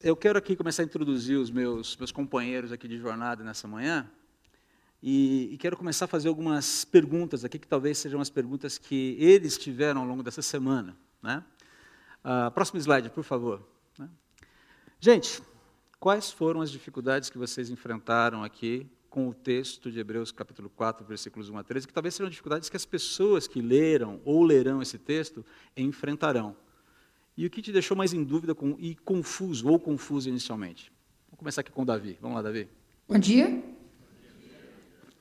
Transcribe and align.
Eu 0.00 0.14
quero 0.14 0.38
aqui 0.38 0.54
começar 0.54 0.82
a 0.82 0.84
introduzir 0.84 1.36
os 1.36 1.50
meus, 1.50 1.96
meus 1.96 2.12
companheiros 2.12 2.70
aqui 2.70 2.86
de 2.86 2.96
jornada 2.98 3.42
nessa 3.42 3.66
manhã. 3.66 4.08
E, 5.02 5.48
e, 5.52 5.58
quero 5.58 5.76
começar 5.76 6.04
a 6.04 6.08
fazer 6.08 6.28
algumas 6.28 6.84
perguntas 6.84 7.44
aqui, 7.44 7.58
que 7.58 7.66
talvez 7.66 7.98
sejam 7.98 8.20
as 8.20 8.30
perguntas 8.30 8.78
que 8.78 9.16
eles 9.18 9.58
tiveram 9.58 10.02
ao 10.02 10.06
longo 10.06 10.22
dessa 10.22 10.40
semana. 10.40 10.96
Né? 11.20 11.42
Uh, 12.24 12.48
próximo 12.52 12.78
slide, 12.78 13.10
por 13.10 13.24
favor. 13.24 13.60
Né? 13.98 14.08
Gente, 15.00 15.42
quais 15.98 16.30
foram 16.30 16.60
as 16.60 16.70
dificuldades 16.70 17.28
que 17.28 17.36
vocês 17.36 17.68
enfrentaram 17.68 18.44
aqui 18.44 18.88
com 19.10 19.28
o 19.28 19.34
texto 19.34 19.90
de 19.90 19.98
Hebreus 19.98 20.30
capítulo 20.30 20.70
4, 20.70 21.04
versículos 21.04 21.50
1 21.50 21.58
a 21.58 21.64
13, 21.64 21.88
que 21.88 21.92
talvez 21.92 22.14
sejam 22.14 22.30
dificuldades 22.30 22.68
que 22.68 22.76
as 22.76 22.86
pessoas 22.86 23.48
que 23.48 23.60
leram 23.60 24.20
ou 24.24 24.44
lerão 24.44 24.80
esse 24.80 24.96
texto 24.96 25.44
enfrentarão? 25.76 26.54
E 27.38 27.46
o 27.46 27.50
que 27.50 27.62
te 27.62 27.70
deixou 27.70 27.96
mais 27.96 28.12
em 28.12 28.24
dúvida 28.24 28.52
com, 28.52 28.74
e 28.80 28.96
confuso, 28.96 29.68
ou 29.68 29.78
confuso 29.78 30.28
inicialmente? 30.28 30.90
Vamos 31.28 31.38
começar 31.38 31.60
aqui 31.60 31.70
com 31.70 31.82
o 31.82 31.84
Davi. 31.84 32.18
Vamos 32.20 32.34
lá, 32.34 32.42
Davi. 32.42 32.66
Bom 33.08 33.16
dia. 33.16 33.62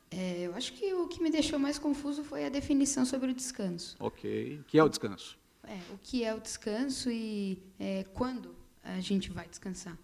É, 0.09 0.39
eu 0.39 0.55
acho 0.55 0.73
que 0.73 0.95
o 0.95 1.07
que 1.07 1.21
me 1.21 1.29
deixou 1.29 1.59
mais 1.59 1.77
confuso 1.77 2.23
foi 2.23 2.43
a 2.43 2.49
definição 2.49 3.05
sobre 3.05 3.29
o 3.29 3.35
descanso. 3.35 3.95
Ok. 3.99 4.61
O 4.61 4.63
que 4.63 4.79
é 4.79 4.83
o 4.83 4.89
descanso? 4.89 5.37
É, 5.63 5.77
o 5.93 5.99
que 6.01 6.23
é 6.23 6.33
o 6.33 6.39
descanso 6.39 7.11
e 7.11 7.61
é, 7.77 8.03
quando 8.15 8.55
a 8.83 8.99
gente 8.99 9.29
vai 9.29 9.47
descansar. 9.47 9.95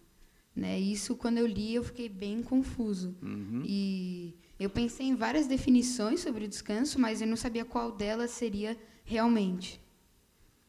Né? 0.56 0.80
Isso, 0.80 1.16
quando 1.16 1.40
eu 1.40 1.48
li, 1.48 1.74
eu 1.74 1.84
fiquei 1.84 2.10
bem 2.10 2.44
confuso. 2.44 3.16
Uhum. 3.24 3.64
E 3.66 4.36
eu 4.60 4.70
pensei 4.70 5.08
em 5.08 5.16
várias 5.16 5.48
definições 5.48 6.20
sobre 6.20 6.46
o 6.46 6.48
descanso, 6.48 7.00
mas 7.00 7.22
eu 7.24 7.28
não 7.28 7.36
sabia 7.36 7.66
qual 7.66 7.92
delas 7.92 8.30
seria 8.30 8.78
realmente. 9.04 9.82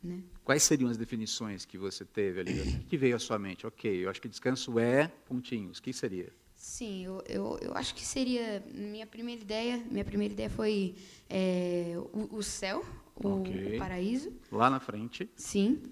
Né? 0.03 0.23
Quais 0.45 0.63
seriam 0.63 0.91
as 0.91 0.99
definições 0.99 1.65
que 1.65 1.79
você 1.79 2.05
teve 2.05 2.41
ali? 2.41 2.61
O 2.85 2.85
que 2.85 2.99
veio 2.99 3.17
à 3.17 3.19
sua 3.19 3.39
mente? 3.39 3.67
Ok, 3.67 4.05
eu 4.05 4.11
acho 4.11 4.21
que 4.21 4.29
descanso 4.29 4.79
é 4.79 5.09
pontinhos. 5.27 5.79
O 5.79 5.83
que 5.83 5.93
seria? 5.93 6.31
Sim, 6.55 7.05
eu, 7.05 7.23
eu, 7.27 7.59
eu 7.63 7.75
acho 7.75 7.95
que 7.95 8.05
seria 8.05 8.63
minha 8.73 9.07
primeira 9.07 9.41
ideia. 9.41 9.83
Minha 9.91 10.05
primeira 10.05 10.35
ideia 10.35 10.51
foi 10.51 10.95
é, 11.31 11.95
o, 12.13 12.37
o, 12.37 12.43
céu, 12.43 12.85
o, 13.17 13.41
okay. 13.41 13.77
o, 13.77 13.79
paraíso. 13.79 14.33
Lá 14.53 14.69
na 14.69 14.81
frente. 14.81 15.29
Sim, 15.35 15.83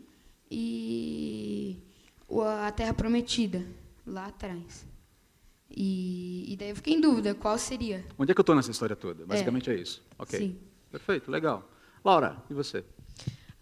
e 0.51 1.79
a 2.67 2.71
Terra 2.73 2.93
Prometida 2.93 3.67
lá 4.07 4.27
atrás. 4.27 4.87
E, 5.75 6.53
e, 6.53 6.57
daí 6.57 6.69
eu 6.69 6.77
fiquei 6.77 6.93
em 6.93 7.01
dúvida 7.01 7.35
qual 7.35 7.57
seria. 7.57 8.05
Onde 8.19 8.33
é 8.33 8.35
que 8.35 8.41
eu 8.41 8.43
estou 8.43 8.55
nessa 8.55 8.71
história 8.71 8.95
toda? 8.95 9.25
Basicamente 9.25 9.71
é, 9.71 9.75
é 9.75 9.77
isso. 9.79 10.03
Ok. 10.19 10.39
Sim. 10.39 10.59
Perfeito, 10.91 11.31
legal. 11.31 11.67
Laura, 12.05 12.37
e 12.51 12.55
você? 12.55 12.85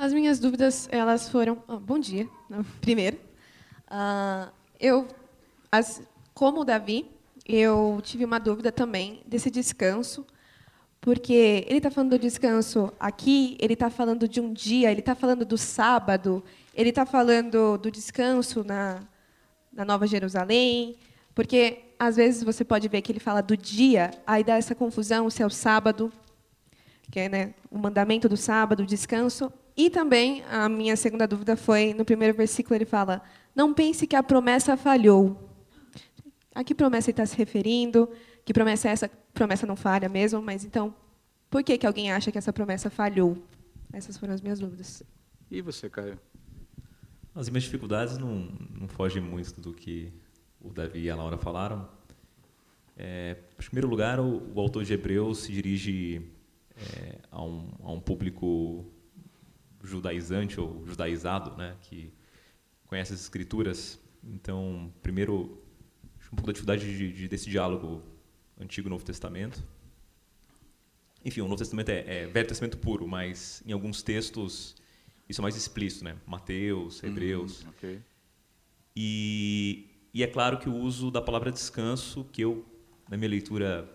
As 0.00 0.14
minhas 0.14 0.40
dúvidas, 0.40 0.88
elas 0.90 1.28
foram... 1.28 1.62
Oh, 1.68 1.76
bom 1.76 1.98
dia, 1.98 2.26
primeiro. 2.80 3.18
Uh, 3.86 4.50
eu, 4.80 5.06
as, 5.70 6.00
como 6.32 6.62
o 6.62 6.64
Davi, 6.64 7.06
eu 7.44 8.00
tive 8.02 8.24
uma 8.24 8.40
dúvida 8.40 8.72
também 8.72 9.20
desse 9.26 9.50
descanso, 9.50 10.26
porque 11.02 11.66
ele 11.68 11.76
está 11.76 11.90
falando 11.90 12.12
do 12.12 12.18
descanso 12.18 12.90
aqui, 12.98 13.58
ele 13.60 13.74
está 13.74 13.90
falando 13.90 14.26
de 14.26 14.40
um 14.40 14.54
dia, 14.54 14.90
ele 14.90 15.00
está 15.00 15.14
falando 15.14 15.44
do 15.44 15.58
sábado, 15.58 16.42
ele 16.74 16.88
está 16.88 17.04
falando 17.04 17.76
do 17.76 17.90
descanso 17.90 18.64
na, 18.64 19.02
na 19.70 19.84
Nova 19.84 20.06
Jerusalém, 20.06 20.96
porque 21.34 21.92
às 21.98 22.16
vezes 22.16 22.42
você 22.42 22.64
pode 22.64 22.88
ver 22.88 23.02
que 23.02 23.12
ele 23.12 23.20
fala 23.20 23.42
do 23.42 23.54
dia, 23.54 24.12
aí 24.26 24.42
dá 24.42 24.56
essa 24.56 24.74
confusão 24.74 25.28
se 25.28 25.42
é 25.42 25.46
o 25.46 25.50
sábado, 25.50 26.10
que 27.10 27.20
é 27.20 27.28
né, 27.28 27.54
o 27.70 27.76
mandamento 27.76 28.30
do 28.30 28.36
sábado, 28.38 28.82
o 28.82 28.86
descanso, 28.86 29.52
e 29.86 29.88
também 29.88 30.44
a 30.50 30.68
minha 30.68 30.94
segunda 30.94 31.26
dúvida 31.26 31.56
foi 31.56 31.94
no 31.94 32.04
primeiro 32.04 32.36
versículo 32.36 32.76
ele 32.76 32.84
fala: 32.84 33.22
não 33.54 33.72
pense 33.72 34.06
que 34.06 34.14
a 34.14 34.22
promessa 34.22 34.76
falhou. 34.76 35.48
A 36.54 36.62
que 36.62 36.74
promessa 36.74 37.08
ele 37.08 37.14
está 37.14 37.24
se 37.24 37.34
referindo? 37.34 38.10
Que 38.44 38.52
promessa 38.52 38.88
é 38.88 38.92
essa? 38.92 39.10
Promessa 39.32 39.66
não 39.66 39.76
falha 39.76 40.06
mesmo, 40.06 40.42
mas 40.42 40.66
então 40.66 40.94
por 41.48 41.64
que 41.64 41.78
que 41.78 41.86
alguém 41.86 42.12
acha 42.12 42.30
que 42.30 42.36
essa 42.36 42.52
promessa 42.52 42.90
falhou? 42.90 43.42
Essas 43.90 44.18
foram 44.18 44.34
as 44.34 44.42
minhas 44.42 44.60
dúvidas. 44.60 45.02
E 45.50 45.62
você, 45.62 45.88
Caio? 45.88 46.18
As 47.34 47.48
minhas 47.48 47.64
dificuldades 47.64 48.18
não, 48.18 48.50
não 48.78 48.86
fogem 48.86 49.22
muito 49.22 49.60
do 49.62 49.72
que 49.72 50.12
o 50.60 50.68
Davi 50.70 51.04
e 51.04 51.10
a 51.10 51.16
Laura 51.16 51.38
falaram. 51.38 51.88
É, 52.98 53.36
em 53.58 53.64
primeiro 53.64 53.88
lugar, 53.88 54.20
o, 54.20 54.42
o 54.54 54.60
autor 54.60 54.84
de 54.84 54.92
Hebreus 54.92 55.38
se 55.38 55.52
dirige 55.52 56.20
é, 56.76 57.18
a, 57.30 57.42
um, 57.42 57.68
a 57.82 57.92
um 57.92 58.00
público 58.00 58.84
judaizante 59.82 60.60
ou 60.60 60.86
judaizado, 60.86 61.56
né, 61.56 61.76
que 61.82 62.12
conhece 62.86 63.12
as 63.12 63.20
escrituras. 63.20 64.00
Então, 64.22 64.92
primeiro, 65.02 65.62
um 66.32 66.36
pouco 66.36 66.46
da 66.46 66.52
dificuldade 66.52 66.96
de, 66.96 67.12
de, 67.12 67.28
desse 67.28 67.48
diálogo 67.48 68.02
Antigo 68.58 68.88
e 68.88 68.90
Novo 68.90 69.04
Testamento. 69.04 69.62
Enfim, 71.24 71.40
o 71.40 71.44
Novo 71.44 71.56
Testamento 71.56 71.90
é, 71.90 72.22
é, 72.22 72.26
Velho 72.26 72.48
Testamento 72.48 72.78
puro, 72.78 73.06
mas 73.06 73.62
em 73.66 73.72
alguns 73.72 74.02
textos 74.02 74.74
isso 75.28 75.40
é 75.40 75.42
mais 75.42 75.56
explícito, 75.56 76.04
né? 76.04 76.16
Mateus, 76.26 77.02
Hebreus. 77.02 77.64
Hum, 77.64 77.68
okay. 77.70 78.02
e, 78.96 79.86
e 80.12 80.22
é 80.22 80.26
claro 80.26 80.58
que 80.58 80.68
o 80.68 80.74
uso 80.74 81.10
da 81.10 81.22
palavra 81.22 81.52
descanso, 81.52 82.24
que 82.32 82.42
eu, 82.42 82.66
na 83.08 83.16
minha 83.16 83.30
leitura 83.30 83.88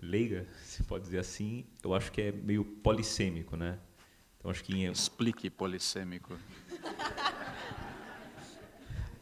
leiga, 0.00 0.46
se 0.64 0.82
pode 0.82 1.04
dizer 1.04 1.18
assim, 1.18 1.64
eu 1.82 1.94
acho 1.94 2.10
que 2.10 2.20
é 2.20 2.32
meio 2.32 2.64
polissêmico, 2.64 3.56
né? 3.56 3.78
Então, 4.42 4.50
acho 4.50 4.64
que. 4.64 4.84
Explique 4.86 5.48
polissêmico. 5.48 6.36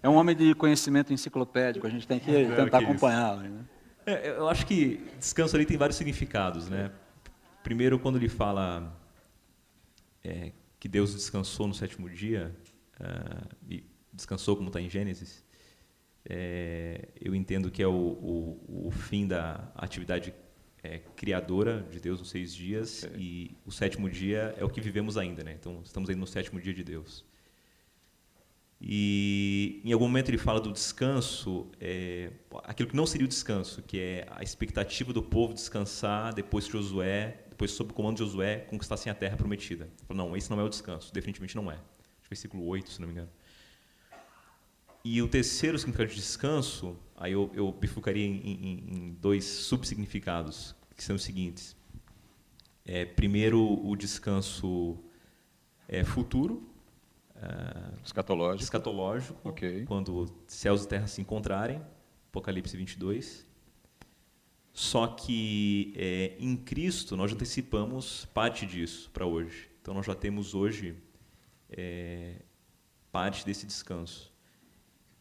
É 0.02 0.08
um 0.08 0.14
homem 0.14 0.34
de 0.34 0.54
conhecimento 0.54 1.12
enciclopédico, 1.12 1.86
a 1.86 1.90
gente 1.90 2.08
tem 2.08 2.18
que 2.18 2.34
é, 2.34 2.56
tentar 2.56 2.78
acompanhá-lo. 2.78 3.42
Né? 3.42 3.64
É, 4.06 4.30
eu 4.30 4.48
acho 4.48 4.66
que 4.66 5.06
descanso 5.18 5.54
ali 5.54 5.66
tem 5.66 5.76
vários 5.76 5.98
significados. 5.98 6.70
Né? 6.70 6.90
Primeiro, 7.62 7.98
quando 7.98 8.16
ele 8.16 8.30
fala 8.30 8.98
é, 10.24 10.52
que 10.78 10.88
Deus 10.88 11.14
descansou 11.14 11.68
no 11.68 11.74
sétimo 11.74 12.08
dia, 12.08 12.56
uh, 12.98 13.56
e 13.68 13.84
descansou 14.10 14.56
como 14.56 14.68
está 14.68 14.80
em 14.80 14.88
Gênesis, 14.88 15.44
é, 16.24 17.08
eu 17.20 17.34
entendo 17.34 17.70
que 17.70 17.82
é 17.82 17.86
o, 17.86 17.92
o, 17.92 18.86
o 18.86 18.90
fim 18.90 19.26
da 19.26 19.70
atividade 19.74 20.32
é, 20.82 20.98
criadora 21.16 21.86
de 21.90 22.00
Deus 22.00 22.18
nos 22.18 22.30
seis 22.30 22.54
dias 22.54 23.04
okay. 23.04 23.20
e 23.20 23.56
o 23.66 23.70
sétimo 23.70 24.08
dia 24.08 24.54
é 24.58 24.64
o 24.64 24.68
que 24.68 24.80
vivemos 24.80 25.16
ainda, 25.16 25.44
né? 25.44 25.56
Então 25.58 25.80
estamos 25.84 26.08
aí 26.08 26.16
no 26.16 26.26
sétimo 26.26 26.60
dia 26.60 26.72
de 26.72 26.82
Deus. 26.82 27.24
E 28.80 29.82
em 29.84 29.92
algum 29.92 30.06
momento 30.06 30.30
ele 30.30 30.38
fala 30.38 30.58
do 30.58 30.72
descanso, 30.72 31.70
é, 31.78 32.30
aquilo 32.64 32.88
que 32.88 32.96
não 32.96 33.04
seria 33.04 33.26
o 33.26 33.28
descanso, 33.28 33.82
que 33.82 34.00
é 34.00 34.26
a 34.30 34.42
expectativa 34.42 35.12
do 35.12 35.22
povo 35.22 35.52
descansar 35.52 36.32
depois 36.32 36.64
que 36.64 36.72
Josué, 36.72 37.44
depois 37.50 37.72
sob 37.72 37.90
o 37.90 37.94
comando 37.94 38.16
de 38.16 38.24
Josué, 38.24 38.60
conquistassem 38.60 39.12
a 39.12 39.14
terra 39.14 39.36
prometida. 39.36 39.90
Fala, 40.08 40.16
não, 40.16 40.34
esse 40.34 40.50
não 40.50 40.58
é 40.58 40.64
o 40.64 40.68
descanso, 40.68 41.12
definitivamente 41.12 41.54
não 41.56 41.70
é. 41.70 41.78
Versículo 42.26 42.64
8, 42.66 42.90
se 42.90 43.00
não 43.00 43.08
me 43.08 43.12
engano. 43.12 43.28
E 45.02 45.22
o 45.22 45.28
terceiro 45.28 45.78
significado 45.78 46.10
de 46.10 46.16
descanso, 46.16 46.96
aí 47.16 47.32
eu, 47.32 47.50
eu 47.54 47.72
bifurcaria 47.72 48.26
em, 48.26 48.36
em, 48.36 48.84
em 48.88 49.12
dois 49.14 49.44
subsignificados, 49.44 50.74
que 50.94 51.02
são 51.02 51.16
os 51.16 51.22
seguintes. 51.22 51.74
É, 52.84 53.06
primeiro, 53.06 53.60
o 53.60 53.96
descanso 53.96 54.98
é, 55.88 56.04
futuro. 56.04 56.68
É, 57.34 58.04
escatológico. 58.04 58.62
Escatológico, 58.62 59.48
okay. 59.48 59.84
quando 59.86 60.30
céus 60.46 60.84
e 60.84 60.88
terra 60.88 61.06
se 61.06 61.22
encontrarem, 61.22 61.80
Apocalipse 62.28 62.76
22. 62.76 63.46
Só 64.72 65.06
que 65.06 65.94
é, 65.96 66.36
em 66.38 66.56
Cristo 66.56 67.16
nós 67.16 67.32
antecipamos 67.32 68.26
parte 68.34 68.66
disso 68.66 69.10
para 69.10 69.24
hoje. 69.24 69.70
Então 69.80 69.94
nós 69.94 70.04
já 70.04 70.14
temos 70.14 70.54
hoje 70.54 70.94
é, 71.70 72.42
parte 73.10 73.46
desse 73.46 73.66
descanso 73.66 74.29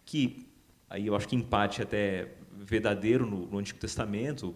que 0.09 0.49
aí 0.89 1.05
eu 1.05 1.15
acho 1.15 1.27
que 1.27 1.35
empate 1.35 1.83
até 1.83 2.29
verdadeiro 2.51 3.27
no, 3.27 3.45
no, 3.45 3.59
Antigo 3.59 3.77
Testamento, 3.77 4.55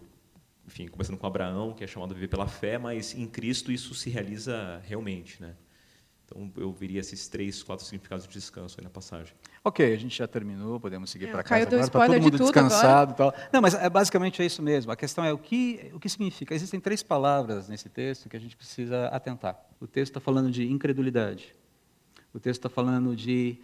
enfim, 0.66 0.88
começando 0.88 1.16
com 1.16 1.28
Abraão, 1.28 1.74
que 1.74 1.84
é 1.84 1.88
chamado 1.88 2.10
a 2.10 2.16
viver 2.16 2.28
pela 2.28 2.48
fé, 2.48 2.80
mas 2.80 3.14
em 3.14 3.28
Cristo 3.28 3.72
isso 3.72 3.94
se 3.94 4.10
realiza 4.10 4.82
realmente, 4.84 5.40
né? 5.40 5.54
Então 6.26 6.52
eu 6.58 6.72
veria 6.74 7.00
esses 7.00 7.28
três, 7.28 7.62
quatro 7.62 7.86
significados 7.86 8.26
de 8.26 8.34
descanso 8.34 8.78
aí 8.80 8.84
na 8.84 8.90
passagem. 8.90 9.36
Ok, 9.64 9.94
a 9.94 9.96
gente 9.96 10.18
já 10.18 10.28
terminou, 10.28 10.80
podemos 10.80 11.12
seguir 11.12 11.28
é, 11.28 11.32
para 11.32 11.44
casa 11.44 11.68
agora, 11.68 11.82
está 11.84 12.08
todo 12.08 12.20
mundo 12.20 12.32
de 12.32 12.38
descansado 12.40 13.14
tal. 13.14 13.32
Não, 13.52 13.62
mas 13.62 13.76
é, 13.76 13.88
basicamente 13.88 14.42
é 14.42 14.46
isso 14.48 14.64
mesmo. 14.64 14.92
A 14.92 14.96
questão 14.96 15.24
é 15.24 15.32
o 15.32 15.38
que, 15.38 15.92
o 15.94 16.00
que 16.00 16.10
significa. 16.10 16.56
Existem 16.56 16.80
três 16.80 17.04
palavras 17.04 17.70
nesse 17.70 17.90
texto 17.90 18.28
que 18.28 18.36
a 18.36 18.40
gente 18.40 18.58
precisa 18.58 19.06
atentar. 19.10 19.64
O 19.80 19.86
texto 19.86 20.14
está 20.14 20.20
falando 20.20 20.50
de 20.50 20.66
incredulidade. 20.66 21.54
O 22.34 22.40
texto 22.40 22.62
está 22.62 22.70
falando 22.70 23.16
de 23.16 23.60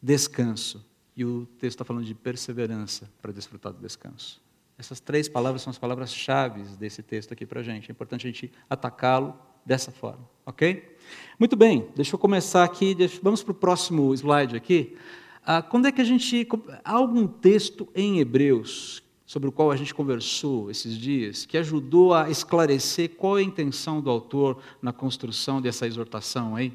descanso. 0.00 0.86
E 1.16 1.24
o 1.24 1.46
texto 1.58 1.76
está 1.76 1.84
falando 1.84 2.04
de 2.04 2.14
perseverança 2.14 3.10
para 3.22 3.32
desfrutar 3.32 3.72
do 3.72 3.80
descanso. 3.80 4.40
Essas 4.78 5.00
três 5.00 5.28
palavras 5.28 5.62
são 5.62 5.70
as 5.70 5.78
palavras-chave 5.78 6.62
desse 6.76 7.02
texto 7.02 7.32
aqui 7.32 7.46
para 7.46 7.60
a 7.60 7.62
gente. 7.62 7.90
É 7.90 7.92
importante 7.92 8.26
a 8.26 8.30
gente 8.30 8.52
atacá-lo 8.68 9.34
dessa 9.64 9.90
forma, 9.90 10.28
ok? 10.44 10.96
Muito 11.38 11.56
bem, 11.56 11.88
deixa 11.96 12.14
eu 12.14 12.18
começar 12.18 12.62
aqui. 12.62 12.94
Deixa, 12.94 13.18
vamos 13.22 13.42
para 13.42 13.52
o 13.52 13.54
próximo 13.54 14.12
slide 14.14 14.54
aqui. 14.54 14.96
Ah, 15.44 15.62
quando 15.62 15.86
é 15.86 15.92
que 15.92 16.00
a 16.00 16.04
gente. 16.04 16.46
Há 16.84 16.92
algum 16.92 17.26
texto 17.26 17.88
em 17.94 18.18
Hebreus 18.18 19.02
sobre 19.24 19.48
o 19.48 19.52
qual 19.52 19.72
a 19.72 19.76
gente 19.76 19.92
conversou 19.92 20.70
esses 20.70 20.96
dias, 20.96 21.44
que 21.44 21.58
ajudou 21.58 22.14
a 22.14 22.30
esclarecer 22.30 23.10
qual 23.16 23.38
é 23.38 23.40
a 23.40 23.44
intenção 23.44 24.00
do 24.00 24.08
autor 24.08 24.62
na 24.80 24.92
construção 24.92 25.60
dessa 25.60 25.86
exortação 25.86 26.54
aí? 26.54 26.72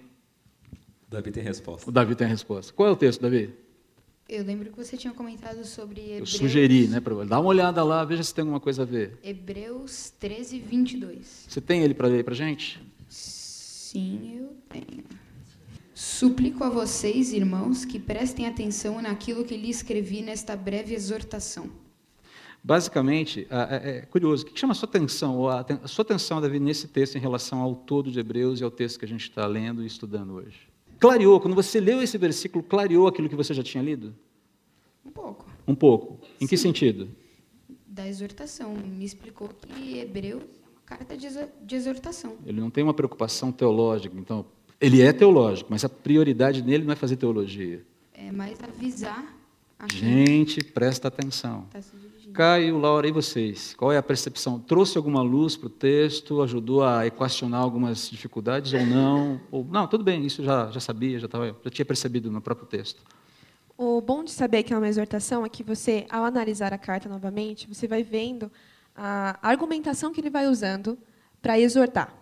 Davi 1.07 1.31
tem 1.31 1.43
resposta. 1.43 1.89
O 1.89 1.93
Davi 1.93 2.15
tem 2.15 2.27
resposta. 2.27 2.73
Qual 2.73 2.89
é 2.89 2.91
o 2.91 2.95
texto, 2.95 3.21
Davi? 3.21 3.53
Eu 4.31 4.45
lembro 4.45 4.71
que 4.71 4.77
você 4.77 4.95
tinha 4.95 5.13
comentado 5.13 5.65
sobre 5.65 5.99
Hebreus. 5.99 6.19
Eu 6.19 6.39
sugeri, 6.39 6.87
né? 6.87 7.01
Pra... 7.01 7.25
Dá 7.25 7.37
uma 7.37 7.49
olhada 7.49 7.83
lá, 7.83 8.05
veja 8.05 8.23
se 8.23 8.33
tem 8.33 8.43
alguma 8.43 8.61
coisa 8.61 8.83
a 8.83 8.85
ver. 8.85 9.19
Hebreus 9.21 10.13
13, 10.17 10.57
22. 10.57 11.47
Você 11.49 11.59
tem 11.59 11.83
ele 11.83 11.93
para 11.93 12.07
ler 12.07 12.23
para 12.23 12.33
gente? 12.33 12.81
Sim, 13.09 14.37
eu 14.39 14.55
tenho. 14.69 15.03
Suplico 15.93 16.63
a 16.63 16.69
vocês, 16.69 17.33
irmãos, 17.33 17.83
que 17.83 17.99
prestem 17.99 18.47
atenção 18.47 19.01
naquilo 19.01 19.43
que 19.43 19.57
lhe 19.57 19.69
escrevi 19.69 20.21
nesta 20.21 20.55
breve 20.55 20.95
exortação. 20.95 21.69
Basicamente, 22.63 23.45
é, 23.49 24.07
curioso, 24.09 24.45
o 24.45 24.47
que 24.47 24.57
chama 24.57 24.71
a 24.71 24.75
sua 24.75 24.87
atenção, 24.87 25.49
a 25.49 25.87
sua 25.89 26.03
atenção, 26.03 26.39
Davi, 26.39 26.57
nesse 26.57 26.87
texto 26.87 27.17
em 27.17 27.19
relação 27.19 27.59
ao 27.59 27.75
todo 27.75 28.09
de 28.09 28.21
Hebreus 28.21 28.61
e 28.61 28.63
ao 28.63 28.71
texto 28.71 28.97
que 28.97 29.03
a 29.03 29.07
gente 29.09 29.23
está 29.29 29.45
lendo 29.45 29.83
e 29.83 29.85
estudando 29.85 30.35
hoje? 30.35 30.70
Clareou, 31.01 31.39
quando 31.39 31.55
você 31.55 31.79
leu 31.79 31.99
esse 31.99 32.15
versículo, 32.15 32.63
clareou 32.63 33.07
aquilo 33.07 33.27
que 33.27 33.35
você 33.35 33.55
já 33.55 33.63
tinha 33.63 33.83
lido? 33.83 34.13
Um 35.03 35.09
pouco. 35.09 35.45
Um 35.67 35.73
pouco. 35.73 36.19
Em 36.35 36.41
Sim. 36.41 36.47
que 36.47 36.55
sentido? 36.55 37.09
Da 37.87 38.07
exortação. 38.07 38.75
Me 38.75 39.03
explicou 39.03 39.49
que 39.49 39.97
Hebreus 39.97 40.43
é 40.43 40.69
uma 40.69 40.81
carta 40.85 41.17
de 41.17 41.75
exortação. 41.75 42.37
Ele 42.45 42.61
não 42.61 42.69
tem 42.69 42.83
uma 42.83 42.93
preocupação 42.93 43.51
teológica, 43.51 44.15
então 44.15 44.45
ele 44.79 45.01
é 45.01 45.11
teológico, 45.11 45.71
mas 45.71 45.83
a 45.83 45.89
prioridade 45.89 46.61
nele 46.61 46.85
não 46.85 46.93
é 46.93 46.95
fazer 46.95 47.15
teologia. 47.15 47.83
É 48.13 48.31
mais 48.31 48.61
avisar. 48.61 49.35
A 49.79 49.91
Gente, 49.91 50.63
presta 50.63 51.07
atenção. 51.07 51.65
Tá 51.71 51.81
Caio, 52.33 52.77
Laura, 52.77 53.07
e 53.07 53.11
vocês? 53.11 53.73
Qual 53.73 53.91
é 53.91 53.97
a 53.97 54.03
percepção? 54.03 54.59
Trouxe 54.59 54.97
alguma 54.97 55.21
luz 55.21 55.57
para 55.57 55.67
o 55.67 55.69
texto? 55.69 56.41
Ajudou 56.41 56.83
a 56.83 57.05
equacionar 57.05 57.61
algumas 57.61 58.09
dificuldades 58.09 58.73
ou 58.73 58.85
não? 58.85 59.41
Ou, 59.51 59.65
não, 59.65 59.87
tudo 59.87 60.03
bem, 60.03 60.25
isso 60.25 60.43
já, 60.43 60.69
já 60.71 60.79
sabia, 60.79 61.19
já, 61.19 61.27
tava, 61.27 61.55
já 61.63 61.69
tinha 61.69 61.85
percebido 61.85 62.31
no 62.31 62.41
próprio 62.41 62.67
texto. 62.67 63.01
O 63.77 63.99
bom 63.99 64.23
de 64.23 64.31
saber 64.31 64.63
que 64.63 64.73
é 64.73 64.77
uma 64.77 64.87
exortação 64.87 65.45
é 65.45 65.49
que 65.49 65.63
você, 65.63 66.05
ao 66.09 66.23
analisar 66.23 66.73
a 66.73 66.77
carta 66.77 67.09
novamente, 67.09 67.67
você 67.67 67.87
vai 67.87 68.03
vendo 68.03 68.51
a 68.95 69.37
argumentação 69.41 70.11
que 70.11 70.21
ele 70.21 70.29
vai 70.29 70.47
usando 70.47 70.97
para 71.41 71.59
exortar. 71.59 72.13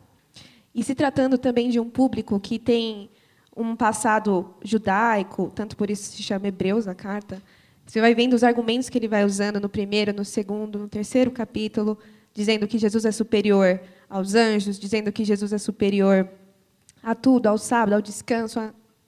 E 0.73 0.83
se 0.83 0.95
tratando 0.95 1.37
também 1.37 1.69
de 1.69 1.79
um 1.79 1.89
público 1.89 2.39
que 2.39 2.57
tem 2.57 3.09
um 3.55 3.75
passado 3.75 4.53
judaico, 4.63 5.51
tanto 5.53 5.75
por 5.75 5.89
isso 5.89 6.11
se 6.11 6.23
chama 6.23 6.47
Hebreus 6.47 6.87
a 6.87 6.95
carta, 6.95 7.41
você 7.89 7.99
vai 7.99 8.13
vendo 8.13 8.35
os 8.35 8.43
argumentos 8.43 8.87
que 8.87 8.99
ele 8.99 9.07
vai 9.07 9.25
usando 9.25 9.59
no 9.59 9.67
primeiro, 9.67 10.13
no 10.13 10.23
segundo, 10.23 10.77
no 10.77 10.87
terceiro 10.87 11.31
capítulo, 11.31 11.97
dizendo 12.31 12.67
que 12.67 12.77
Jesus 12.77 13.03
é 13.03 13.11
superior 13.11 13.81
aos 14.07 14.35
anjos, 14.35 14.77
dizendo 14.77 15.11
que 15.11 15.25
Jesus 15.25 15.51
é 15.51 15.57
superior 15.57 16.29
a 17.01 17.15
tudo, 17.15 17.47
ao 17.47 17.57
sábado, 17.57 17.93
ao 17.93 18.01
descanso. 18.01 18.59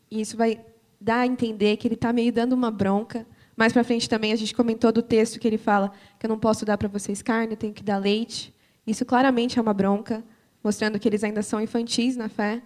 E 0.09 0.19
isso 0.19 0.35
vai 0.35 0.65
dar 0.99 1.19
a 1.19 1.27
entender 1.27 1.77
que 1.77 1.87
ele 1.87 1.93
está 1.93 2.11
meio 2.11 2.33
dando 2.33 2.53
uma 2.53 2.71
bronca. 2.71 3.23
Mais 3.55 3.71
para 3.71 3.83
frente 3.83 4.09
também 4.09 4.33
a 4.33 4.35
gente 4.35 4.55
comentou 4.55 4.91
do 4.91 5.03
texto 5.03 5.39
que 5.39 5.47
ele 5.47 5.59
fala 5.59 5.91
que 6.17 6.25
eu 6.25 6.29
não 6.29 6.39
posso 6.39 6.65
dar 6.65 6.75
para 6.75 6.87
vocês 6.87 7.21
carne, 7.21 7.53
eu 7.53 7.57
tenho 7.57 7.75
que 7.75 7.83
dar 7.83 7.99
leite. 7.99 8.51
Isso 8.87 9.05
claramente 9.05 9.59
é 9.59 9.61
uma 9.61 9.75
bronca 9.75 10.23
mostrando 10.63 10.97
que 10.97 11.07
eles 11.07 11.23
ainda 11.23 11.43
são 11.43 11.61
infantis 11.61 12.17
na 12.17 12.29
fé 12.29 12.63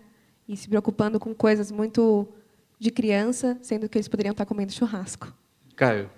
e 0.47 0.55
se 0.55 0.69
preocupando 0.69 1.19
com 1.19 1.35
coisas 1.35 1.73
muito 1.73 2.25
de 2.79 2.89
criança, 2.89 3.57
sendo 3.61 3.89
que 3.89 3.97
eles 3.97 4.07
poderiam 4.07 4.31
estar 4.31 4.45
comendo 4.45 4.71
churrasco. 4.71 5.33
Caio. 5.75 6.09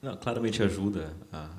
Não, 0.00 0.16
claramente 0.16 0.62
ajuda 0.62 1.16
a... 1.32 1.56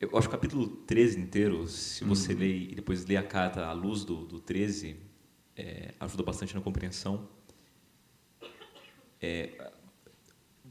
Eu 0.00 0.16
acho 0.18 0.28
que 0.28 0.34
o 0.34 0.38
capítulo 0.38 0.66
13 0.68 1.18
inteiro, 1.18 1.66
se 1.66 2.04
você 2.04 2.32
uhum. 2.32 2.38
lê 2.38 2.58
e 2.58 2.74
depois 2.74 3.06
lê 3.06 3.16
a 3.16 3.22
carta 3.22 3.64
à 3.64 3.72
luz 3.72 4.04
do, 4.04 4.26
do 4.26 4.38
13, 4.38 4.96
é, 5.56 5.94
ajuda 5.98 6.22
bastante 6.22 6.54
na 6.54 6.60
compreensão. 6.60 7.28
É, 9.20 9.72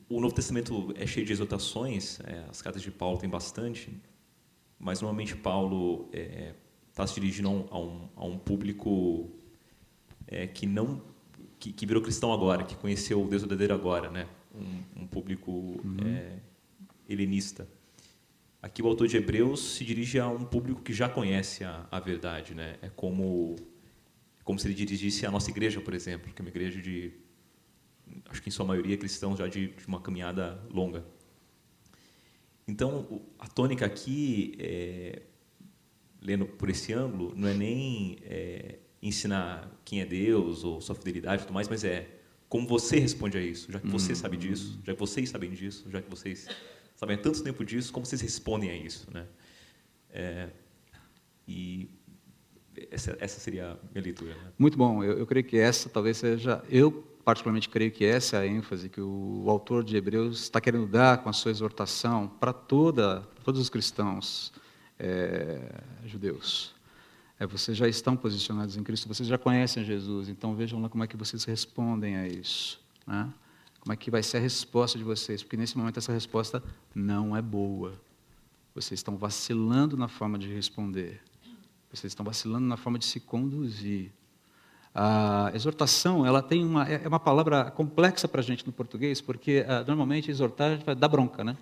o 0.08 0.22
Novo 0.22 0.36
Testamento 0.36 0.94
é 0.96 1.08
cheio 1.08 1.26
de 1.26 1.34
exortações, 1.34 2.20
é, 2.22 2.46
as 2.50 2.62
cartas 2.62 2.82
de 2.82 2.92
Paulo 2.92 3.18
tem 3.18 3.30
bastante, 3.30 4.00
mas 4.78 5.02
normalmente 5.02 5.36
Paulo 5.36 6.10
é, 6.14 6.54
está 6.90 7.08
se 7.08 7.16
dirigindo 7.16 7.68
a 7.72 7.80
um, 7.80 8.10
a 8.16 8.26
um 8.26 8.38
público 8.38 9.32
é, 10.28 10.46
que 10.46 10.68
não 10.68 11.02
que, 11.60 11.72
que, 11.72 11.86
virou 11.86 12.04
cristão 12.04 12.32
agora, 12.32 12.64
que 12.64 12.76
conheceu 12.76 13.24
o 13.24 13.28
Deus 13.28 13.42
verdadeiro 13.42 13.74
agora, 13.74 14.12
né? 14.12 14.28
Um, 14.54 15.04
um 15.04 15.08
público 15.08 15.52
uhum. 15.52 15.98
é, 16.06 16.40
helenista. 17.10 17.68
Aqui 18.62 18.82
o 18.82 18.88
autor 18.88 19.08
de 19.08 19.18
Hebreus 19.18 19.76
se 19.76 19.84
dirige 19.84 20.20
a 20.20 20.28
um 20.28 20.46
público 20.46 20.82
que 20.82 20.94
já 20.94 21.10
conhece 21.10 21.64
a, 21.64 21.88
a 21.92 22.00
verdade, 22.00 22.54
né? 22.54 22.78
É 22.82 22.90
como 22.90 23.56
como 24.44 24.60
se 24.60 24.68
ele 24.68 24.74
dirigisse 24.74 25.26
à 25.26 25.32
nossa 25.32 25.50
igreja, 25.50 25.82
por 25.82 25.94
exemplo, 25.94 26.32
que 26.32 26.42
é 26.42 26.44
uma 26.44 26.50
igreja 26.50 26.82
de 26.82 27.14
acho 28.30 28.42
que 28.42 28.50
em 28.50 28.52
sua 28.52 28.66
maioria 28.66 28.98
cristãos 28.98 29.40
já 29.40 29.48
de, 29.48 29.68
de 29.68 29.88
uma 29.88 30.02
caminhada 30.02 30.62
longa. 30.70 31.04
Então, 32.68 33.22
a 33.40 33.48
tônica 33.48 33.86
aqui 33.86 34.56
é, 34.60 35.24
lendo 36.22 36.46
por 36.46 36.70
esse 36.70 36.94
ângulo, 36.94 37.34
não 37.36 37.50
é 37.50 37.54
nem 37.54 38.18
é, 38.24 38.80
ensinar 39.02 39.70
quem 39.84 40.02
é 40.02 40.06
Deus 40.06 40.64
ou 40.64 40.80
sua 40.80 40.96
fidelidade 40.96 41.42
e 41.42 41.46
tudo 41.46 41.54
mais, 41.54 41.68
mas 41.68 41.84
é 41.84 42.13
como 42.54 42.68
você 42.68 43.00
responde 43.00 43.36
a 43.36 43.42
isso, 43.42 43.72
já 43.72 43.80
que 43.80 43.88
você 43.88 44.12
hum. 44.12 44.16
sabe 44.16 44.38
disso, 44.38 44.80
já 44.84 44.94
que 44.94 45.00
vocês 45.00 45.28
sabem 45.28 45.50
disso, 45.50 45.90
já 45.90 46.00
que 46.00 46.08
vocês 46.08 46.48
sabem 46.96 47.16
há 47.16 47.20
tanto 47.20 47.44
tempo 47.44 47.66
disso, 47.66 47.92
como 47.92 48.06
vocês 48.06 48.22
respondem 48.22 48.70
a 48.70 48.76
isso, 48.76 49.08
né? 49.12 49.26
É, 50.12 50.50
e 51.48 51.90
essa, 52.92 53.18
essa, 53.20 53.40
seria 53.40 53.72
a 53.72 53.78
minha 53.92 54.04
leitura. 54.04 54.36
Né? 54.36 54.52
Muito 54.60 54.78
bom. 54.78 55.04
Eu, 55.04 55.18
eu, 55.18 55.26
creio 55.26 55.44
que 55.44 55.58
essa 55.58 55.90
talvez 55.90 56.18
seja. 56.18 56.64
Eu, 56.70 56.92
particularmente, 57.26 57.68
creio 57.68 57.90
que 57.90 58.06
essa 58.06 58.38
é 58.38 58.42
a 58.42 58.46
ênfase 58.46 58.88
que 58.88 59.02
o, 59.02 59.46
o 59.46 59.50
autor 59.50 59.84
de 59.84 59.98
Hebreus 59.98 60.42
está 60.42 60.62
querendo 60.62 60.86
dar 60.86 61.24
com 61.24 61.30
a 61.30 61.34
sua 61.34 61.50
exortação 61.50 62.28
para 62.40 62.54
toda, 62.54 63.22
todos 63.44 63.60
os 63.60 63.68
cristãos 63.68 64.54
é, 65.00 65.82
judeus. 66.06 66.76
É, 67.44 67.48
vocês 67.48 67.78
já 67.78 67.90
estão 67.90 68.16
posicionados 68.16 68.78
em 68.78 68.84
Cristo, 68.84 69.06
vocês 69.06 69.28
já 69.28 69.38
conhecem 69.38 69.84
Jesus, 69.84 70.30
então 70.30 70.56
vejam 70.56 70.82
lá 70.82 70.88
como 70.88 71.04
é 71.04 71.08
que 71.08 71.18
vocês 71.18 71.44
respondem 71.44 72.16
a 72.16 72.26
isso. 72.26 72.80
Né? 73.06 73.30
Como 73.82 73.92
é 73.92 73.98
que 73.98 74.10
vai 74.10 74.24
ser 74.24 74.38
a 74.38 74.40
resposta 74.40 74.98
de 74.98 75.04
vocês, 75.04 75.44
porque 75.44 75.58
nesse 75.58 75.78
momento 75.78 75.98
essa 75.98 76.14
resposta 76.14 76.64
não 76.96 77.36
é 77.36 77.42
boa. 77.42 78.00
Vocês 78.74 79.00
estão 79.00 79.18
vacilando 79.18 79.98
na 79.98 80.08
forma 80.08 80.40
de 80.40 80.48
responder. 80.54 81.22
Vocês 81.92 82.12
estão 82.12 82.26
vacilando 82.26 82.66
na 82.66 82.78
forma 82.78 82.98
de 82.98 83.06
se 83.06 83.20
conduzir. 83.20 84.10
A 84.96 85.52
exortação, 85.54 86.26
ela 86.26 86.42
tem 86.42 86.64
uma 86.64 86.88
é, 86.88 87.02
é 87.04 87.08
uma 87.08 87.20
palavra 87.20 87.70
complexa 87.72 88.26
para 88.26 88.40
a 88.40 88.44
gente 88.44 88.66
no 88.66 88.72
português, 88.72 89.20
porque 89.20 89.66
uh, 89.68 89.86
normalmente 89.86 90.32
exortar 90.32 90.72
a 90.72 90.76
gente 90.76 90.86
vai 90.86 90.96
dar 90.96 91.10
bronca, 91.10 91.44
né? 91.44 91.58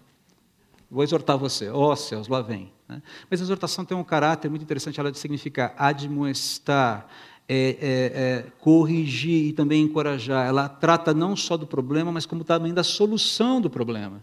Vou 0.92 1.06
exortar 1.06 1.38
você, 1.38 1.70
ó 1.70 1.94
oh, 1.94 1.96
céus, 1.96 2.28
lá 2.28 2.42
vem. 2.42 2.70
Né? 2.86 3.02
Mas 3.30 3.40
a 3.40 3.44
exortação 3.44 3.86
tem 3.86 3.96
um 3.96 4.04
caráter 4.04 4.50
muito 4.50 4.64
interessante, 4.64 5.00
ela 5.00 5.14
significa 5.14 5.74
admoestar, 5.78 7.08
é, 7.48 7.56
é, 7.56 8.22
é, 8.22 8.46
corrigir 8.60 9.46
e 9.48 9.54
também 9.54 9.84
encorajar. 9.84 10.46
Ela 10.46 10.68
trata 10.68 11.14
não 11.14 11.34
só 11.34 11.56
do 11.56 11.66
problema, 11.66 12.12
mas 12.12 12.26
como 12.26 12.44
também 12.44 12.74
da 12.74 12.84
solução 12.84 13.62
do 13.62 13.70
problema. 13.70 14.22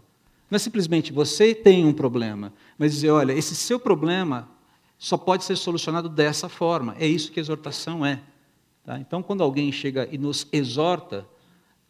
Não 0.49 0.55
é 0.55 0.59
simplesmente 0.59 1.11
você 1.11 1.55
tem 1.55 1.85
um 1.85 1.93
problema, 1.93 2.53
mas 2.77 2.93
dizer, 2.93 3.09
olha, 3.09 3.33
esse 3.33 3.55
seu 3.55 3.79
problema 3.79 4.47
só 4.95 5.17
pode 5.17 5.45
ser 5.45 5.55
solucionado 5.55 6.07
dessa 6.07 6.47
forma. 6.47 6.95
É 6.99 7.07
isso 7.07 7.31
que 7.31 7.39
exortação 7.39 8.05
é. 8.05 8.21
Tá? 8.85 8.99
Então, 8.99 9.23
quando 9.23 9.41
alguém 9.41 9.71
chega 9.71 10.07
e 10.11 10.19
nos 10.19 10.47
exorta 10.51 11.27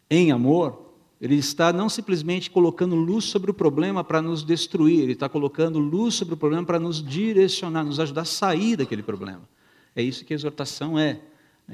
em 0.09 0.31
amor, 0.31 0.88
ele 1.21 1.35
está 1.35 1.73
não 1.73 1.89
simplesmente 1.89 2.49
colocando 2.49 2.95
luz 2.95 3.25
sobre 3.25 3.51
o 3.51 3.53
problema 3.53 4.03
para 4.03 4.21
nos 4.21 4.43
destruir, 4.43 5.01
ele 5.01 5.13
está 5.13 5.27
colocando 5.27 5.77
luz 5.77 6.15
sobre 6.15 6.33
o 6.33 6.37
problema 6.37 6.65
para 6.65 6.79
nos 6.79 7.03
direcionar, 7.03 7.83
nos 7.83 7.99
ajudar 7.99 8.21
a 8.21 8.25
sair 8.25 8.77
daquele 8.77 9.03
problema. 9.03 9.41
É 9.95 10.01
isso 10.01 10.23
que 10.23 10.33
a 10.33 10.35
exortação 10.35 10.97
é. 10.97 11.19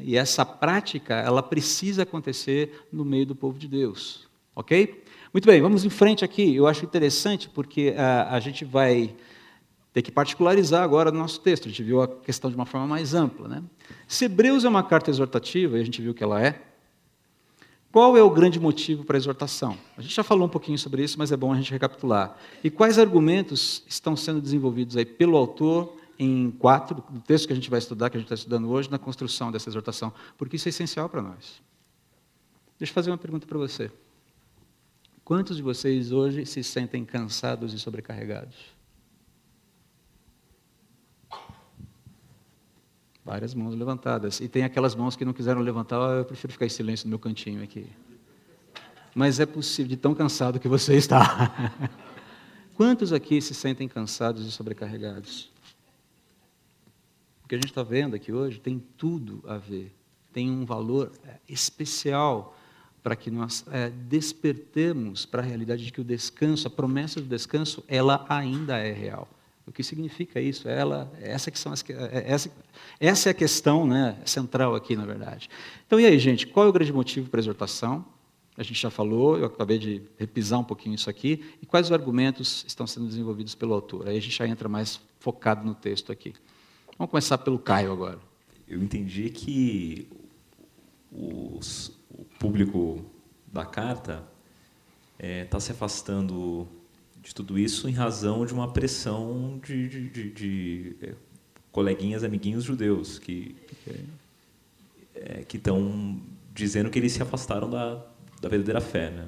E 0.01 0.17
essa 0.17 0.43
prática, 0.43 1.15
ela 1.15 1.43
precisa 1.43 2.03
acontecer 2.03 2.85
no 2.91 3.05
meio 3.05 3.25
do 3.25 3.35
povo 3.35 3.57
de 3.57 3.67
Deus. 3.67 4.27
Ok? 4.55 5.03
Muito 5.31 5.45
bem, 5.45 5.61
vamos 5.61 5.85
em 5.85 5.89
frente 5.89 6.25
aqui. 6.25 6.55
Eu 6.55 6.65
acho 6.65 6.83
interessante 6.83 7.49
porque 7.49 7.93
a, 7.97 8.23
ah, 8.23 8.35
a 8.35 8.39
gente 8.39 8.65
vai 8.65 9.15
ter 9.93 10.01
que 10.01 10.11
particularizar 10.11 10.83
agora 10.83 11.09
o 11.09 11.13
nosso 11.13 11.39
texto. 11.39 11.67
A 11.67 11.69
gente 11.69 11.83
viu 11.83 12.01
a 12.01 12.07
questão 12.07 12.49
de 12.49 12.55
uma 12.55 12.65
forma 12.65 12.87
mais 12.87 13.13
ampla. 13.13 13.47
Né? 13.47 13.63
Se 14.07 14.25
Hebreus 14.25 14.65
é 14.65 14.69
uma 14.69 14.83
carta 14.83 15.09
exortativa, 15.09 15.77
e 15.77 15.81
a 15.81 15.83
gente 15.85 16.01
viu 16.01 16.13
que 16.13 16.23
ela 16.23 16.43
é, 16.43 16.61
qual 17.95 18.17
é 18.17 18.21
o 18.21 18.29
grande 18.29 18.59
motivo 18.59 19.05
para 19.05 19.15
a 19.15 19.19
exortação? 19.19 19.77
A 19.95 20.01
gente 20.01 20.13
já 20.13 20.21
falou 20.21 20.45
um 20.45 20.49
pouquinho 20.49 20.77
sobre 20.77 21.01
isso, 21.01 21.17
mas 21.17 21.31
é 21.31 21.37
bom 21.37 21.53
a 21.53 21.55
gente 21.55 21.71
recapitular. 21.71 22.37
E 22.61 22.69
quais 22.69 22.99
argumentos 22.99 23.83
estão 23.87 24.17
sendo 24.17 24.41
desenvolvidos 24.41 24.97
aí 24.97 25.05
pelo 25.05 25.37
autor 25.37 25.95
em 26.19 26.51
quatro, 26.51 27.01
no 27.09 27.21
texto 27.21 27.47
que 27.47 27.53
a 27.53 27.55
gente 27.55 27.69
vai 27.69 27.79
estudar, 27.79 28.09
que 28.09 28.17
a 28.17 28.19
gente 28.19 28.25
está 28.25 28.35
estudando 28.35 28.69
hoje, 28.69 28.91
na 28.91 28.99
construção 28.99 29.49
dessa 29.49 29.69
exortação? 29.69 30.11
Porque 30.37 30.57
isso 30.57 30.67
é 30.67 30.71
essencial 30.71 31.07
para 31.07 31.21
nós. 31.21 31.61
Deixa 32.77 32.91
eu 32.91 32.93
fazer 32.93 33.11
uma 33.11 33.17
pergunta 33.17 33.47
para 33.47 33.57
você. 33.57 33.89
Quantos 35.23 35.55
de 35.55 35.63
vocês 35.63 36.11
hoje 36.11 36.45
se 36.45 36.65
sentem 36.65 37.05
cansados 37.05 37.73
e 37.73 37.79
sobrecarregados? 37.79 38.74
Várias 43.25 43.55
mãos 43.55 43.73
levantadas. 43.73 44.39
E 44.39 44.47
tem 44.47 44.63
aquelas 44.63 44.93
mãos 44.93 45.15
que 45.15 45.25
não 45.25 45.33
quiseram 45.33 45.59
levantar, 45.59 45.99
oh, 45.99 46.13
eu 46.19 46.25
prefiro 46.25 46.53
ficar 46.53 46.67
em 46.67 46.69
silêncio 46.69 47.07
no 47.07 47.09
meu 47.09 47.19
cantinho 47.19 47.63
aqui. 47.63 47.87
Mas 49.15 49.39
é 49.39 49.47
possível, 49.47 49.89
de 49.89 49.97
tão 49.97 50.13
cansado 50.13 50.59
que 50.59 50.67
você 50.67 50.95
está. 50.95 51.89
Quantos 52.75 53.11
aqui 53.11 53.41
se 53.41 53.55
sentem 53.55 53.87
cansados 53.87 54.45
e 54.45 54.51
sobrecarregados? 54.51 55.49
O 57.43 57.47
que 57.47 57.55
a 57.55 57.57
gente 57.57 57.69
está 57.69 57.81
vendo 57.81 58.15
aqui 58.15 58.31
hoje 58.31 58.59
tem 58.59 58.83
tudo 58.97 59.43
a 59.47 59.57
ver, 59.57 59.95
tem 60.31 60.51
um 60.51 60.65
valor 60.65 61.11
é, 61.23 61.37
especial 61.47 62.55
para 63.01 63.15
que 63.15 63.31
nós 63.31 63.63
é, 63.71 63.89
despertemos 63.89 65.25
para 65.25 65.41
a 65.41 65.45
realidade 65.45 65.85
de 65.85 65.91
que 65.91 66.01
o 66.01 66.03
descanso, 66.03 66.67
a 66.67 66.71
promessa 66.71 67.21
do 67.21 67.27
descanso, 67.27 67.83
ela 67.87 68.25
ainda 68.27 68.77
é 68.77 68.91
real. 68.91 69.27
O 69.67 69.71
que 69.71 69.83
significa 69.83 70.39
isso? 70.39 70.69
Ela, 70.69 71.11
essa, 71.19 71.49
que 71.49 71.57
são 71.57 71.73
as, 71.73 71.83
é, 71.89 72.31
essa, 72.31 72.51
essa 72.99 73.29
é 73.29 73.31
a 73.31 73.33
questão 73.33 73.85
né, 73.85 74.17
central 74.23 74.75
aqui, 74.75 74.95
na 74.95 75.05
verdade. 75.05 75.49
Então, 75.87 75.99
e 75.99 76.05
aí, 76.05 76.19
gente, 76.19 76.45
qual 76.45 76.67
é 76.67 76.69
o 76.69 76.73
grande 76.73 76.93
motivo 76.93 77.29
para 77.29 77.39
a 77.39 77.41
exortação? 77.41 78.05
A 78.57 78.63
gente 78.63 78.79
já 78.79 78.89
falou, 78.89 79.37
eu 79.37 79.45
acabei 79.45 79.77
de 79.77 80.01
repisar 80.17 80.59
um 80.59 80.63
pouquinho 80.63 80.95
isso 80.95 81.09
aqui. 81.09 81.43
E 81.61 81.65
quais 81.65 81.87
os 81.87 81.91
argumentos 81.91 82.63
estão 82.67 82.87
sendo 82.87 83.07
desenvolvidos 83.07 83.55
pelo 83.55 83.73
autor? 83.73 84.07
Aí 84.07 84.17
a 84.17 84.21
gente 84.21 84.37
já 84.37 84.47
entra 84.47 84.69
mais 84.69 85.01
focado 85.19 85.65
no 85.65 85.75
texto 85.75 86.11
aqui. 86.11 86.33
Vamos 86.97 87.11
começar 87.11 87.37
pelo 87.39 87.59
Caio 87.59 87.91
agora. 87.91 88.19
Eu 88.67 88.81
entendi 88.81 89.29
que 89.29 90.07
os, 91.11 91.91
o 92.09 92.23
público 92.39 93.03
da 93.51 93.65
carta 93.65 94.23
está 95.17 95.27
é, 95.27 95.45
tá 95.45 95.59
se 95.59 95.71
afastando 95.71 96.67
de 97.25 97.33
tudo 97.33 97.57
isso 97.57 97.89
em 97.89 97.91
razão 97.91 98.45
de 98.45 98.53
uma 98.53 98.71
pressão 98.71 99.59
de, 99.65 99.89
de, 99.89 100.09
de, 100.09 100.29
de 100.29 100.95
é, 101.01 101.15
coleguinhas, 101.71 102.23
amiguinhos 102.23 102.63
judeus 102.63 103.17
que 103.17 103.55
é, 105.15 105.43
que 105.43 105.57
estão 105.57 106.21
dizendo 106.53 106.89
que 106.91 106.99
eles 106.99 107.13
se 107.13 107.23
afastaram 107.23 107.67
da, 107.67 107.95
da 108.39 108.47
verdadeira 108.47 108.79
fé, 108.79 109.09
né? 109.09 109.27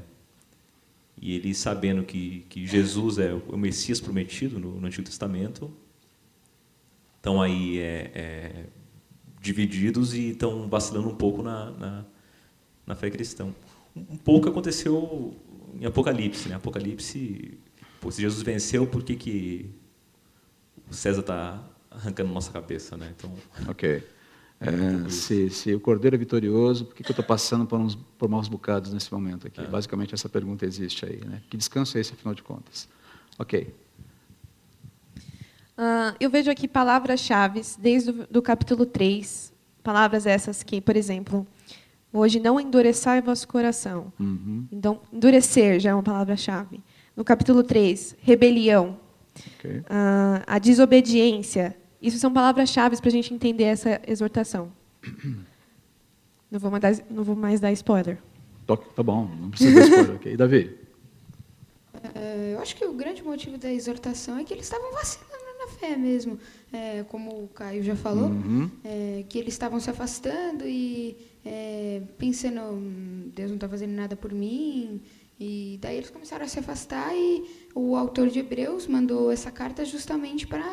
E 1.20 1.34
eles 1.34 1.58
sabendo 1.58 2.04
que, 2.04 2.46
que 2.48 2.68
Jesus 2.68 3.18
é 3.18 3.34
o 3.34 3.58
Messias 3.58 4.00
prometido 4.00 4.60
no, 4.60 4.80
no 4.80 4.86
Antigo 4.86 5.04
Testamento, 5.04 5.72
estão 7.16 7.42
aí 7.42 7.80
é, 7.80 8.12
é, 8.14 8.66
divididos 9.42 10.14
e 10.14 10.30
estão 10.30 10.70
vacilando 10.70 11.10
um 11.10 11.16
pouco 11.16 11.42
na, 11.42 11.72
na, 11.72 12.06
na 12.86 12.96
fé 12.96 13.10
cristã. 13.10 13.52
Um 13.96 14.18
pouco 14.18 14.48
aconteceu 14.48 15.36
em 15.82 15.86
Apocalipse. 15.86 16.48
Né? 16.50 16.56
Apocalipse, 16.56 17.58
pô, 18.00 18.12
se 18.12 18.22
Jesus 18.22 18.42
venceu, 18.42 18.86
por 18.88 19.04
que, 19.04 19.16
que 19.16 19.70
o 20.90 20.94
César 20.94 21.22
está 21.22 21.64
arrancando 21.90 22.32
nossa 22.32 22.52
cabeça? 22.52 22.98
Né? 22.98 23.14
Então, 23.16 23.32
ok. 23.68 24.04
É, 24.60 25.10
se, 25.10 25.50
se, 25.52 25.74
o 25.76 25.80
cordeiro 25.80 26.16
é 26.16 26.20
vitorioso, 26.20 26.86
por 26.86 26.96
que, 26.96 27.04
que 27.04 27.10
eu 27.10 27.14
estou 27.14 27.26
passando 27.26 27.66
por, 27.66 27.80
uns, 27.80 27.96
por 27.96 28.28
maus 28.28 28.48
bocados 28.48 28.92
nesse 28.92 29.14
momento 29.14 29.46
aqui? 29.48 29.62
É. 29.62 29.66
Basicamente, 29.66 30.16
essa 30.16 30.28
pergunta 30.28 30.66
existe 30.66 31.06
aí. 31.06 31.22
Né? 31.24 31.42
Que 31.50 31.58
descanso 31.58 31.98
é 31.98 32.02
esse, 32.02 32.14
afinal 32.14 32.34
de 32.34 32.42
contas? 32.42 32.90
Ok. 33.38 33.74
Uh, 35.78 36.16
eu 36.20 36.28
vejo 36.30 36.50
aqui 36.50 36.68
palavras-chave 36.68 37.62
desde 37.78 38.10
o 38.10 38.28
do 38.28 38.42
capítulo 38.42 38.84
3. 38.84 39.54
Palavras 39.84 40.26
essas 40.26 40.64
que, 40.64 40.82
por 40.82 40.98
exemplo, 40.98 41.46
hoje 42.12 42.40
não 42.40 42.60
endureçai 42.60 43.22
vosso 43.22 43.48
coração. 43.48 44.12
Uhum. 44.20 44.66
Então, 44.72 45.00
endurecer 45.14 45.80
já 45.80 45.92
é 45.92 45.94
uma 45.94 46.02
palavra-chave. 46.02 46.82
No 47.18 47.26
capítulo 47.26 47.64
3, 47.64 48.16
rebelião. 48.22 49.00
Okay. 49.58 49.80
Uh, 49.80 50.44
a 50.46 50.60
desobediência. 50.60 51.76
Isso 52.02 52.20
são 52.20 52.32
palavras-chave 52.32 52.96
para 52.98 53.10
a 53.10 53.12
gente 53.12 53.34
entender 53.34 53.66
essa 53.66 54.00
exortação. 54.08 54.72
Não 56.50 56.62
vou, 56.62 56.72
mais 56.72 56.82
dar, 56.82 57.06
não 57.10 57.24
vou 57.26 57.36
mais 57.36 57.60
dar 57.60 57.74
spoiler. 57.74 58.20
Tá 58.66 59.04
bom, 59.04 59.30
não 59.38 59.50
precisa 59.50 59.82
dar 59.82 59.86
spoiler. 59.86 60.16
ok, 60.16 60.38
Davi? 60.38 60.78
Uh, 61.94 62.54
eu 62.54 62.60
acho 62.62 62.74
que 62.74 62.86
o 62.86 62.94
grande 62.94 63.22
motivo 63.22 63.58
da 63.58 63.70
exortação 63.70 64.38
é 64.38 64.46
que 64.46 64.54
eles 64.54 64.64
estavam 64.64 64.94
vacilando 64.94 65.38
fé 65.68 65.96
mesmo, 65.96 66.40
é, 66.72 67.04
como 67.04 67.44
o 67.44 67.48
Caio 67.50 67.84
já 67.84 67.96
falou, 67.96 68.30
uhum. 68.30 68.70
é, 68.84 69.24
que 69.28 69.38
eles 69.38 69.54
estavam 69.54 69.80
se 69.80 69.90
afastando 69.90 70.66
e 70.66 71.16
é, 71.46 72.02
pensando, 72.18 72.62
hum, 72.62 73.32
Deus 73.34 73.50
não 73.50 73.56
está 73.56 73.70
fazendo 73.70 73.92
nada 73.92 74.16
por 74.16 74.32
mim. 74.34 75.02
E 75.40 75.78
daí 75.82 75.98
eles 75.98 76.10
começaram 76.10 76.46
a 76.46 76.48
se 76.48 76.58
afastar 76.60 77.16
e 77.16 77.68
o 77.76 77.96
autor 77.96 78.30
de 78.30 78.40
Hebreus 78.40 78.88
mandou 78.88 79.32
essa 79.32 79.52
carta 79.52 79.86
justamente 79.86 80.48
para 80.48 80.66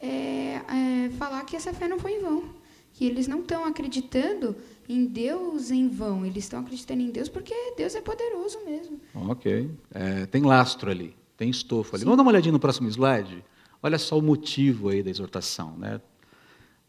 é, 0.00 0.54
é, 0.54 1.10
falar 1.18 1.44
que 1.44 1.56
essa 1.56 1.72
fé 1.72 1.88
não 1.88 1.98
foi 1.98 2.12
em 2.12 2.20
vão. 2.20 2.44
Que 2.92 3.06
eles 3.06 3.26
não 3.26 3.40
estão 3.40 3.64
acreditando 3.64 4.54
em 4.88 5.04
Deus 5.06 5.70
em 5.70 5.88
vão, 5.88 6.24
eles 6.24 6.44
estão 6.44 6.60
acreditando 6.60 7.00
em 7.00 7.10
Deus 7.10 7.28
porque 7.28 7.54
Deus 7.76 7.94
é 7.94 8.00
poderoso 8.00 8.58
mesmo. 8.64 9.00
Ok. 9.14 9.70
É, 9.92 10.26
tem 10.26 10.42
lastro 10.42 10.90
ali, 10.90 11.16
tem 11.36 11.50
estofo 11.50 11.96
ali. 11.96 12.00
Sim. 12.00 12.04
Vamos 12.04 12.18
dar 12.18 12.22
uma 12.22 12.30
olhadinha 12.30 12.52
no 12.52 12.60
próximo 12.60 12.88
slide? 12.88 13.44
Olha 13.82 13.98
só 13.98 14.16
o 14.18 14.22
motivo 14.22 14.90
aí 14.90 15.02
da 15.02 15.10
exortação. 15.10 15.76
Né? 15.76 16.00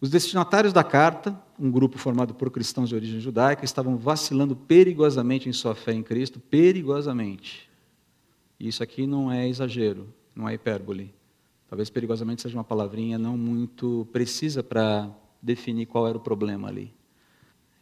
Os 0.03 0.09
destinatários 0.09 0.73
da 0.73 0.83
carta, 0.83 1.33
um 1.57 1.71
grupo 1.71 1.97
formado 1.97 2.33
por 2.33 2.51
cristãos 2.51 2.89
de 2.89 2.95
origem 2.95 3.21
judaica, 3.21 3.63
estavam 3.63 3.95
vacilando 3.95 4.53
perigosamente 4.53 5.47
em 5.47 5.53
sua 5.53 5.73
fé 5.73 5.93
em 5.93 6.03
Cristo, 6.03 6.41
perigosamente. 6.41 7.69
Isso 8.59 8.83
aqui 8.83 9.07
não 9.07 9.31
é 9.31 9.47
exagero, 9.47 10.13
não 10.35 10.49
é 10.49 10.55
hipérbole. 10.55 11.15
Talvez 11.69 11.89
perigosamente 11.89 12.41
seja 12.41 12.57
uma 12.57 12.65
palavrinha 12.65 13.17
não 13.17 13.37
muito 13.37 14.05
precisa 14.11 14.61
para 14.61 15.09
definir 15.41 15.85
qual 15.85 16.05
era 16.05 16.17
o 16.17 16.21
problema 16.21 16.67
ali. 16.67 16.93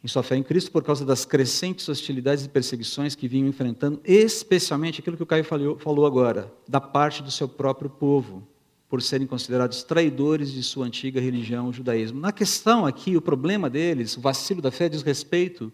Em 0.04 0.06
sua 0.06 0.22
fé 0.22 0.36
em 0.36 0.44
Cristo, 0.44 0.70
por 0.70 0.84
causa 0.84 1.04
das 1.04 1.24
crescentes 1.24 1.88
hostilidades 1.88 2.44
e 2.44 2.48
perseguições 2.48 3.16
que 3.16 3.26
vinham 3.26 3.48
enfrentando, 3.48 4.00
especialmente 4.04 5.00
aquilo 5.00 5.16
que 5.16 5.24
o 5.24 5.26
Caio 5.26 5.42
falou 5.44 6.06
agora, 6.06 6.54
da 6.68 6.80
parte 6.80 7.20
do 7.20 7.32
seu 7.32 7.48
próprio 7.48 7.90
povo 7.90 8.46
por 8.92 9.00
serem 9.00 9.26
considerados 9.26 9.82
traidores 9.82 10.52
de 10.52 10.62
sua 10.62 10.84
antiga 10.84 11.18
religião, 11.18 11.68
o 11.68 11.72
judaísmo. 11.72 12.20
Na 12.20 12.30
questão 12.30 12.84
aqui, 12.84 13.16
o 13.16 13.22
problema 13.22 13.70
deles, 13.70 14.18
o 14.18 14.20
vacilo 14.20 14.60
da 14.60 14.70
fé, 14.70 14.86
diz 14.86 15.00
respeito 15.00 15.72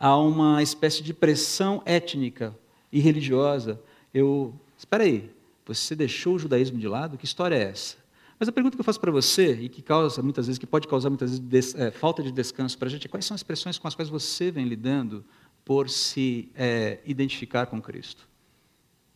a 0.00 0.16
uma 0.16 0.60
espécie 0.60 1.00
de 1.00 1.14
pressão 1.14 1.80
étnica 1.84 2.52
e 2.90 2.98
religiosa. 2.98 3.80
Eu, 4.12 4.52
espera 4.76 5.04
aí, 5.04 5.30
você 5.64 5.94
deixou 5.94 6.34
o 6.34 6.38
judaísmo 6.40 6.76
de 6.76 6.88
lado? 6.88 7.16
Que 7.16 7.24
história 7.24 7.54
é 7.54 7.70
essa? 7.70 7.98
Mas 8.36 8.48
a 8.48 8.52
pergunta 8.52 8.76
que 8.76 8.80
eu 8.80 8.84
faço 8.84 8.98
para 8.98 9.12
você 9.12 9.52
e 9.52 9.68
que 9.68 9.80
causa 9.80 10.20
muitas 10.20 10.48
vezes, 10.48 10.58
que 10.58 10.66
pode 10.66 10.88
causar 10.88 11.08
muitas 11.08 11.38
vezes 11.38 11.72
é, 11.76 11.92
falta 11.92 12.20
de 12.20 12.32
descanso 12.32 12.76
para 12.76 12.88
a 12.88 12.90
gente, 12.90 13.06
é 13.06 13.08
quais 13.08 13.24
são 13.24 13.36
as 13.36 13.42
expressões 13.42 13.78
com 13.78 13.86
as 13.86 13.94
quais 13.94 14.08
você 14.08 14.50
vem 14.50 14.66
lidando 14.66 15.24
por 15.64 15.88
se 15.88 16.50
é, 16.56 16.98
identificar 17.06 17.66
com 17.66 17.80
Cristo? 17.80 18.26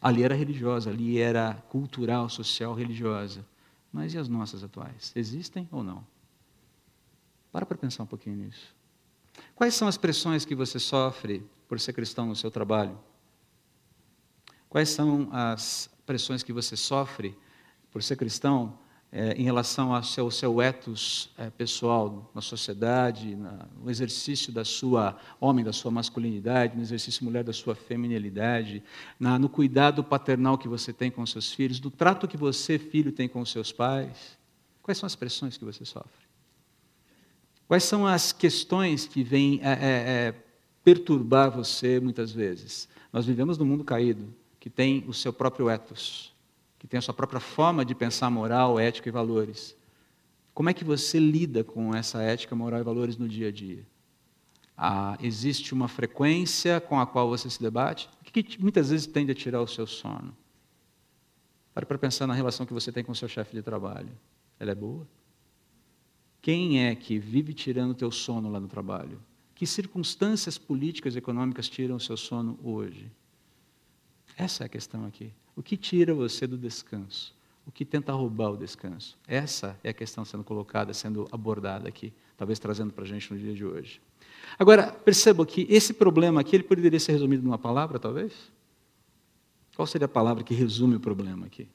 Ali 0.00 0.22
era 0.22 0.34
religiosa, 0.34 0.90
ali 0.90 1.18
era 1.18 1.54
cultural, 1.68 2.28
social, 2.28 2.74
religiosa. 2.74 3.44
Mas 3.92 4.14
e 4.14 4.18
as 4.18 4.28
nossas 4.28 4.64
atuais? 4.64 5.12
Existem 5.14 5.68
ou 5.70 5.82
não? 5.82 6.06
Para 7.52 7.66
para 7.66 7.76
pensar 7.76 8.04
um 8.04 8.06
pouquinho 8.06 8.36
nisso. 8.36 8.74
Quais 9.54 9.74
são 9.74 9.88
as 9.88 9.96
pressões 9.96 10.44
que 10.44 10.54
você 10.54 10.78
sofre 10.78 11.44
por 11.68 11.78
ser 11.78 11.92
cristão 11.92 12.26
no 12.26 12.36
seu 12.36 12.50
trabalho? 12.50 12.98
Quais 14.68 14.88
são 14.88 15.28
as 15.32 15.90
pressões 16.06 16.42
que 16.42 16.52
você 16.52 16.76
sofre 16.76 17.36
por 17.90 18.02
ser 18.02 18.16
cristão 18.16 18.78
é, 19.12 19.32
em 19.32 19.42
relação 19.42 19.92
ao 19.92 20.02
seu, 20.04 20.30
seu 20.30 20.62
ethos 20.62 21.30
é, 21.36 21.50
pessoal 21.50 22.30
na 22.32 22.40
sociedade, 22.40 23.34
na, 23.34 23.66
no 23.82 23.90
exercício 23.90 24.52
da 24.52 24.64
sua 24.64 25.16
homem, 25.40 25.64
da 25.64 25.72
sua 25.72 25.90
masculinidade, 25.90 26.76
no 26.76 26.82
exercício 26.82 27.24
mulher 27.24 27.42
da 27.42 27.52
sua 27.52 27.74
feminilidade, 27.74 28.82
na, 29.18 29.38
no 29.38 29.48
cuidado 29.48 30.04
paternal 30.04 30.56
que 30.56 30.68
você 30.68 30.92
tem 30.92 31.10
com 31.10 31.26
seus 31.26 31.52
filhos, 31.52 31.80
do 31.80 31.90
trato 31.90 32.28
que 32.28 32.36
você, 32.36 32.78
filho, 32.78 33.10
tem 33.10 33.28
com 33.28 33.44
seus 33.44 33.72
pais. 33.72 34.38
Quais 34.80 34.98
são 34.98 35.06
as 35.06 35.16
pressões 35.16 35.56
que 35.56 35.64
você 35.64 35.84
sofre? 35.84 36.28
Quais 37.66 37.84
são 37.84 38.06
as 38.06 38.32
questões 38.32 39.06
que 39.06 39.22
vêm 39.22 39.60
é, 39.62 39.72
é, 39.72 39.78
é 40.28 40.34
perturbar 40.84 41.50
você 41.50 41.98
muitas 41.98 42.30
vezes? 42.30 42.88
Nós 43.12 43.26
vivemos 43.26 43.58
num 43.58 43.64
mundo 43.64 43.82
caído, 43.82 44.32
que 44.60 44.70
tem 44.70 45.04
o 45.08 45.12
seu 45.12 45.32
próprio 45.32 45.68
ethos 45.68 46.32
que 46.80 46.86
tem 46.86 46.96
a 46.96 47.02
sua 47.02 47.12
própria 47.12 47.40
forma 47.40 47.84
de 47.84 47.94
pensar 47.94 48.30
moral, 48.30 48.80
ética 48.80 49.10
e 49.10 49.12
valores. 49.12 49.76
Como 50.54 50.70
é 50.70 50.74
que 50.74 50.82
você 50.82 51.18
lida 51.18 51.62
com 51.62 51.94
essa 51.94 52.22
ética, 52.22 52.56
moral 52.56 52.80
e 52.80 52.82
valores 52.82 53.18
no 53.18 53.28
dia 53.28 53.48
a 53.48 53.52
dia? 53.52 53.86
Ah, 54.74 55.16
existe 55.20 55.74
uma 55.74 55.88
frequência 55.88 56.80
com 56.80 56.98
a 56.98 57.06
qual 57.06 57.28
você 57.28 57.50
se 57.50 57.60
debate? 57.60 58.08
O 58.22 58.24
que 58.24 58.58
muitas 58.58 58.88
vezes 58.88 59.06
tende 59.06 59.30
a 59.30 59.34
tirar 59.34 59.60
o 59.60 59.68
seu 59.68 59.86
sono? 59.86 60.34
Pare 61.74 61.84
para 61.84 61.98
pensar 61.98 62.26
na 62.26 62.32
relação 62.32 62.64
que 62.64 62.72
você 62.72 62.90
tem 62.90 63.04
com 63.04 63.12
o 63.12 63.14
seu 63.14 63.28
chefe 63.28 63.54
de 63.54 63.62
trabalho. 63.62 64.10
Ela 64.58 64.70
é 64.70 64.74
boa? 64.74 65.06
Quem 66.40 66.86
é 66.86 66.94
que 66.94 67.18
vive 67.18 67.52
tirando 67.52 67.90
o 67.90 67.94
teu 67.94 68.10
sono 68.10 68.50
lá 68.50 68.58
no 68.58 68.68
trabalho? 68.68 69.20
Que 69.54 69.66
circunstâncias 69.66 70.56
políticas 70.56 71.14
e 71.14 71.18
econômicas 71.18 71.68
tiram 71.68 71.96
o 71.96 72.00
seu 72.00 72.16
sono 72.16 72.58
hoje? 72.62 73.12
Essa 74.34 74.64
é 74.64 74.66
a 74.66 74.68
questão 74.68 75.04
aqui. 75.04 75.30
O 75.56 75.62
que 75.62 75.76
tira 75.76 76.14
você 76.14 76.46
do 76.46 76.56
descanso? 76.56 77.34
O 77.66 77.72
que 77.72 77.84
tenta 77.84 78.12
roubar 78.12 78.50
o 78.50 78.56
descanso? 78.56 79.16
Essa 79.26 79.78
é 79.84 79.90
a 79.90 79.92
questão 79.92 80.24
sendo 80.24 80.42
colocada, 80.42 80.92
sendo 80.92 81.28
abordada 81.30 81.88
aqui, 81.88 82.12
talvez 82.36 82.58
trazendo 82.58 82.92
para 82.92 83.04
a 83.04 83.06
gente 83.06 83.32
no 83.32 83.38
dia 83.38 83.54
de 83.54 83.64
hoje. 83.64 84.00
Agora, 84.58 84.92
perceba 84.92 85.44
que 85.46 85.66
esse 85.70 85.94
problema 85.94 86.40
aqui 86.40 86.56
ele 86.56 86.64
poderia 86.64 86.98
ser 86.98 87.12
resumido 87.12 87.42
numa 87.42 87.58
palavra, 87.58 87.98
talvez? 87.98 88.32
Qual 89.76 89.86
seria 89.86 90.06
a 90.06 90.08
palavra 90.08 90.42
que 90.42 90.54
resume 90.54 90.96
o 90.96 91.00
problema 91.00 91.46
aqui? 91.46 91.68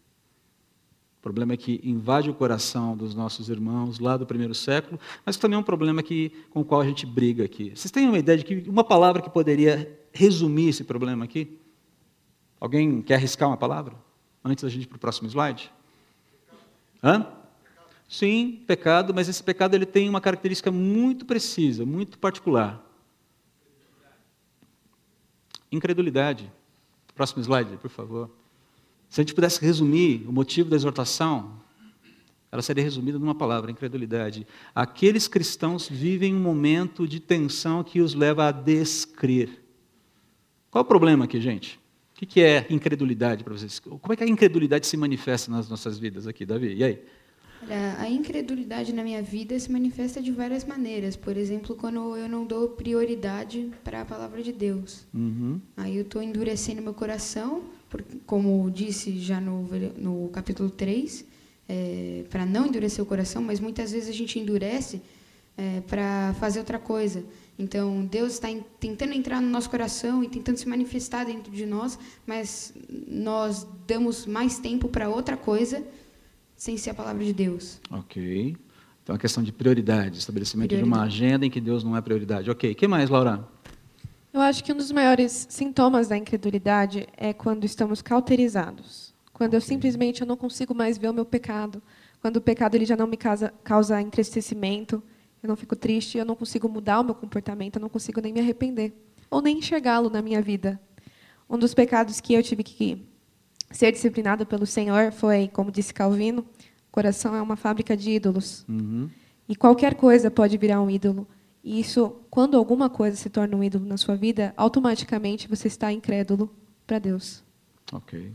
O 1.20 1.22
problema 1.22 1.54
é 1.54 1.58
que 1.58 1.82
invade 1.84 2.30
o 2.30 2.34
coração 2.34 2.96
dos 2.96 3.16
nossos 3.16 3.50
irmãos 3.50 3.98
lá 3.98 4.16
do 4.16 4.28
primeiro 4.28 4.54
século, 4.54 5.00
mas 5.26 5.38
também 5.38 5.56
é 5.56 5.60
um 5.60 5.64
problema 5.64 6.04
que, 6.04 6.32
com 6.52 6.62
o 6.62 6.66
qual 6.66 6.82
a 6.82 6.86
gente 6.86 7.06
briga 7.06 7.44
aqui. 7.44 7.72
Vocês 7.76 7.90
têm 7.90 8.08
uma 8.08 8.20
ideia 8.20 8.38
de 8.38 8.44
que 8.44 8.70
uma 8.70 8.84
palavra 8.84 9.22
que 9.22 9.30
poderia 9.30 10.00
resumir 10.12 10.70
esse 10.70 10.84
problema 10.84 11.26
aqui? 11.26 11.58
Alguém 12.60 13.02
quer 13.02 13.16
arriscar 13.16 13.50
uma 13.50 13.58
palavra? 13.58 13.96
Antes 14.44 14.64
da 14.64 14.70
gente 14.70 14.84
ir 14.84 14.88
para 14.88 14.98
o 14.98 15.00
próximo 15.00 15.28
slide? 15.28 15.72
Hã? 17.04 17.28
Sim, 18.08 18.64
pecado, 18.68 19.14
mas 19.14 19.28
esse 19.28 19.44
pecado 19.44 19.76
ele 19.76 19.86
tem 19.86 20.08
uma 20.08 20.22
característica 20.22 20.72
muito 20.72 21.26
precisa, 21.26 21.86
muito 21.86 22.18
particular. 22.20 22.84
Incredulidade. 25.72 26.52
Próximo 27.16 27.42
slide, 27.42 27.78
por 27.78 27.90
favor. 27.90 28.30
Se 29.10 29.22
a 29.22 29.24
gente 29.24 29.34
pudesse 29.34 29.64
resumir 29.64 30.26
o 30.28 30.32
motivo 30.32 30.70
da 30.70 30.76
exortação, 30.76 31.54
ela 32.52 32.62
seria 32.62 32.84
resumida 32.84 33.18
numa 33.18 33.36
palavra: 33.36 33.72
incredulidade. 33.72 34.46
Aqueles 34.74 35.28
cristãos 35.28 35.88
vivem 35.88 36.36
um 36.36 36.40
momento 36.40 37.08
de 37.08 37.20
tensão 37.20 37.84
que 37.84 38.02
os 38.02 38.14
leva 38.14 38.48
a 38.48 38.52
descrer. 38.52 39.64
Qual 40.70 40.84
o 40.84 40.88
problema 40.88 41.26
aqui, 41.26 41.40
gente? 41.40 41.80
O 42.22 42.26
que 42.26 42.42
é 42.42 42.66
incredulidade 42.70 43.44
para 43.44 43.54
vocês? 43.54 43.78
Como 43.80 44.14
é 44.14 44.16
que 44.16 44.24
a 44.24 44.28
incredulidade 44.28 44.88
se 44.88 44.96
manifesta 44.96 45.52
nas 45.52 45.68
nossas 45.68 46.00
vidas 46.00 46.26
aqui, 46.26 46.46
Davi? 46.46 46.74
E 46.74 46.84
aí? 46.84 47.00
Olha, 47.62 47.96
a 48.00 48.10
incredulidade 48.10 48.94
na 48.94 49.04
minha 49.04 49.22
vida 49.22 49.58
se 49.60 49.70
manifesta 49.70 50.22
de 50.22 50.32
várias 50.32 50.64
maneiras. 50.64 51.18
Por 51.18 51.36
exemplo, 51.36 51.76
quando 51.76 52.16
eu 52.16 52.30
não 52.30 52.46
dou 52.46 52.70
prioridade 52.70 53.70
para 53.84 54.02
a 54.02 54.06
palavra 54.06 54.42
de 54.42 54.54
Deus. 54.54 55.06
Uhum. 55.14 55.60
Aí 55.76 55.98
eu 55.98 56.04
estou 56.04 56.22
endurecendo 56.22 56.82
meu 56.82 56.94
coração, 56.94 57.64
porque, 57.90 58.18
como 58.26 58.72
disse 58.72 59.20
já 59.20 59.42
no, 59.42 59.68
no 59.98 60.30
capítulo 60.30 60.70
3, 60.70 61.26
é, 61.68 62.24
para 62.30 62.46
não 62.46 62.68
endurecer 62.68 63.04
o 63.04 63.08
coração, 63.08 63.42
mas 63.42 63.60
muitas 63.60 63.92
vezes 63.92 64.08
a 64.08 64.14
gente 64.14 64.40
endurece 64.40 65.02
é, 65.58 65.82
para 65.82 66.34
fazer 66.40 66.60
outra 66.60 66.80
coisa. 66.80 67.26
Então, 67.58 68.06
Deus 68.06 68.34
está 68.34 68.50
tentando 68.80 69.14
entrar 69.14 69.42
no 69.42 69.48
nosso 69.48 69.70
coração 69.70 70.24
e 70.24 70.28
tentando 70.28 70.58
se 70.58 70.68
manifestar 70.68 71.26
dentro 71.26 71.52
de 71.52 71.66
nós, 71.66 71.98
mas 72.28 72.74
nós 73.08 73.66
damos 73.88 74.26
mais 74.26 74.60
tempo 74.60 74.90
para 74.90 75.10
outra 75.10 75.38
coisa 75.38 75.84
sem 76.56 76.78
ser 76.78 76.92
a 76.92 76.94
palavra 76.94 77.24
de 77.24 77.34
Deus. 77.34 77.80
Ok. 77.90 78.56
Então, 79.04 79.16
a 79.16 79.20
questão 79.20 79.44
de 79.44 79.52
prioridade, 79.52 80.18
estabelecimento 80.18 80.70
prioridade. 80.70 80.92
de 80.92 80.98
uma 80.98 81.06
agenda 81.06 81.46
em 81.46 81.50
que 81.50 81.62
Deus 81.62 81.84
não 81.84 81.96
é 81.96 82.02
prioridade. 82.02 82.50
Ok. 82.50 82.72
O 82.72 82.76
que 82.76 82.88
mais, 82.88 83.10
Laura? 83.10 83.48
Eu 84.34 84.42
acho 84.42 84.64
que 84.64 84.74
um 84.74 84.76
dos 84.76 84.92
maiores 84.92 85.48
sintomas 85.50 86.10
da 86.10 86.18
incredulidade 86.18 87.08
é 87.16 87.32
quando 87.32 87.64
estamos 87.64 88.02
cauterizados. 88.02 89.14
Quando 89.32 89.54
eu 89.54 89.62
simplesmente 89.62 90.22
eu 90.22 90.28
não 90.28 90.36
consigo 90.36 90.74
mais 90.74 90.98
ver 90.98 91.10
o 91.10 91.14
meu 91.14 91.26
pecado. 91.26 91.82
Quando 92.22 92.38
o 92.38 92.42
pecado 92.42 92.76
ele 92.76 92.86
já 92.86 92.98
não 92.98 93.08
me 93.08 93.16
causa, 93.16 93.54
causa 93.64 94.02
entristecimento 94.02 95.02
eu 95.46 95.50
não 95.50 95.56
fico 95.56 95.76
triste, 95.76 96.18
eu 96.18 96.26
não 96.26 96.36
consigo 96.36 96.68
mudar 96.68 97.00
o 97.00 97.04
meu 97.04 97.16
comportamento, 97.16 97.78
eu 97.78 97.82
não 97.82 97.90
consigo 97.90 98.20
nem 98.20 98.34
me 98.34 98.40
arrepender 98.40 98.94
ou 99.30 99.42
nem 99.42 99.60
enxergá-lo 99.60 100.10
na 100.10 100.22
minha 100.22 100.42
vida. 100.42 100.80
Um 101.50 101.58
dos 101.58 101.74
pecados 101.74 102.20
que 102.20 102.34
eu 102.34 102.44
tive 102.44 102.64
que 102.64 103.06
ser 103.72 103.92
disciplinado 103.92 104.46
pelo 104.46 104.66
Senhor 104.66 105.12
foi, 105.12 105.48
como 105.48 105.72
disse 105.72 105.94
Calvino, 105.94 106.42
o 106.42 106.92
coração 106.92 107.36
é 107.36 107.42
uma 107.42 107.56
fábrica 107.56 107.96
de 107.96 108.12
ídolos. 108.12 108.66
Uhum. 108.68 109.10
E 109.48 109.56
qualquer 109.56 109.96
coisa 109.96 110.32
pode 110.32 110.58
virar 110.58 110.82
um 110.82 110.90
ídolo. 110.90 111.28
E 111.64 111.80
isso, 111.80 112.16
quando 112.30 112.58
alguma 112.58 112.90
coisa 112.90 113.16
se 113.16 113.30
torna 113.30 113.56
um 113.56 113.64
ídolo 113.64 113.86
na 113.86 113.98
sua 113.98 114.16
vida, 114.16 114.54
automaticamente 114.58 115.48
você 115.48 115.68
está 115.68 115.92
incrédulo 115.92 116.50
para 116.86 117.00
Deus. 117.00 117.44
Ok. 117.92 118.34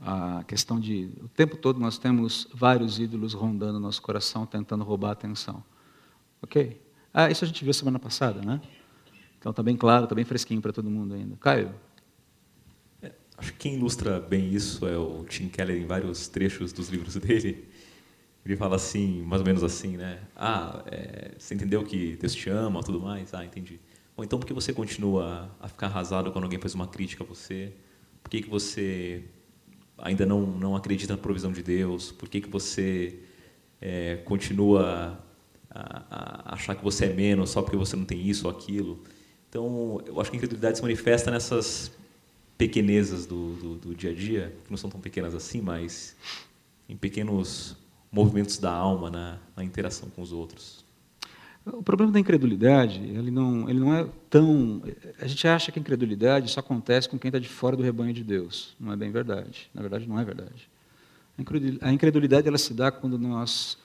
A 0.00 0.42
questão 0.46 0.80
de. 0.80 1.10
O 1.22 1.28
tempo 1.28 1.56
todo 1.56 1.78
nós 1.78 1.96
temos 1.96 2.48
vários 2.52 2.98
ídolos 2.98 3.34
rondando 3.34 3.78
nosso 3.78 4.02
coração, 4.02 4.44
tentando 4.44 4.82
roubar 4.84 5.10
a 5.10 5.12
atenção. 5.12 5.62
Ok? 6.42 6.80
Ah, 7.14 7.30
isso 7.30 7.44
a 7.44 7.46
gente 7.46 7.62
viu 7.62 7.72
semana 7.72 7.98
passada, 7.98 8.40
né? 8.42 8.60
Então 9.38 9.50
está 9.50 9.62
bem 9.62 9.76
claro, 9.76 10.04
está 10.04 10.14
bem 10.14 10.24
fresquinho 10.24 10.60
para 10.60 10.72
todo 10.72 10.90
mundo 10.90 11.14
ainda. 11.14 11.36
Caio? 11.36 11.74
É, 13.02 13.12
acho 13.36 13.52
que 13.52 13.58
quem 13.58 13.74
ilustra 13.74 14.20
bem 14.20 14.52
isso 14.52 14.86
é 14.86 14.96
o 14.96 15.24
Tim 15.24 15.48
Keller 15.48 15.76
em 15.80 15.86
vários 15.86 16.28
trechos 16.28 16.72
dos 16.72 16.88
livros 16.88 17.14
dele. 17.16 17.68
Ele 18.44 18.56
fala 18.56 18.76
assim, 18.76 19.22
mais 19.22 19.40
ou 19.40 19.46
menos 19.46 19.62
assim, 19.62 19.96
né? 19.96 20.20
Ah, 20.34 20.82
é, 20.86 21.32
você 21.38 21.54
entendeu 21.54 21.84
que 21.84 22.16
Deus 22.16 22.34
te 22.34 22.50
ama, 22.50 22.82
tudo 22.82 23.00
mais? 23.00 23.32
Ah, 23.34 23.44
entendi. 23.44 23.78
Bom, 24.16 24.24
então 24.24 24.38
por 24.38 24.46
que 24.46 24.52
você 24.52 24.72
continua 24.72 25.50
a 25.60 25.68
ficar 25.68 25.86
arrasado 25.86 26.32
quando 26.32 26.44
alguém 26.44 26.58
faz 26.58 26.74
uma 26.74 26.88
crítica 26.88 27.22
a 27.22 27.26
você? 27.26 27.72
Por 28.22 28.30
que, 28.30 28.42
que 28.42 28.50
você 28.50 29.24
ainda 29.98 30.26
não, 30.26 30.40
não 30.46 30.76
acredita 30.76 31.14
na 31.14 31.18
provisão 31.18 31.52
de 31.52 31.62
Deus? 31.62 32.10
Por 32.10 32.28
que, 32.28 32.40
que 32.40 32.48
você 32.48 33.20
é, 33.80 34.16
continua 34.24 35.18
a, 35.74 36.54
achar 36.54 36.74
que 36.74 36.84
você 36.84 37.06
é 37.06 37.12
menos 37.12 37.50
só 37.50 37.62
porque 37.62 37.76
você 37.76 37.96
não 37.96 38.04
tem 38.04 38.26
isso 38.26 38.46
ou 38.46 38.52
aquilo. 38.52 39.02
Então, 39.48 40.00
eu 40.06 40.20
acho 40.20 40.30
que 40.30 40.36
a 40.36 40.38
incredulidade 40.38 40.76
se 40.76 40.82
manifesta 40.82 41.30
nessas 41.30 41.92
pequenezas 42.56 43.26
do, 43.26 43.54
do, 43.54 43.74
do, 43.76 43.94
dia 43.94 44.10
a 44.10 44.14
dia, 44.14 44.54
que 44.64 44.70
não 44.70 44.76
são 44.76 44.88
tão 44.88 45.00
pequenas 45.00 45.34
assim, 45.34 45.60
mas 45.60 46.16
em 46.88 46.96
pequenos 46.96 47.76
movimentos 48.10 48.58
da 48.58 48.70
alma 48.70 49.10
na, 49.10 49.38
na 49.56 49.64
interação 49.64 50.08
com 50.10 50.22
os 50.22 50.32
outros. 50.32 50.84
O 51.64 51.82
problema 51.82 52.10
da 52.10 52.18
incredulidade, 52.18 53.00
ele 53.00 53.30
não, 53.30 53.68
ele 53.70 53.78
não 53.78 53.94
é 53.94 54.06
tão. 54.28 54.82
A 55.20 55.26
gente 55.28 55.46
acha 55.46 55.70
que 55.70 55.78
a 55.78 55.80
incredulidade 55.80 56.50
só 56.50 56.58
acontece 56.58 57.08
com 57.08 57.18
quem 57.18 57.28
está 57.28 57.38
de 57.38 57.48
fora 57.48 57.76
do 57.76 57.82
rebanho 57.84 58.12
de 58.12 58.24
Deus. 58.24 58.74
Não 58.80 58.92
é 58.92 58.96
bem 58.96 59.12
verdade. 59.12 59.70
Na 59.72 59.80
verdade, 59.80 60.08
não 60.08 60.18
é 60.18 60.24
verdade. 60.24 60.68
A 61.80 61.92
incredulidade 61.92 62.48
ela 62.48 62.58
se 62.58 62.74
dá 62.74 62.90
quando 62.90 63.16
nós 63.16 63.78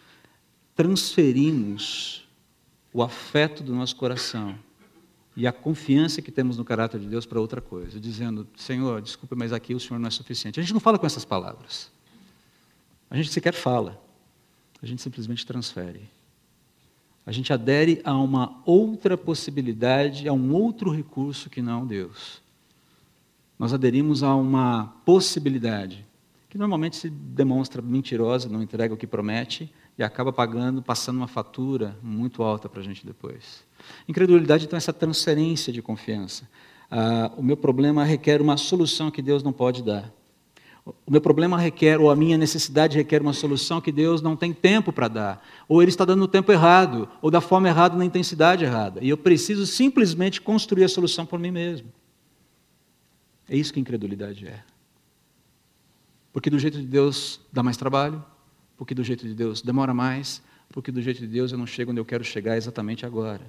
transferimos 0.78 2.26
o 2.94 3.02
afeto 3.02 3.64
do 3.64 3.74
nosso 3.74 3.96
coração 3.96 4.58
e 5.36 5.46
a 5.46 5.52
confiança 5.52 6.22
que 6.22 6.32
temos 6.32 6.58
no 6.58 6.64
caráter 6.64 7.00
de 7.00 7.08
Deus 7.08 7.26
para 7.26 7.42
outra 7.42 7.60
coisa, 7.60 8.00
dizendo: 8.00 8.48
Senhor, 8.56 9.02
desculpa, 9.02 9.36
mas 9.36 9.52
aqui 9.52 9.74
o 9.74 9.80
Senhor 9.80 10.00
não 10.00 10.08
é 10.08 10.12
suficiente. 10.12 10.60
A 10.60 10.64
gente 10.64 10.74
não 10.74 10.80
fala 10.80 11.00
com 11.00 11.06
essas 11.06 11.26
palavras. 11.26 11.92
A 13.10 13.18
gente 13.18 13.30
sequer 13.30 13.54
fala. 13.54 14.02
A 14.82 14.86
gente 14.86 15.02
simplesmente 15.02 15.46
transfere. 15.46 16.08
A 17.26 17.32
gente 17.32 17.52
adere 17.52 18.00
a 18.04 18.14
uma 18.14 18.62
outra 18.66 19.18
possibilidade, 19.18 20.28
a 20.28 20.34
um 20.34 20.54
outro 20.54 20.92
recurso 20.92 21.50
que 21.50 21.62
não 21.62 21.86
Deus. 21.86 22.42
Nós 23.58 23.74
aderimos 23.74 24.22
a 24.22 24.36
uma 24.36 24.96
possibilidade 25.04 26.06
que 26.50 26.58
normalmente 26.58 26.96
se 26.96 27.10
demonstra 27.10 27.82
mentirosa, 27.82 28.48
não 28.48 28.62
entrega 28.62 28.94
o 28.94 28.98
que 28.98 29.06
promete, 29.06 29.72
e 29.98 30.04
acaba 30.04 30.32
pagando, 30.32 30.82
passando 30.82 31.18
uma 31.18 31.28
fatura 31.28 31.98
muito 32.04 32.44
alta 32.44 32.70
para 32.70 32.82
a 32.82 32.84
gente 32.84 33.06
depois. 33.06 33.66
Incredulidade, 34.08 34.66
então, 34.66 34.78
é 34.78 34.80
essa 34.80 34.94
transferência 34.94 35.74
de 35.74 35.82
confiança. 35.82 36.48
Ah, 36.90 37.32
o 37.36 37.42
meu 37.42 37.58
problema 37.58 38.04
requer 38.04 38.42
uma 38.42 38.58
solução 38.58 39.10
que 39.10 39.22
Deus 39.22 39.42
não 39.42 39.52
pode 39.52 39.82
dar. 39.82 40.14
O 41.06 41.12
meu 41.12 41.20
problema 41.20 41.60
requer, 41.60 42.00
ou 42.00 42.10
a 42.10 42.16
minha 42.16 42.38
necessidade 42.38 42.96
requer 42.96 43.22
uma 43.22 43.34
solução 43.34 43.82
que 43.82 43.92
Deus 43.92 44.22
não 44.22 44.38
tem 44.38 44.54
tempo 44.54 44.94
para 44.94 45.08
dar. 45.08 45.46
Ou 45.68 45.82
Ele 45.82 45.90
está 45.90 46.06
dando 46.06 46.20
no 46.20 46.28
tempo 46.28 46.52
errado, 46.52 47.10
ou 47.22 47.30
da 47.30 47.42
forma 47.42 47.68
errada, 47.68 47.98
na 47.98 48.06
intensidade 48.06 48.64
errada. 48.64 49.04
E 49.04 49.10
eu 49.10 49.18
preciso 49.18 49.66
simplesmente 49.66 50.40
construir 50.40 50.86
a 50.86 50.90
solução 50.90 51.26
por 51.26 51.40
mim 51.40 51.52
mesmo. 51.52 51.92
É 53.50 53.58
isso 53.58 53.74
que 53.74 53.80
incredulidade 53.80 54.48
é. 54.48 54.64
Porque 56.32 56.50
do 56.50 56.60
jeito 56.60 56.80
de 56.80 56.86
Deus 56.86 57.42
dá 57.52 57.64
mais 57.64 57.76
trabalho, 57.76 58.24
porque 58.78 58.94
do 58.94 59.04
jeito 59.04 59.28
de 59.28 59.34
Deus 59.34 59.62
demora 59.62 59.94
mais, 59.94 60.42
porque 60.70 60.92
do 60.92 61.02
jeito 61.02 61.20
de 61.20 61.28
Deus 61.28 61.52
eu 61.52 61.58
não 61.58 61.66
chego 61.66 61.92
onde 61.92 62.00
eu 62.00 62.06
quero 62.06 62.24
chegar 62.24 62.56
exatamente 62.56 63.06
agora. 63.06 63.46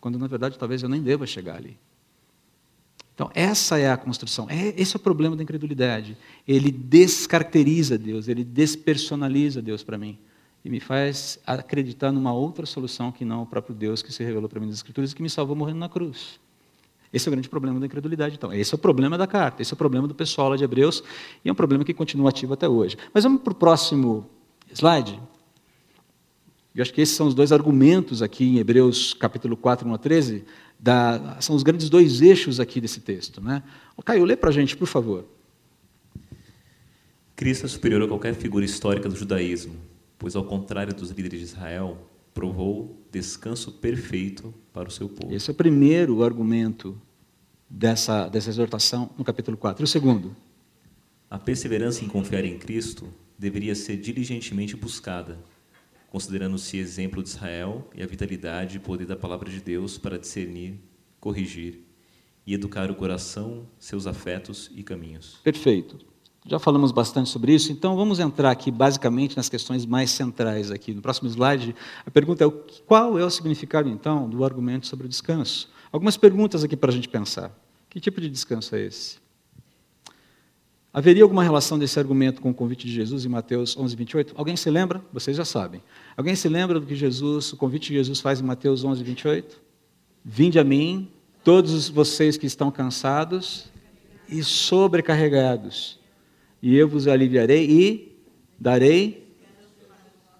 Quando 0.00 0.18
na 0.18 0.26
verdade 0.26 0.58
talvez 0.58 0.82
eu 0.82 0.88
nem 0.88 1.02
deva 1.02 1.26
chegar 1.26 1.56
ali. 1.56 1.78
Então, 3.14 3.32
essa 3.34 3.76
é 3.78 3.90
a 3.90 3.96
construção. 3.96 4.46
É, 4.48 4.80
esse 4.80 4.94
é 4.94 4.96
o 4.96 5.00
problema 5.00 5.34
da 5.34 5.42
incredulidade. 5.42 6.16
Ele 6.46 6.70
descaracteriza 6.70 7.98
Deus, 7.98 8.28
ele 8.28 8.44
despersonaliza 8.44 9.60
Deus 9.60 9.82
para 9.82 9.98
mim. 9.98 10.16
E 10.64 10.70
me 10.70 10.78
faz 10.78 11.40
acreditar 11.44 12.12
numa 12.12 12.32
outra 12.32 12.64
solução 12.64 13.10
que 13.10 13.24
não 13.24 13.42
o 13.42 13.46
próprio 13.46 13.74
Deus 13.74 14.02
que 14.02 14.12
se 14.12 14.22
revelou 14.22 14.48
para 14.48 14.60
mim 14.60 14.66
nas 14.66 14.76
Escrituras 14.76 15.10
e 15.10 15.16
que 15.16 15.22
me 15.22 15.28
salvou 15.28 15.56
morrendo 15.56 15.80
na 15.80 15.88
cruz. 15.88 16.38
Esse 17.12 17.28
é 17.28 17.30
o 17.30 17.32
grande 17.32 17.48
problema 17.48 17.80
da 17.80 17.86
incredulidade, 17.86 18.34
então. 18.34 18.52
Esse 18.52 18.74
é 18.74 18.76
o 18.76 18.78
problema 18.78 19.16
da 19.16 19.26
carta, 19.26 19.62
esse 19.62 19.72
é 19.72 19.74
o 19.74 19.76
problema 19.76 20.06
do 20.06 20.14
pessoal 20.14 20.50
lá 20.50 20.56
de 20.56 20.64
Hebreus, 20.64 21.02
e 21.44 21.48
é 21.48 21.52
um 21.52 21.54
problema 21.54 21.84
que 21.84 21.94
continua 21.94 22.28
ativo 22.28 22.52
até 22.52 22.68
hoje. 22.68 22.96
Mas 23.14 23.24
vamos 23.24 23.42
para 23.42 23.52
o 23.52 23.56
próximo 23.56 24.28
slide. 24.74 25.18
Eu 26.74 26.82
acho 26.82 26.92
que 26.92 27.00
esses 27.00 27.16
são 27.16 27.26
os 27.26 27.34
dois 27.34 27.50
argumentos 27.50 28.22
aqui 28.22 28.44
em 28.44 28.58
Hebreus 28.58 29.12
capítulo 29.14 29.56
4, 29.56 29.88
1 29.88 29.94
a 29.94 29.98
13. 29.98 30.44
da, 30.78 31.36
são 31.40 31.56
os 31.56 31.62
grandes 31.62 31.90
dois 31.90 32.22
eixos 32.22 32.60
aqui 32.60 32.80
desse 32.80 33.00
texto. 33.00 33.40
Né? 33.40 33.62
Caio, 34.04 34.24
lê 34.24 34.36
para 34.36 34.50
a 34.50 34.52
gente, 34.52 34.76
por 34.76 34.86
favor. 34.86 35.24
Cristo 37.34 37.66
é 37.66 37.68
superior 37.68 38.02
a 38.02 38.06
qualquer 38.06 38.34
figura 38.34 38.64
histórica 38.64 39.08
do 39.08 39.16
judaísmo, 39.16 39.74
pois, 40.18 40.36
ao 40.36 40.44
contrário 40.44 40.94
dos 40.94 41.10
líderes 41.10 41.40
de 41.40 41.44
Israel, 41.46 41.98
provou 42.34 42.96
descanso 43.10 43.72
perfeito 43.72 44.54
para 44.78 44.88
o 44.88 44.92
seu 44.92 45.08
povo. 45.08 45.34
Esse 45.34 45.50
é 45.50 45.52
o 45.52 45.56
primeiro 45.56 46.22
argumento 46.22 46.96
dessa, 47.68 48.28
dessa 48.28 48.48
exortação 48.48 49.10
no 49.18 49.24
capítulo 49.24 49.56
4. 49.56 49.82
E 49.82 49.84
o 49.84 49.88
segundo? 49.88 50.36
A 51.28 51.36
perseverança 51.36 52.04
em 52.04 52.08
confiar 52.08 52.44
em 52.44 52.56
Cristo 52.56 53.12
deveria 53.36 53.74
ser 53.74 53.96
diligentemente 53.96 54.76
buscada, 54.76 55.36
considerando-se 56.08 56.78
exemplo 56.78 57.24
de 57.24 57.28
Israel 57.28 57.90
e 57.92 58.04
a 58.04 58.06
vitalidade 58.06 58.76
e 58.76 58.80
poder 58.80 59.04
da 59.04 59.16
palavra 59.16 59.50
de 59.50 59.60
Deus 59.60 59.98
para 59.98 60.16
discernir, 60.16 60.78
corrigir 61.18 61.80
e 62.46 62.54
educar 62.54 62.88
o 62.88 62.94
coração, 62.94 63.66
seus 63.80 64.06
afetos 64.06 64.70
e 64.76 64.84
caminhos. 64.84 65.40
Perfeito. 65.42 65.98
Já 66.48 66.58
falamos 66.58 66.92
bastante 66.92 67.28
sobre 67.28 67.54
isso, 67.54 67.70
então 67.70 67.94
vamos 67.94 68.18
entrar 68.18 68.50
aqui 68.50 68.70
basicamente 68.70 69.36
nas 69.36 69.50
questões 69.50 69.84
mais 69.84 70.10
centrais 70.10 70.70
aqui. 70.70 70.94
No 70.94 71.02
próximo 71.02 71.28
slide, 71.28 71.76
a 72.06 72.10
pergunta 72.10 72.42
é 72.42 72.50
qual 72.86 73.18
é 73.18 73.24
o 73.24 73.28
significado 73.28 73.86
então 73.86 74.26
do 74.26 74.42
argumento 74.42 74.86
sobre 74.86 75.04
o 75.04 75.08
descanso? 75.10 75.68
Algumas 75.92 76.16
perguntas 76.16 76.64
aqui 76.64 76.74
para 76.74 76.90
a 76.90 76.94
gente 76.94 77.06
pensar. 77.06 77.52
Que 77.90 78.00
tipo 78.00 78.18
de 78.18 78.30
descanso 78.30 78.74
é 78.74 78.80
esse? 78.80 79.18
Haveria 80.90 81.22
alguma 81.22 81.42
relação 81.42 81.78
desse 81.78 81.98
argumento 81.98 82.40
com 82.40 82.48
o 82.48 82.54
convite 82.54 82.86
de 82.86 82.94
Jesus 82.94 83.26
em 83.26 83.28
Mateus 83.28 83.76
11, 83.76 83.94
28? 83.94 84.34
Alguém 84.34 84.56
se 84.56 84.70
lembra? 84.70 85.02
Vocês 85.12 85.36
já 85.36 85.44
sabem. 85.44 85.82
Alguém 86.16 86.34
se 86.34 86.48
lembra 86.48 86.80
do 86.80 86.86
que 86.86 86.96
Jesus, 86.96 87.52
o 87.52 87.58
convite 87.58 87.88
que 87.88 87.94
Jesus 87.94 88.20
faz 88.20 88.40
em 88.40 88.44
Mateus 88.44 88.84
11, 88.84 89.04
28? 89.04 89.60
Vinde 90.24 90.58
a 90.58 90.64
mim, 90.64 91.10
todos 91.44 91.90
vocês 91.90 92.38
que 92.38 92.46
estão 92.46 92.70
cansados 92.70 93.66
e 94.30 94.42
sobrecarregados, 94.42 95.97
e 96.62 96.76
eu 96.76 96.88
vos 96.88 97.06
aliviarei 97.06 97.64
e 97.68 98.18
darei 98.58 99.28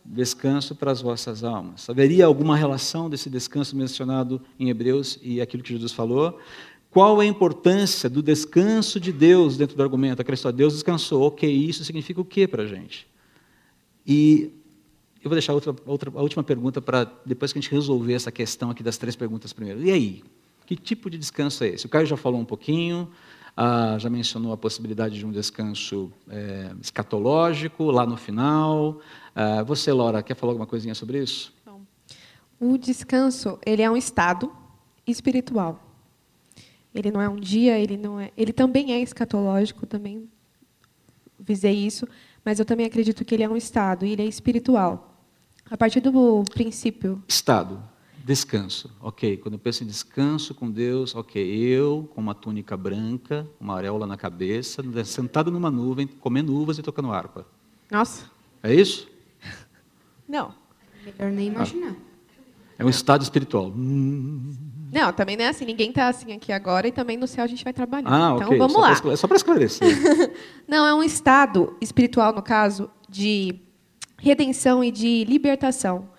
descanso 0.04 0.74
para 0.74 0.90
as 0.90 1.02
vossas 1.02 1.44
almas. 1.44 1.88
Haveria 1.88 2.24
alguma 2.24 2.56
relação 2.56 3.10
desse 3.10 3.28
descanso 3.28 3.76
mencionado 3.76 4.40
em 4.58 4.70
Hebreus 4.70 5.18
e 5.22 5.40
aquilo 5.40 5.62
que 5.62 5.72
Jesus 5.72 5.92
falou? 5.92 6.38
Qual 6.90 7.20
é 7.20 7.26
a 7.26 7.28
importância 7.28 8.08
do 8.08 8.22
descanso 8.22 8.98
de 8.98 9.12
Deus 9.12 9.56
dentro 9.58 9.76
do 9.76 9.82
argumento? 9.82 10.22
A 10.22 10.24
Cristo, 10.24 10.50
Deus 10.50 10.72
descansou. 10.72 11.22
Ok, 11.22 11.48
isso 11.48 11.84
significa 11.84 12.20
o 12.20 12.24
que 12.24 12.48
para 12.48 12.62
a 12.62 12.66
gente? 12.66 13.06
E 14.06 14.50
eu 15.22 15.28
vou 15.28 15.32
deixar 15.32 15.52
outra, 15.52 15.76
outra, 15.84 16.10
a 16.14 16.22
última 16.22 16.42
pergunta 16.42 16.80
para 16.80 17.04
depois 17.26 17.52
que 17.52 17.58
a 17.58 17.62
gente 17.62 17.70
resolver 17.70 18.14
essa 18.14 18.32
questão 18.32 18.70
aqui 18.70 18.82
das 18.82 18.96
três 18.96 19.14
perguntas 19.14 19.52
primeiro. 19.52 19.84
E 19.84 19.90
aí? 19.90 20.24
Que 20.64 20.76
tipo 20.76 21.10
de 21.10 21.18
descanso 21.18 21.64
é 21.64 21.68
esse? 21.68 21.86
O 21.86 21.88
Caio 21.88 22.06
já 22.06 22.16
falou 22.16 22.40
um 22.40 22.44
pouquinho, 22.44 23.10
ah, 23.60 23.98
já 23.98 24.08
mencionou 24.08 24.52
a 24.52 24.56
possibilidade 24.56 25.18
de 25.18 25.26
um 25.26 25.32
descanso 25.32 26.12
é, 26.30 26.70
escatológico 26.80 27.90
lá 27.90 28.06
no 28.06 28.16
final. 28.16 29.00
Ah, 29.34 29.64
você, 29.64 29.92
Laura, 29.92 30.22
quer 30.22 30.36
falar 30.36 30.52
alguma 30.52 30.66
coisinha 30.66 30.94
sobre 30.94 31.20
isso? 31.20 31.52
O 32.60 32.78
descanso 32.78 33.58
ele 33.66 33.82
é 33.82 33.90
um 33.90 33.96
estado 33.96 34.52
espiritual. 35.04 35.82
Ele 36.94 37.10
não 37.10 37.20
é 37.20 37.28
um 37.28 37.34
dia, 37.34 37.76
ele 37.76 37.96
não 37.96 38.20
é, 38.20 38.30
ele 38.36 38.52
também 38.52 38.92
é 38.92 39.00
escatológico, 39.00 39.86
também 39.86 40.28
visei 41.36 41.74
isso, 41.74 42.06
mas 42.44 42.60
eu 42.60 42.64
também 42.64 42.86
acredito 42.86 43.24
que 43.24 43.34
ele 43.34 43.42
é 43.42 43.48
um 43.48 43.56
estado 43.56 44.06
e 44.06 44.12
ele 44.12 44.22
é 44.22 44.26
espiritual. 44.26 45.20
A 45.68 45.76
partir 45.76 45.98
do 45.98 46.44
princípio. 46.54 47.20
Estado, 47.26 47.82
descanso, 48.28 48.90
ok. 49.00 49.38
Quando 49.38 49.54
eu 49.54 49.58
penso 49.58 49.82
em 49.82 49.86
descanso 49.86 50.54
com 50.54 50.70
Deus, 50.70 51.14
ok. 51.14 51.42
Eu 51.42 52.08
com 52.14 52.20
uma 52.20 52.34
túnica 52.34 52.76
branca, 52.76 53.48
uma 53.58 53.72
auréola 53.72 54.06
na 54.06 54.18
cabeça, 54.18 54.82
sentado 55.04 55.50
numa 55.50 55.70
nuvem, 55.70 56.06
comendo 56.06 56.54
uvas 56.54 56.78
e 56.78 56.82
tocando 56.82 57.10
harpa. 57.10 57.46
Nossa. 57.90 58.30
É 58.62 58.74
isso? 58.74 59.08
Não. 60.28 60.52
Melhor 61.04 61.32
nem 61.32 61.48
imaginar. 61.48 61.96
Ah. 61.98 62.08
É 62.78 62.84
um 62.84 62.90
estado 62.90 63.22
espiritual. 63.22 63.72
Não, 63.74 65.12
também 65.14 65.34
não 65.34 65.44
é 65.46 65.48
assim. 65.48 65.64
Ninguém 65.64 65.88
está 65.88 66.08
assim 66.08 66.32
aqui 66.34 66.52
agora 66.52 66.86
e 66.86 66.92
também 66.92 67.16
no 67.16 67.26
céu 67.26 67.44
a 67.44 67.46
gente 67.46 67.64
vai 67.64 67.72
trabalhar. 67.72 68.08
Ah, 68.08 68.34
então 68.34 68.48
okay. 68.48 68.58
vamos 68.58 68.74
só 68.74 68.80
lá. 68.80 69.00
Pra, 69.00 69.16
só 69.16 69.26
para 69.26 69.36
esclarecer. 69.38 69.88
não, 70.68 70.86
é 70.86 70.94
um 70.94 71.02
estado 71.02 71.74
espiritual, 71.80 72.34
no 72.34 72.42
caso, 72.42 72.90
de 73.08 73.58
redenção 74.18 74.84
e 74.84 74.90
de 74.90 75.24
libertação. 75.24 76.10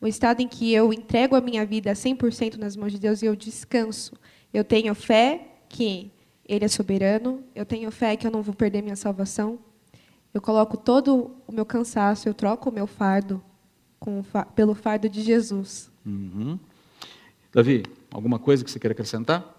O 0.00 0.06
estado 0.06 0.40
em 0.40 0.48
que 0.48 0.72
eu 0.72 0.92
entrego 0.92 1.34
a 1.34 1.40
minha 1.40 1.66
vida 1.66 1.92
100% 1.92 2.56
nas 2.56 2.76
mãos 2.76 2.92
de 2.92 2.98
Deus 2.98 3.22
e 3.22 3.26
eu 3.26 3.34
descanso. 3.34 4.14
Eu 4.52 4.64
tenho 4.64 4.94
fé 4.94 5.48
que 5.68 6.10
Ele 6.46 6.64
é 6.64 6.68
soberano, 6.68 7.42
eu 7.54 7.66
tenho 7.66 7.90
fé 7.90 8.16
que 8.16 8.26
eu 8.26 8.30
não 8.30 8.42
vou 8.42 8.54
perder 8.54 8.82
minha 8.82 8.96
salvação. 8.96 9.58
Eu 10.32 10.40
coloco 10.40 10.76
todo 10.76 11.32
o 11.46 11.52
meu 11.52 11.66
cansaço, 11.66 12.28
eu 12.28 12.34
troco 12.34 12.70
o 12.70 12.72
meu 12.72 12.86
fardo 12.86 13.42
com, 13.98 14.22
pelo 14.54 14.74
fardo 14.74 15.08
de 15.08 15.22
Jesus. 15.22 15.90
Uhum. 16.06 16.58
Davi, 17.52 17.82
alguma 18.10 18.38
coisa 18.38 18.64
que 18.64 18.70
você 18.70 18.78
queira 18.78 18.92
acrescentar? 18.92 19.56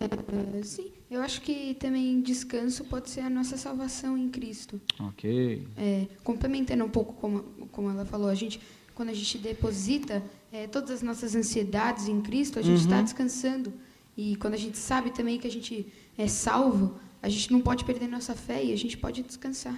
É, 0.00 0.62
sim, 0.62 0.92
eu 1.10 1.20
acho 1.20 1.40
que 1.42 1.74
também 1.74 2.20
descanso 2.20 2.84
pode 2.84 3.10
ser 3.10 3.20
a 3.20 3.30
nossa 3.30 3.56
salvação 3.56 4.16
em 4.16 4.28
Cristo. 4.28 4.80
Ok. 4.98 5.66
É, 5.76 6.06
complementando 6.22 6.84
um 6.84 6.88
pouco 6.88 7.12
como, 7.14 7.42
como 7.70 7.90
ela 7.90 8.04
falou, 8.04 8.28
a 8.28 8.34
gente, 8.34 8.60
quando 8.94 9.08
a 9.08 9.14
gente 9.14 9.38
deposita 9.38 10.22
é, 10.52 10.66
todas 10.66 10.90
as 10.90 11.02
nossas 11.02 11.34
ansiedades 11.34 12.08
em 12.08 12.20
Cristo, 12.20 12.58
a 12.58 12.62
gente 12.62 12.80
está 12.80 12.98
uhum. 12.98 13.04
descansando. 13.04 13.72
E 14.16 14.36
quando 14.36 14.54
a 14.54 14.58
gente 14.58 14.78
sabe 14.78 15.10
também 15.10 15.38
que 15.38 15.46
a 15.46 15.50
gente 15.50 15.92
é 16.16 16.28
salvo, 16.28 16.96
a 17.20 17.28
gente 17.28 17.50
não 17.50 17.60
pode 17.60 17.84
perder 17.84 18.06
nossa 18.06 18.34
fé 18.34 18.64
e 18.64 18.72
a 18.72 18.76
gente 18.76 18.96
pode 18.96 19.22
descansar. 19.22 19.76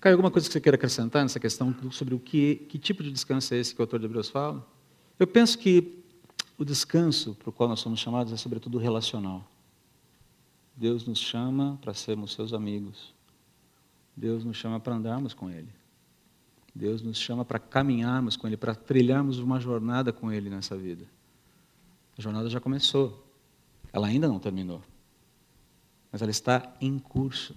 Caio, 0.00 0.14
alguma 0.14 0.30
coisa 0.30 0.48
que 0.48 0.52
você 0.52 0.60
queira 0.60 0.76
acrescentar 0.76 1.22
nessa 1.22 1.38
questão 1.38 1.74
sobre 1.90 2.14
o 2.14 2.18
que, 2.18 2.66
que 2.68 2.78
tipo 2.78 3.02
de 3.02 3.12
descanso 3.12 3.52
é 3.52 3.58
esse 3.58 3.74
que 3.74 3.80
o 3.80 3.82
autor 3.82 4.00
de 4.00 4.06
Hebreus 4.06 4.30
fala? 4.30 4.66
Eu 5.18 5.26
penso 5.26 5.58
que 5.58 6.02
o 6.56 6.64
descanso 6.64 7.34
para 7.34 7.50
o 7.50 7.52
qual 7.52 7.68
nós 7.68 7.80
somos 7.80 8.00
chamados 8.00 8.32
é, 8.32 8.36
sobretudo, 8.36 8.78
relacional. 8.78 9.46
Deus 10.74 11.06
nos 11.06 11.18
chama 11.18 11.78
para 11.82 11.92
sermos 11.92 12.32
seus 12.32 12.54
amigos. 12.54 13.12
Deus 14.16 14.44
nos 14.44 14.56
chama 14.56 14.80
para 14.80 14.94
andarmos 14.94 15.34
com 15.34 15.50
Ele. 15.50 15.68
Deus 16.74 17.02
nos 17.02 17.18
chama 17.18 17.44
para 17.44 17.58
caminharmos 17.58 18.36
com 18.36 18.46
Ele, 18.46 18.56
para 18.56 18.74
trilharmos 18.74 19.38
uma 19.38 19.58
jornada 19.58 20.12
com 20.12 20.32
Ele 20.32 20.48
nessa 20.48 20.76
vida. 20.76 21.04
A 22.16 22.22
jornada 22.22 22.48
já 22.48 22.60
começou. 22.60 23.26
Ela 23.92 24.06
ainda 24.06 24.28
não 24.28 24.38
terminou. 24.38 24.82
Mas 26.12 26.22
ela 26.22 26.30
está 26.30 26.74
em 26.80 26.98
curso. 26.98 27.54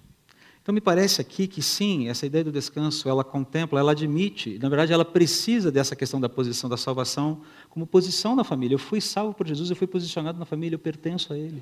Então 0.61 0.73
me 0.73 0.79
parece 0.79 1.19
aqui 1.19 1.45
que 1.45 1.61
sim, 1.61 2.07
essa 2.07 2.25
ideia 2.25 2.45
do 2.45 2.51
descanso, 2.51 3.09
ela 3.09 3.23
contempla, 3.23 3.81
ela 3.81 3.91
admite, 3.91 4.57
na 4.59 4.69
verdade 4.69 4.93
ela 4.93 5.03
precisa 5.03 5.69
dessa 5.69 5.93
questão 5.93 6.21
da 6.21 6.29
posição 6.29 6.69
da 6.69 6.77
salvação 6.77 7.41
como 7.69 7.85
posição 7.85 8.33
na 8.33 8.45
família. 8.45 8.75
Eu 8.75 8.79
fui 8.79 9.01
salvo 9.01 9.33
por 9.33 9.45
Jesus, 9.45 9.69
eu 9.69 9.75
fui 9.75 9.87
posicionado 9.87 10.39
na 10.39 10.45
família, 10.45 10.75
eu 10.75 10.79
pertenço 10.79 11.33
a 11.33 11.37
Ele. 11.37 11.61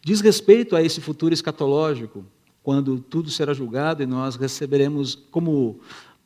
Diz 0.00 0.20
respeito 0.20 0.76
a 0.76 0.82
esse 0.82 1.00
futuro 1.00 1.34
escatológico, 1.34 2.24
quando 2.62 3.00
tudo 3.00 3.30
será 3.30 3.52
julgado 3.52 4.02
e 4.02 4.06
nós 4.06 4.36
receberemos 4.36 5.16
como 5.16 5.80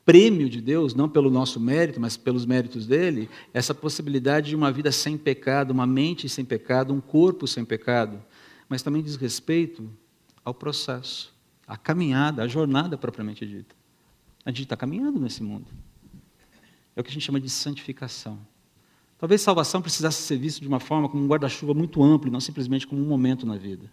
prêmio 0.05 0.49
de 0.49 0.61
Deus, 0.61 0.95
não 0.95 1.09
pelo 1.09 1.31
nosso 1.31 1.61
mérito, 1.61 2.01
mas 2.01 2.17
pelos 2.17 2.45
méritos 2.45 2.87
dele, 2.87 3.29
essa 3.55 3.75
possibilidade 3.75 4.51
de 4.51 4.57
uma 4.57 4.73
vida 4.73 4.91
sem 4.91 5.17
pecado, 5.17 5.71
uma 5.71 5.87
mente 5.87 6.29
sem 6.29 6.45
pecado, 6.45 6.93
um 6.93 7.01
corpo 7.01 7.47
sem 7.47 7.65
pecado. 7.65 8.23
Mas 8.69 8.83
também 8.83 9.03
diz 9.03 9.17
respeito 9.17 9.89
ao 10.45 10.53
processo 10.53 11.33
a 11.67 11.77
caminhada, 11.77 12.43
a 12.43 12.49
jornada 12.49 12.99
propriamente 12.99 13.47
dita. 13.47 13.75
A 14.45 14.51
gente 14.51 14.65
está 14.65 14.77
caminhando 14.77 15.21
nesse 15.21 15.43
mundo. 15.43 15.67
É 16.95 17.01
o 17.01 17.05
que 17.05 17.11
a 17.11 17.13
gente 17.13 17.25
chama 17.25 17.41
de 17.41 17.49
santificação. 17.49 18.39
Talvez 19.19 19.41
salvação 19.41 19.81
precisasse 19.81 20.21
ser 20.23 20.37
vista 20.37 20.61
de 20.61 20.67
uma 20.67 20.81
forma 20.81 21.09
como 21.09 21.23
um 21.23 21.29
guarda-chuva 21.29 21.73
muito 21.73 22.03
amplo, 22.03 22.31
não 22.31 22.41
simplesmente 22.41 22.87
como 22.87 23.01
um 23.01 23.07
momento 23.07 23.47
na 23.47 23.57
vida. 23.57 23.91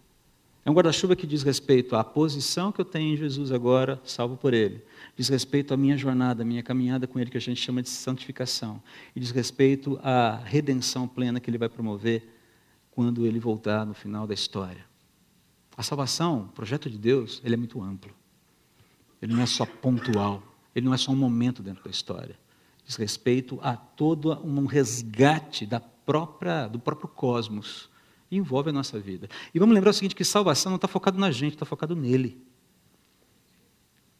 É 0.64 0.70
um 0.70 0.74
guarda-chuva 0.74 1.16
que 1.16 1.26
diz 1.26 1.42
respeito 1.42 1.96
à 1.96 2.04
posição 2.04 2.70
que 2.70 2.80
eu 2.80 2.84
tenho 2.84 3.14
em 3.14 3.16
Jesus 3.16 3.50
agora, 3.50 4.00
salvo 4.04 4.36
por 4.36 4.52
Ele. 4.52 4.84
Diz 5.16 5.28
respeito 5.28 5.72
à 5.72 5.76
minha 5.76 5.96
jornada, 5.96 6.42
à 6.42 6.44
minha 6.44 6.62
caminhada 6.62 7.06
com 7.06 7.18
Ele, 7.18 7.30
que 7.30 7.38
a 7.38 7.40
gente 7.40 7.60
chama 7.60 7.82
de 7.82 7.88
santificação. 7.88 8.82
E 9.16 9.20
diz 9.20 9.30
respeito 9.30 9.98
à 10.02 10.36
redenção 10.36 11.08
plena 11.08 11.40
que 11.40 11.48
Ele 11.48 11.56
vai 11.56 11.68
promover 11.68 12.28
quando 12.90 13.24
Ele 13.24 13.40
voltar 13.40 13.86
no 13.86 13.94
final 13.94 14.26
da 14.26 14.34
história. 14.34 14.84
A 15.76 15.82
salvação, 15.82 16.42
o 16.42 16.52
projeto 16.52 16.90
de 16.90 16.98
Deus, 16.98 17.40
ele 17.42 17.54
é 17.54 17.56
muito 17.56 17.82
amplo. 17.82 18.12
Ele 19.22 19.32
não 19.32 19.42
é 19.42 19.46
só 19.46 19.64
pontual, 19.64 20.42
ele 20.74 20.84
não 20.84 20.92
é 20.92 20.98
só 20.98 21.10
um 21.10 21.16
momento 21.16 21.62
dentro 21.62 21.82
da 21.82 21.90
história. 21.90 22.38
Diz 22.84 22.96
respeito 22.96 23.58
a 23.62 23.76
todo 23.76 24.32
um 24.46 24.66
resgate 24.66 25.64
da 25.64 25.80
própria, 25.80 26.66
do 26.66 26.78
próprio 26.78 27.08
cosmos 27.08 27.89
envolve 28.30 28.70
a 28.70 28.72
nossa 28.72 28.98
vida. 28.98 29.28
E 29.54 29.58
vamos 29.58 29.74
lembrar 29.74 29.90
o 29.90 29.94
seguinte, 29.94 30.14
que 30.14 30.24
salvação 30.24 30.70
não 30.70 30.76
está 30.76 30.86
focado 30.86 31.18
na 31.18 31.30
gente, 31.30 31.54
está 31.54 31.66
focado 31.66 31.96
nele. 31.96 32.40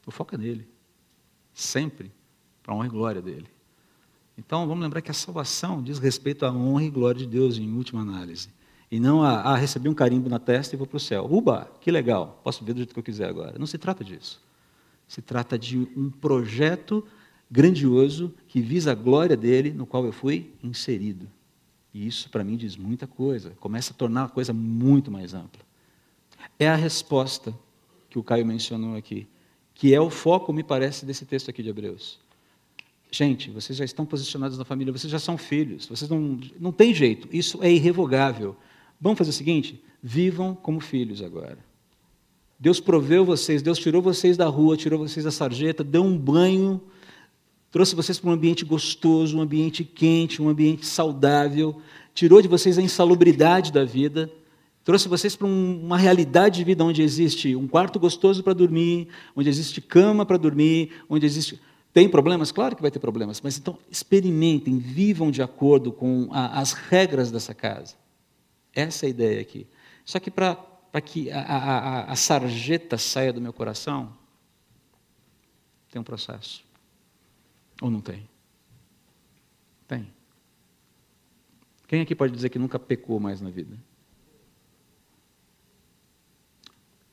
O 0.07 0.11
foco 0.11 0.35
é 0.35 0.39
nele. 0.39 0.69
Sempre. 1.55 2.11
Para 2.63 2.75
a 2.75 2.77
honra 2.77 2.87
e 2.87 2.91
glória 2.91 3.23
dele. 3.23 3.47
Então, 4.37 4.67
vamos 4.67 4.83
lembrar 4.83 5.03
que 5.03 5.11
a 5.11 5.15
salvação 5.15 5.83
diz 5.83 5.99
respeito 5.99 6.45
à 6.47 6.51
honra 6.51 6.85
e 6.85 6.91
glória 6.91 7.21
de 7.21 7.27
Deus, 7.27 7.59
em 7.59 7.73
última 7.75 8.01
análise. 8.01 8.49
E 8.91 8.99
não 8.99 9.23
a, 9.23 9.41
a 9.41 9.57
receber 9.57 9.89
um 9.89 9.95
carimbo 9.95 10.29
na 10.29 10.39
testa 10.39 10.75
e 10.75 10.79
vou 10.79 10.87
para 10.87 10.97
o 10.97 11.01
céu. 11.01 11.29
Uba, 11.31 11.71
que 11.81 11.91
legal, 11.91 12.41
posso 12.43 12.65
ver 12.65 12.73
do 12.73 12.79
jeito 12.79 12.93
que 12.93 12.99
eu 12.99 13.05
quiser 13.05 13.29
agora. 13.29 13.59
Não 13.59 13.67
se 13.67 13.79
trata 13.79 14.03
disso. 14.03 14.43
Se 15.07 15.23
trata 15.23 15.59
de 15.59 15.79
um 15.79 16.11
projeto 16.11 17.07
grandioso 17.51 18.35
que 18.49 18.61
visa 18.61 18.93
a 18.93 18.95
glória 18.95 19.37
dele, 19.37 19.73
no 19.73 19.87
qual 19.87 20.05
eu 20.05 20.13
fui 20.13 20.53
inserido. 20.63 21.29
E 21.93 22.07
isso, 22.07 22.31
para 22.31 22.45
mim, 22.45 22.57
diz 22.57 22.77
muita 22.77 23.07
coisa. 23.07 23.51
Começa 23.61 23.93
a 23.93 23.97
tornar 23.97 24.25
a 24.25 24.29
coisa 24.29 24.53
muito 24.53 25.11
mais 25.11 25.35
ampla. 25.35 25.63
É 26.59 26.69
a 26.69 26.77
resposta 26.77 27.55
que 28.09 28.19
o 28.19 28.23
Caio 28.23 28.45
mencionou 28.47 28.97
aqui, 28.97 29.27
que 29.75 29.95
é 29.95 30.01
o 30.01 30.11
foco, 30.11 30.53
me 30.53 30.63
parece, 30.63 31.07
desse 31.07 31.25
texto 31.25 31.49
aqui 31.49 31.63
de 31.63 31.69
Hebreus. 31.69 32.19
Gente, 33.11 33.51
vocês 33.51 33.77
já 33.77 33.85
estão 33.85 34.07
posicionados 34.07 34.57
na 34.57 34.65
família, 34.65 34.93
vocês 34.93 35.11
já 35.11 35.19
são 35.19 35.37
filhos, 35.37 35.87
vocês 35.87 36.09
não, 36.09 36.39
não 36.59 36.71
tem 36.71 36.95
jeito, 36.95 37.29
isso 37.33 37.63
é 37.63 37.71
irrevogável. 37.71 38.57
Vamos 39.01 39.19
fazer 39.19 39.31
o 39.31 39.35
seguinte? 39.35 39.83
Vivam 40.03 40.55
como 40.55 40.81
filhos 40.81 41.23
agora. 41.23 41.59
Deus 42.59 42.79
proveu 42.79 43.25
vocês, 43.25 43.63
Deus 43.63 43.79
tirou 43.79 44.03
vocês 44.03 44.37
da 44.37 44.47
rua, 44.47 44.77
tirou 44.77 44.99
vocês 44.99 45.25
da 45.25 45.31
sarjeta, 45.31 45.83
deu 45.83 46.05
um 46.05 46.17
banho, 46.17 46.81
trouxe 47.71 47.95
vocês 47.95 48.19
para 48.19 48.31
um 48.31 48.33
ambiente 48.33 48.65
gostoso, 48.65 49.37
um 49.37 49.41
ambiente 49.41 49.85
quente, 49.85 50.43
um 50.43 50.49
ambiente 50.49 50.87
saudável, 50.87 51.81
tirou 52.15 52.43
de 52.43 52.49
vocês 52.49 52.79
a 52.79 52.83
insalubridade 52.83 53.73
da 53.73 53.85
vida, 53.85 54.31
trouxe 54.85 55.09
vocês 55.09 55.37
para 55.37 55.47
um, 55.47 55.85
uma 55.85 55.97
realidade 55.97 56.59
de 56.59 56.65
vida 56.65 56.85
onde 56.85 57.03
existe 57.03 57.55
um 57.55 57.69
quarto 57.69 57.99
gostoso 57.99 58.43
para 58.43 58.53
dormir, 58.53 59.09
onde 59.37 59.49
existe 59.49 59.81
cama 59.81 60.27
para 60.27 60.37
dormir, 60.37 60.91
onde 61.09 61.25
existe 61.27 61.61
tem 61.93 62.09
problemas? 62.09 62.53
Claro 62.53 62.77
que 62.77 62.83
vai 62.83 62.91
ter 62.91 63.01
problemas, 63.01 63.41
mas 63.41 63.59
então 63.59 63.77
experimentem, 63.91 64.79
vivam 64.79 65.31
de 65.31 65.43
acordo 65.43 65.91
com 65.91 66.29
a, 66.31 66.61
as 66.61 66.73
regras 66.73 67.31
dessa 67.33 67.53
casa. 67.53 67.97
Essa 68.73 69.07
é 69.07 69.09
a 69.09 69.11
ideia 69.11 69.41
aqui. 69.41 69.67
Só 70.05 70.21
que 70.21 70.31
para 70.31 70.57
que 71.05 71.31
a, 71.31 71.41
a, 71.41 72.13
a, 72.13 72.17
sarjeta 72.17 72.97
saia 72.97 73.33
do 73.33 73.41
meu 73.41 73.53
coração, 73.53 74.13
tem 75.91 76.01
um 76.01 76.05
processo. 76.05 76.63
Ou 77.81 77.91
não 77.91 78.01
tem? 78.01 78.29
Tem. 79.89 80.13
Quem 81.89 82.03
aqui 82.03 82.15
pode 82.15 82.33
dizer 82.33 82.51
que 82.51 82.59
nunca 82.59 82.79
pecou 82.79 83.19
mais 83.19 83.41
na 83.41 83.51
vida? 83.51 83.77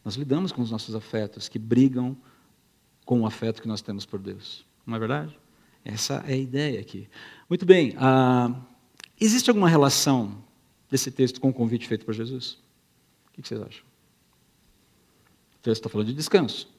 Nós 0.03 0.15
lidamos 0.15 0.51
com 0.51 0.61
os 0.61 0.71
nossos 0.71 0.95
afetos 0.95 1.49
que 1.49 1.57
brigam 1.57 2.15
com 3.05 3.21
o 3.21 3.25
afeto 3.25 3.61
que 3.61 3.67
nós 3.67 3.81
temos 3.81 4.05
por 4.05 4.19
Deus. 4.19 4.65
Não 4.85 4.95
é 4.95 4.99
verdade? 4.99 5.37
Essa 5.83 6.23
é 6.27 6.33
a 6.33 6.37
ideia 6.37 6.79
aqui. 6.79 7.09
Muito 7.49 7.65
bem. 7.65 7.95
Ah, 7.97 8.53
existe 9.19 9.49
alguma 9.49 9.67
relação 9.67 10.43
desse 10.89 11.09
texto 11.11 11.41
com 11.41 11.49
o 11.49 11.53
convite 11.53 11.87
feito 11.87 12.05
por 12.05 12.13
Jesus? 12.13 12.59
O 13.27 13.41
que 13.41 13.47
vocês 13.47 13.61
acham? 13.61 13.83
O 15.55 15.61
texto 15.61 15.81
está 15.81 15.89
falando 15.89 16.07
de 16.07 16.13
descanso. 16.13 16.69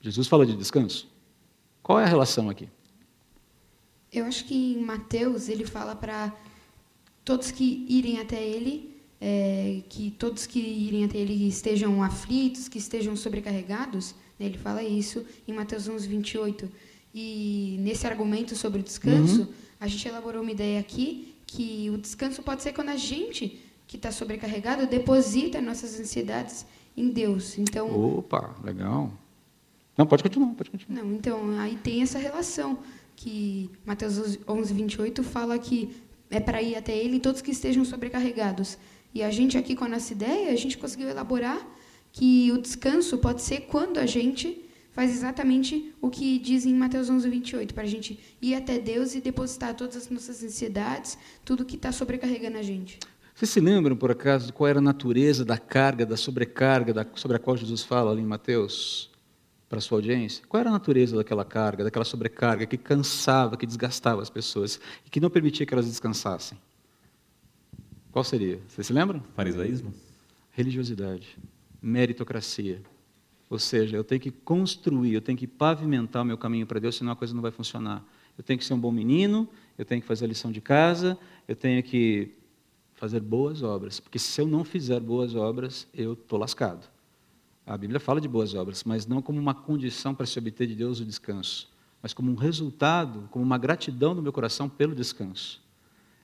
Jesus 0.00 0.26
fala 0.26 0.44
de 0.44 0.56
descanso. 0.56 1.08
Qual 1.82 2.00
é 2.00 2.04
a 2.04 2.08
relação 2.08 2.50
aqui? 2.50 2.68
Eu 4.12 4.26
acho 4.26 4.44
que 4.44 4.74
em 4.74 4.82
Mateus 4.82 5.48
ele 5.48 5.64
fala 5.64 5.96
para 5.96 6.34
todos 7.24 7.50
que 7.50 7.86
irem 7.88 8.20
até 8.20 8.42
ele, 8.42 8.94
é, 9.20 9.82
que 9.88 10.10
todos 10.10 10.46
que 10.46 10.58
irem 10.58 11.04
até 11.04 11.18
ele 11.18 11.48
estejam 11.48 12.02
aflitos, 12.02 12.68
que 12.68 12.78
estejam 12.78 13.16
sobrecarregados. 13.16 14.14
Né, 14.38 14.46
ele 14.46 14.58
fala 14.58 14.82
isso 14.82 15.24
em 15.48 15.52
Mateus 15.52 15.88
11, 15.88 16.06
28. 16.06 16.70
E 17.14 17.76
nesse 17.80 18.06
argumento 18.06 18.54
sobre 18.54 18.80
o 18.80 18.82
descanso, 18.82 19.42
uhum. 19.42 19.48
a 19.80 19.86
gente 19.86 20.06
elaborou 20.06 20.42
uma 20.42 20.50
ideia 20.50 20.80
aqui 20.80 21.34
que 21.46 21.90
o 21.90 21.98
descanso 21.98 22.42
pode 22.42 22.62
ser 22.62 22.72
quando 22.72 22.88
a 22.88 22.96
gente 22.96 23.60
que 23.86 23.96
está 23.96 24.10
sobrecarregado 24.10 24.86
deposita 24.86 25.60
nossas 25.60 26.00
ansiedades 26.00 26.66
em 26.96 27.08
Deus. 27.10 27.58
Então. 27.58 28.18
Opa, 28.18 28.56
legal. 28.64 29.12
Não, 29.96 30.06
pode 30.06 30.22
continuar, 30.22 30.54
pode 30.54 30.70
continuar. 30.70 31.02
Não, 31.02 31.12
então 31.12 31.58
aí 31.58 31.76
tem 31.76 32.02
essa 32.02 32.18
relação 32.18 32.78
que 33.16 33.70
Mateus 33.84 34.38
11, 34.48 34.74
28 34.74 35.22
fala 35.22 35.58
que 35.58 35.90
é 36.30 36.40
para 36.40 36.62
ir 36.62 36.76
até 36.76 36.96
Ele 36.96 37.20
todos 37.20 37.42
que 37.42 37.50
estejam 37.50 37.84
sobrecarregados. 37.84 38.78
E 39.14 39.22
a 39.22 39.30
gente 39.30 39.58
aqui 39.58 39.74
com 39.74 39.84
a 39.84 39.88
nossa 39.88 40.12
ideia, 40.12 40.50
a 40.50 40.56
gente 40.56 40.78
conseguiu 40.78 41.08
elaborar 41.08 41.60
que 42.10 42.50
o 42.52 42.58
descanso 42.58 43.18
pode 43.18 43.42
ser 43.42 43.62
quando 43.62 43.98
a 43.98 44.06
gente 44.06 44.64
faz 44.92 45.10
exatamente 45.10 45.94
o 46.00 46.10
que 46.10 46.38
diz 46.38 46.66
em 46.66 46.74
Mateus 46.74 47.08
11, 47.08 47.28
28, 47.28 47.74
para 47.74 47.84
a 47.84 47.86
gente 47.86 48.18
ir 48.40 48.54
até 48.54 48.78
Deus 48.78 49.14
e 49.14 49.20
depositar 49.20 49.74
todas 49.74 49.96
as 49.96 50.10
nossas 50.10 50.42
ansiedades, 50.42 51.18
tudo 51.44 51.64
que 51.64 51.76
está 51.76 51.90
sobrecarregando 51.90 52.58
a 52.58 52.62
gente. 52.62 52.98
Vocês 53.34 53.50
se 53.50 53.60
lembram, 53.60 53.96
por 53.96 54.10
acaso, 54.10 54.52
qual 54.52 54.68
era 54.68 54.78
a 54.78 54.82
natureza 54.82 55.44
da 55.44 55.56
carga, 55.56 56.04
da 56.04 56.16
sobrecarga 56.16 56.92
da, 56.92 57.06
sobre 57.14 57.38
a 57.38 57.40
qual 57.40 57.56
Jesus 57.56 57.82
fala 57.82 58.12
ali 58.12 58.20
em 58.20 58.26
Mateus, 58.26 59.10
para 59.72 59.80
sua 59.80 59.96
audiência? 59.96 60.44
Qual 60.46 60.60
era 60.60 60.68
a 60.68 60.72
natureza 60.72 61.16
daquela 61.16 61.46
carga, 61.46 61.82
daquela 61.82 62.04
sobrecarga 62.04 62.66
que 62.66 62.76
cansava, 62.76 63.56
que 63.56 63.64
desgastava 63.64 64.20
as 64.20 64.28
pessoas 64.28 64.78
e 65.06 65.08
que 65.08 65.18
não 65.18 65.30
permitia 65.30 65.64
que 65.64 65.72
elas 65.72 65.86
descansassem? 65.86 66.58
Qual 68.10 68.22
seria? 68.22 68.60
Vocês 68.68 68.86
se 68.86 68.92
lembram? 68.92 69.24
Farisaísmo? 69.34 69.94
Religiosidade, 70.50 71.38
meritocracia, 71.80 72.82
ou 73.48 73.58
seja, 73.58 73.96
eu 73.96 74.04
tenho 74.04 74.20
que 74.20 74.30
construir, 74.30 75.14
eu 75.14 75.22
tenho 75.22 75.38
que 75.38 75.46
pavimentar 75.46 76.20
o 76.20 76.26
meu 76.26 76.36
caminho 76.36 76.66
para 76.66 76.78
Deus, 76.78 76.96
senão 76.96 77.12
a 77.12 77.16
coisa 77.16 77.32
não 77.32 77.40
vai 77.40 77.50
funcionar. 77.50 78.04
Eu 78.36 78.44
tenho 78.44 78.58
que 78.58 78.66
ser 78.66 78.74
um 78.74 78.78
bom 78.78 78.92
menino, 78.92 79.48
eu 79.78 79.86
tenho 79.86 80.02
que 80.02 80.06
fazer 80.06 80.26
a 80.26 80.28
lição 80.28 80.52
de 80.52 80.60
casa, 80.60 81.16
eu 81.48 81.56
tenho 81.56 81.82
que 81.82 82.34
fazer 82.92 83.20
boas 83.20 83.62
obras, 83.62 84.00
porque 84.00 84.18
se 84.18 84.38
eu 84.38 84.46
não 84.46 84.64
fizer 84.64 85.00
boas 85.00 85.34
obras, 85.34 85.88
eu 85.94 86.12
estou 86.12 86.38
lascado. 86.38 86.86
A 87.66 87.76
Bíblia 87.76 88.00
fala 88.00 88.20
de 88.20 88.28
boas 88.28 88.54
obras, 88.54 88.82
mas 88.84 89.06
não 89.06 89.22
como 89.22 89.38
uma 89.38 89.54
condição 89.54 90.14
para 90.14 90.26
se 90.26 90.38
obter 90.38 90.66
de 90.66 90.74
Deus 90.74 91.00
o 91.00 91.04
descanso, 91.04 91.70
mas 92.02 92.12
como 92.12 92.30
um 92.30 92.34
resultado, 92.34 93.28
como 93.30 93.44
uma 93.44 93.56
gratidão 93.56 94.14
do 94.14 94.22
meu 94.22 94.32
coração 94.32 94.68
pelo 94.68 94.94
descanso. 94.94 95.62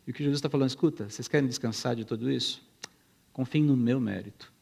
E 0.06 0.10
o 0.10 0.14
que 0.14 0.22
Jesus 0.22 0.38
está 0.38 0.48
falando, 0.48 0.68
escuta, 0.68 1.08
vocês 1.08 1.28
querem 1.28 1.46
descansar 1.46 1.94
de 1.94 2.04
tudo 2.04 2.30
isso? 2.30 2.62
Confiem 3.32 3.62
no 3.62 3.76
meu 3.76 4.00
mérito. 4.00 4.52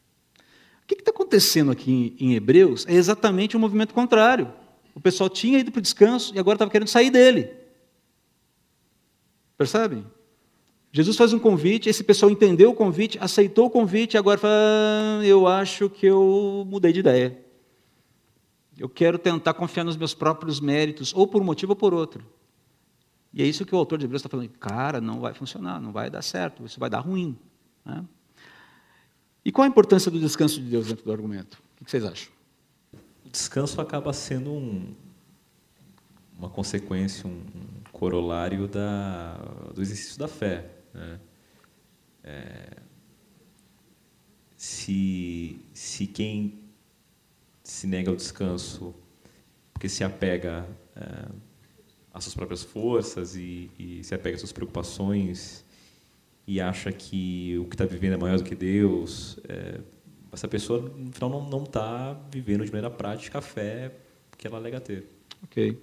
O 0.83 0.87
que 0.87 0.95
está 0.95 1.11
acontecendo 1.11 1.71
aqui 1.71 2.15
em, 2.19 2.35
Hebreus 2.35 2.85
é 2.87 2.93
exatamente 2.93 3.55
o 3.55 3.57
um 3.57 3.61
movimento 3.61 3.93
contrário. 3.93 4.53
O 4.93 5.01
pessoal 5.01 5.29
tinha 5.29 5.59
ido 5.59 5.71
para 5.71 5.79
o 5.79 5.81
descanso 5.81 6.33
e 6.35 6.39
agora 6.39 6.55
estava 6.55 6.71
querendo 6.71 6.87
sair 6.87 7.09
dele. 7.09 7.49
Percebem? 9.57 10.05
Jesus 10.97 11.15
faz 11.15 11.31
um 11.31 11.37
convite, 11.37 11.89
esse 11.89 12.03
pessoal 12.03 12.31
entendeu 12.31 12.71
o 12.71 12.73
convite, 12.73 13.19
aceitou 13.21 13.67
o 13.67 13.69
convite, 13.69 14.17
agora 14.17 14.39
fala: 14.39 14.55
ah, 14.55 15.23
eu 15.23 15.47
acho 15.47 15.91
que 15.91 16.07
eu 16.07 16.65
mudei 16.67 16.91
de 16.91 17.01
ideia. 17.01 17.39
Eu 18.75 18.89
quero 18.89 19.19
tentar 19.19 19.53
confiar 19.53 19.83
nos 19.83 19.95
meus 19.95 20.15
próprios 20.15 20.59
méritos, 20.59 21.13
ou 21.13 21.27
por 21.27 21.39
um 21.39 21.45
motivo 21.45 21.73
ou 21.73 21.75
por 21.75 21.93
outro. 21.93 22.25
E 23.31 23.43
é 23.43 23.45
isso 23.45 23.63
que 23.63 23.75
o 23.75 23.77
autor 23.77 23.99
de 23.99 24.05
Hebreus 24.05 24.21
está 24.21 24.29
falando. 24.29 24.49
Cara, 24.57 24.99
não 24.99 25.19
vai 25.19 25.35
funcionar, 25.35 25.79
não 25.79 25.91
vai 25.91 26.09
dar 26.09 26.23
certo, 26.23 26.65
isso 26.65 26.79
vai 26.79 26.89
dar 26.89 27.01
ruim. 27.01 27.37
Né? 27.85 28.03
E 29.45 29.51
qual 29.51 29.65
a 29.65 29.67
importância 29.67 30.09
do 30.09 30.19
descanso 30.19 30.59
de 30.59 30.67
Deus 30.67 30.87
dentro 30.87 31.05
do 31.05 31.11
argumento? 31.11 31.61
O 31.79 31.85
que 31.85 31.91
vocês 31.91 32.03
acham? 32.03 32.31
O 33.23 33.29
descanso 33.29 33.79
acaba 33.79 34.11
sendo 34.13 34.49
um, 34.49 34.95
uma 36.39 36.49
consequência, 36.49 37.29
um 37.29 37.43
corolário 37.91 38.67
da, 38.67 39.35
do 39.75 39.79
exercício 39.79 40.17
da 40.17 40.27
fé. 40.27 40.76
Né? 40.93 41.19
É, 42.23 42.77
se, 44.55 45.59
se 45.73 46.07
quem 46.07 46.59
se 47.63 47.85
nega 47.87 48.09
ao 48.09 48.15
descanso 48.15 48.95
porque 49.73 49.87
se 49.87 50.03
apega 50.03 50.67
é, 50.95 51.29
às 52.11 52.23
suas 52.23 52.33
próprias 52.33 52.63
forças 52.63 53.35
e, 53.35 53.69
e 53.77 54.03
se 54.03 54.15
apega 54.15 54.35
às 54.35 54.41
suas 54.41 54.51
preocupações 54.51 55.63
e 56.47 56.59
acha 56.59 56.91
que 56.91 57.57
o 57.59 57.65
que 57.65 57.75
está 57.75 57.85
vivendo 57.85 58.13
é 58.13 58.17
maior 58.17 58.37
do 58.37 58.43
que 58.43 58.55
Deus, 58.55 59.37
é, 59.47 59.79
essa 60.31 60.47
pessoa, 60.47 60.81
no 60.81 61.11
final, 61.11 61.49
não 61.49 61.63
está 61.63 62.13
vivendo 62.31 62.63
de 62.65 62.71
maneira 62.71 62.89
prática 62.89 63.39
a 63.39 63.41
fé 63.41 63.91
que 64.37 64.47
ela 64.47 64.57
alega 64.57 64.79
ter. 64.79 65.05
Ok. 65.43 65.77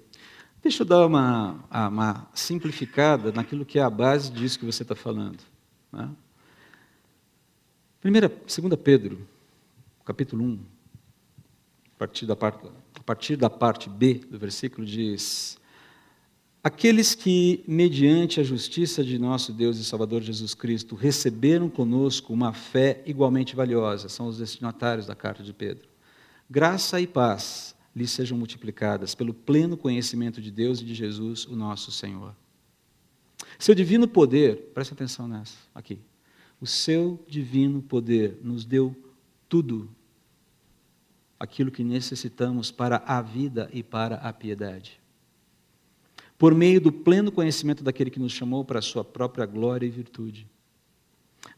Deixa 0.65 0.83
eu 0.83 0.87
dar 0.87 1.07
uma, 1.07 1.63
uma 1.71 2.27
simplificada 2.33 3.31
naquilo 3.31 3.67
que 3.67 3.79
é 3.79 3.83
a 3.83 3.91
base 3.91 4.33
disso 4.33 4.59
que 4.59 4.65
você 4.65 4.83
está 4.83 4.95
falando. 4.95 5.39
Né? 5.93 6.09
Primeira, 8.01 8.33
segunda 8.47 8.75
Pedro, 8.75 9.29
capítulo 10.07 10.43
1, 10.43 10.59
a 11.95 11.99
partir, 11.99 12.25
da 12.25 12.35
parte, 12.35 12.67
a 12.95 13.03
partir 13.03 13.37
da 13.37 13.51
parte 13.51 13.91
B 13.91 14.15
do 14.15 14.39
versículo, 14.39 14.87
diz 14.87 15.61
Aqueles 16.63 17.15
que, 17.15 17.63
mediante 17.69 18.41
a 18.41 18.43
justiça 18.43 19.05
de 19.05 19.19
nosso 19.19 19.53
Deus 19.53 19.77
e 19.77 19.85
Salvador 19.85 20.23
Jesus 20.23 20.55
Cristo, 20.55 20.95
receberam 20.95 21.69
conosco 21.69 22.33
uma 22.33 22.55
fé 22.55 23.03
igualmente 23.05 23.55
valiosa, 23.55 24.09
são 24.09 24.29
os 24.29 24.39
destinatários 24.39 25.07
da 25.07 25.15
carta 25.15 25.43
de 25.43 25.53
Pedro. 25.53 25.87
Graça 26.49 26.99
e 27.03 27.07
paz 27.07 27.75
lhes 27.95 28.11
sejam 28.11 28.37
multiplicadas 28.37 29.15
pelo 29.15 29.33
pleno 29.33 29.77
conhecimento 29.77 30.41
de 30.41 30.51
Deus 30.51 30.81
e 30.81 30.85
de 30.85 30.95
Jesus, 30.95 31.47
o 31.47 31.55
nosso 31.55 31.93
Senhor. 31.93 32.35
Seu 33.59 33.75
divino 33.75 34.09
poder, 34.09 34.71
preste 34.75 34.93
atenção 34.93 35.29
nessa, 35.29 35.57
aqui. 35.75 35.99
O 36.61 36.67
seu 36.67 37.23
divino 37.29 37.83
poder 37.83 38.39
nos 38.43 38.65
deu 38.65 38.95
tudo 39.49 39.89
aquilo 41.39 41.71
que 41.71 41.85
necessitamos 41.85 42.71
para 42.71 43.03
a 43.07 43.21
vida 43.21 43.69
e 43.73 43.83
para 43.83 44.17
a 44.17 44.33
piedade. 44.33 45.01
Por 46.39 46.55
meio 46.55 46.81
do 46.81 46.91
pleno 46.91 47.31
conhecimento 47.31 47.85
daquele 47.85 48.11
que 48.11 48.19
nos 48.19 48.33
chamou 48.33 48.65
para 48.65 48.79
a 48.79 48.83
sua 48.83 49.05
própria 49.05 49.47
glória 49.47 49.87
e 49.87 49.91
virtude. 49.91 50.47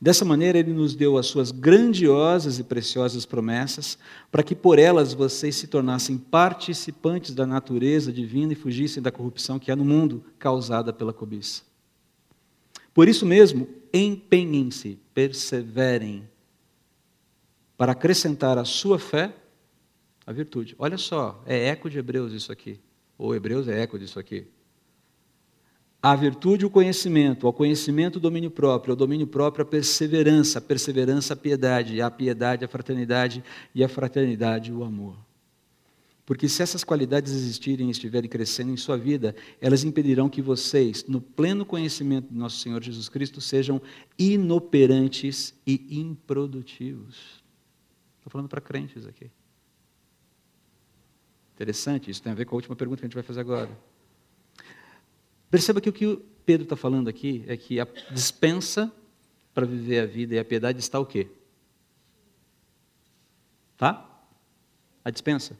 Dessa 0.00 0.24
maneira, 0.24 0.58
ele 0.58 0.72
nos 0.72 0.94
deu 0.94 1.16
as 1.16 1.26
suas 1.26 1.50
grandiosas 1.50 2.58
e 2.58 2.64
preciosas 2.64 3.24
promessas, 3.24 3.98
para 4.30 4.42
que 4.42 4.54
por 4.54 4.78
elas 4.78 5.14
vocês 5.14 5.56
se 5.56 5.66
tornassem 5.66 6.18
participantes 6.18 7.34
da 7.34 7.46
natureza 7.46 8.12
divina 8.12 8.52
e 8.52 8.56
fugissem 8.56 9.02
da 9.02 9.12
corrupção 9.12 9.58
que 9.58 9.70
há 9.70 9.76
no 9.76 9.84
mundo 9.84 10.24
causada 10.38 10.92
pela 10.92 11.12
cobiça. 11.12 11.62
Por 12.92 13.08
isso 13.08 13.24
mesmo, 13.24 13.68
empenhem-se, 13.92 14.98
perseverem, 15.14 16.28
para 17.76 17.92
acrescentar 17.92 18.58
à 18.58 18.64
sua 18.64 18.98
fé 18.98 19.34
a 20.26 20.32
virtude. 20.32 20.74
Olha 20.78 20.98
só, 20.98 21.42
é 21.46 21.68
eco 21.68 21.88
de 21.88 21.98
Hebreus 21.98 22.32
isso 22.32 22.50
aqui. 22.50 22.80
Ou 23.16 23.34
Hebreus 23.34 23.68
é 23.68 23.80
eco 23.80 23.98
disso 23.98 24.18
aqui. 24.18 24.46
A 26.02 26.14
virtude, 26.14 26.64
o 26.64 26.70
conhecimento, 26.70 27.46
ao 27.46 27.52
conhecimento, 27.52 28.16
o 28.16 28.20
domínio 28.20 28.50
próprio, 28.50 28.92
ao 28.92 28.96
domínio 28.96 29.26
próprio, 29.26 29.62
a 29.62 29.66
perseverança, 29.66 30.58
a 30.58 30.62
perseverança, 30.62 31.34
a 31.34 31.36
piedade, 31.36 32.00
a 32.00 32.10
piedade, 32.10 32.64
a 32.64 32.68
fraternidade 32.68 33.42
e 33.74 33.82
a 33.82 33.88
fraternidade, 33.88 34.72
o 34.72 34.84
amor. 34.84 35.16
Porque 36.26 36.48
se 36.48 36.60
essas 36.60 36.82
qualidades 36.82 37.32
existirem 37.32 37.86
e 37.86 37.90
estiverem 37.92 38.28
crescendo 38.28 38.72
em 38.72 38.76
sua 38.76 38.96
vida, 38.96 39.34
elas 39.60 39.84
impedirão 39.84 40.28
que 40.28 40.42
vocês, 40.42 41.04
no 41.06 41.20
pleno 41.20 41.64
conhecimento 41.64 42.32
do 42.32 42.38
nosso 42.38 42.58
Senhor 42.58 42.82
Jesus 42.82 43.08
Cristo, 43.08 43.40
sejam 43.40 43.80
inoperantes 44.18 45.54
e 45.64 46.00
improdutivos. 46.00 47.44
Estou 48.18 48.30
falando 48.30 48.48
para 48.48 48.60
crentes 48.60 49.06
aqui. 49.06 49.30
Interessante, 51.54 52.10
isso 52.10 52.20
tem 52.20 52.32
a 52.32 52.34
ver 52.34 52.44
com 52.44 52.56
a 52.56 52.58
última 52.58 52.74
pergunta 52.74 53.00
que 53.00 53.06
a 53.06 53.08
gente 53.08 53.14
vai 53.14 53.22
fazer 53.22 53.40
agora. 53.40 53.70
Perceba 55.50 55.80
que 55.80 55.88
o 55.88 55.92
que 55.92 56.18
Pedro 56.44 56.64
está 56.64 56.76
falando 56.76 57.08
aqui 57.08 57.44
é 57.46 57.56
que 57.56 57.80
a 57.80 57.86
dispensa 58.10 58.92
para 59.54 59.66
viver 59.66 60.00
a 60.00 60.06
vida 60.06 60.34
e 60.34 60.38
a 60.38 60.44
piedade 60.44 60.78
está 60.78 61.00
o 61.00 61.06
quê? 61.06 61.28
Tá? 63.76 64.06
A 65.04 65.10
dispensa. 65.10 65.56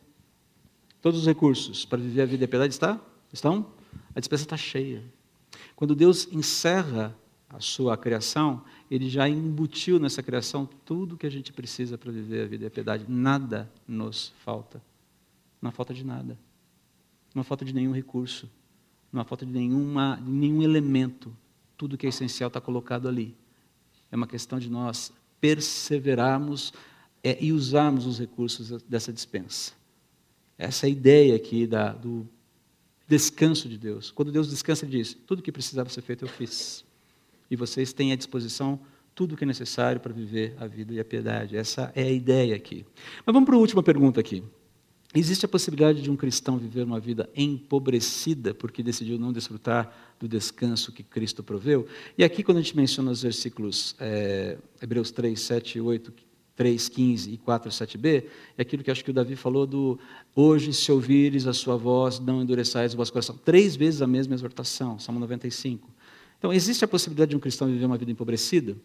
Todos 1.01 1.20
os 1.20 1.27
recursos 1.27 1.85
para 1.85 1.99
viver 1.99 2.22
a 2.22 2.27
vida 2.27 2.44
e 2.44 2.46
a 2.46 2.49
piedade 2.49 2.75
está? 2.75 3.01
estão? 3.33 3.72
A 4.14 4.20
dispensa 4.20 4.44
está 4.44 4.57
cheia. 4.57 5.03
Quando 5.75 5.94
Deus 5.94 6.29
encerra 6.33 7.16
a 7.49 7.61
sua 7.61 7.96
criação, 7.96 8.64
ele 8.90 9.09
já 9.09 9.29
embutiu 9.29 9.99
nessa 9.99 10.22
criação 10.22 10.68
tudo 10.85 11.16
que 11.16 11.27
a 11.27 11.31
gente 11.31 11.53
precisa 11.53 11.96
para 11.96 12.11
viver 12.11 12.44
a 12.44 12.46
vida 12.46 12.64
e 12.64 12.66
a 12.66 12.70
piedade. 12.70 13.05
Nada 13.09 13.70
nos 13.87 14.33
falta. 14.44 14.83
Não 15.61 15.70
falta 15.70 15.94
de 15.94 16.05
nada. 16.05 16.38
Não 17.35 17.44
falta 17.44 17.64
de 17.64 17.72
nenhum 17.72 17.92
recurso. 17.92 18.51
Não 19.16 19.22
há 19.22 19.24
falta 19.24 19.46
de, 19.46 19.52
nenhuma, 19.52 20.20
de 20.22 20.31
nenhum 20.31 20.62
elemento. 20.62 21.35
Tudo 21.74 21.96
que 21.96 22.05
é 22.05 22.11
essencial 22.11 22.48
está 22.48 22.61
colocado 22.61 23.09
ali. 23.09 23.35
É 24.12 24.16
uma 24.16 24.26
questão 24.26 24.59
de 24.59 24.68
nós 24.68 25.11
perseverarmos 25.40 26.74
é, 27.24 27.42
e 27.42 27.50
usarmos 27.50 28.05
os 28.05 28.18
recursos 28.18 28.83
dessa 28.83 29.11
dispensa. 29.11 29.72
Essa 30.59 30.85
é 30.85 30.88
a 30.88 30.90
ideia 30.90 31.35
aqui 31.35 31.66
da, 31.66 31.94
do 31.94 32.29
descanso 33.09 33.70
de 33.70 33.79
Deus. 33.79 34.11
Quando 34.11 34.31
Deus 34.31 34.50
descansa, 34.50 34.85
Ele 34.85 34.98
diz: 34.98 35.14
tudo 35.26 35.40
que 35.40 35.50
precisava 35.50 35.88
ser 35.88 36.02
feito 36.02 36.26
eu 36.26 36.29
fiz. 36.29 36.85
E 37.50 37.57
vocês 37.57 37.94
têm 37.94 38.12
à 38.12 38.16
disposição 38.16 38.79
tudo 39.14 39.33
o 39.33 39.37
que 39.38 39.44
é 39.44 39.46
necessário 39.46 39.98
para 39.98 40.12
viver 40.12 40.55
a 40.61 40.66
vida 40.66 40.92
e 40.92 41.00
a 41.00 41.05
piedade. 41.05 41.57
Essa 41.57 41.90
é 41.96 42.02
a 42.02 42.12
ideia 42.12 42.55
aqui. 42.55 42.85
Mas 43.24 43.33
vamos 43.33 43.46
para 43.46 43.57
a 43.57 43.59
última 43.59 43.83
pergunta 43.83 44.20
aqui. 44.20 44.44
Existe 45.18 45.46
a 45.46 45.48
possibilidade 45.48 46.02
de 46.02 46.11
um 46.11 46.16
cristão 46.16 46.59
viver 46.59 46.85
uma 46.85 47.00
vida 47.00 47.26
empobrecida 47.35 48.52
porque 48.52 48.83
decidiu 48.83 49.18
não 49.18 49.33
desfrutar 49.33 49.90
do 50.20 50.29
descanso 50.29 50.92
que 50.92 51.02
Cristo 51.02 51.42
proveu? 51.42 51.87
E 52.18 52.22
aqui, 52.22 52.42
quando 52.42 52.59
a 52.59 52.61
gente 52.61 52.76
menciona 52.76 53.11
os 53.11 53.22
versículos 53.22 53.96
é, 53.98 54.59
Hebreus 54.81 55.11
3, 55.11 55.40
7 55.40 55.81
8, 55.81 56.12
3, 56.55 56.88
15 56.90 57.33
e 57.33 57.38
4, 57.38 57.70
7b, 57.70 58.24
é 58.59 58.62
aquilo 58.62 58.85
que 58.85 58.90
acho 58.90 59.02
que 59.02 59.11
o 59.11 59.14
Davi 59.14 59.37
falou 59.37 59.66
do 59.66 59.98
hoje, 60.35 60.74
se 60.74 60.92
ouvires 60.92 61.46
a 61.46 61.55
sua 61.55 61.79
voz, 61.79 62.18
não 62.20 62.42
endureçais 62.42 62.92
o 62.92 62.98
vosso 62.98 63.11
coração. 63.11 63.38
Três 63.42 63.74
vezes 63.74 64.02
a 64.02 64.07
mesma 64.07 64.35
exortação, 64.35 64.98
Salmo 64.98 65.18
95. 65.18 65.88
Então, 66.38 66.52
existe 66.52 66.85
a 66.85 66.88
possibilidade 66.88 67.31
de 67.31 67.37
um 67.37 67.40
cristão 67.40 67.68
viver 67.68 67.87
uma 67.87 67.96
vida 67.96 68.12
empobrecida? 68.12 68.76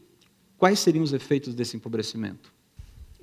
Quais 0.57 0.79
seriam 0.79 1.03
os 1.03 1.11
efeitos 1.11 1.53
desse 1.53 1.75
empobrecimento? 1.75 2.53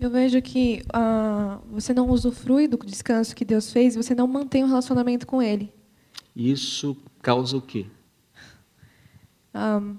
Eu 0.01 0.11
vejo 0.11 0.41
que 0.41 0.83
uh, 0.95 1.61
você 1.73 1.93
não 1.93 2.09
usufrui 2.09 2.69
do 2.69 2.79
descanso 2.79 3.35
que 3.35 3.45
Deus 3.45 3.73
fez, 3.73 3.97
você 3.97 4.15
não 4.15 4.29
mantém 4.29 4.63
um 4.63 4.69
relacionamento 4.69 5.27
com 5.27 5.43
Ele. 5.43 5.73
Isso 6.37 6.97
causa 7.21 7.57
o 7.57 7.61
quê? 7.61 7.85
Um, 9.53 9.97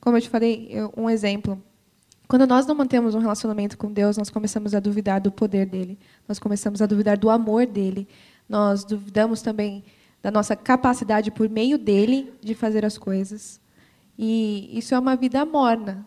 como 0.00 0.16
eu 0.16 0.22
te 0.22 0.30
falei, 0.30 0.68
eu, 0.70 0.90
um 0.96 1.08
exemplo. 1.08 1.62
Quando 2.26 2.46
nós 2.46 2.66
não 2.66 2.74
mantemos 2.74 3.14
um 3.14 3.18
relacionamento 3.18 3.76
com 3.76 3.92
Deus, 3.92 4.16
nós 4.16 4.30
começamos 4.30 4.74
a 4.74 4.80
duvidar 4.80 5.20
do 5.20 5.30
poder 5.30 5.66
dele, 5.66 5.98
nós 6.26 6.38
começamos 6.38 6.80
a 6.80 6.86
duvidar 6.86 7.18
do 7.18 7.28
amor 7.28 7.66
dele, 7.66 8.08
nós 8.48 8.84
duvidamos 8.84 9.42
também 9.42 9.84
da 10.22 10.30
nossa 10.30 10.56
capacidade 10.56 11.30
por 11.30 11.46
meio 11.50 11.76
dele 11.76 12.32
de 12.40 12.54
fazer 12.54 12.86
as 12.86 12.96
coisas. 12.96 13.60
E 14.18 14.70
isso 14.72 14.94
é 14.94 14.98
uma 14.98 15.14
vida 15.14 15.44
morna 15.44 16.06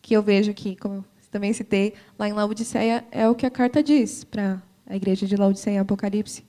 que 0.00 0.14
eu 0.14 0.22
vejo 0.22 0.50
aqui, 0.50 0.74
como 0.74 1.04
também 1.30 1.52
citei 1.52 1.94
lá 2.18 2.28
em 2.28 2.32
Laodiceia, 2.32 3.04
é 3.10 3.28
o 3.28 3.34
que 3.34 3.46
a 3.46 3.50
carta 3.50 3.82
diz 3.82 4.24
para 4.24 4.62
a 4.86 4.96
igreja 4.96 5.26
de 5.26 5.36
Laodiceia 5.36 5.76
em 5.76 5.78
Apocalipse. 5.78 6.44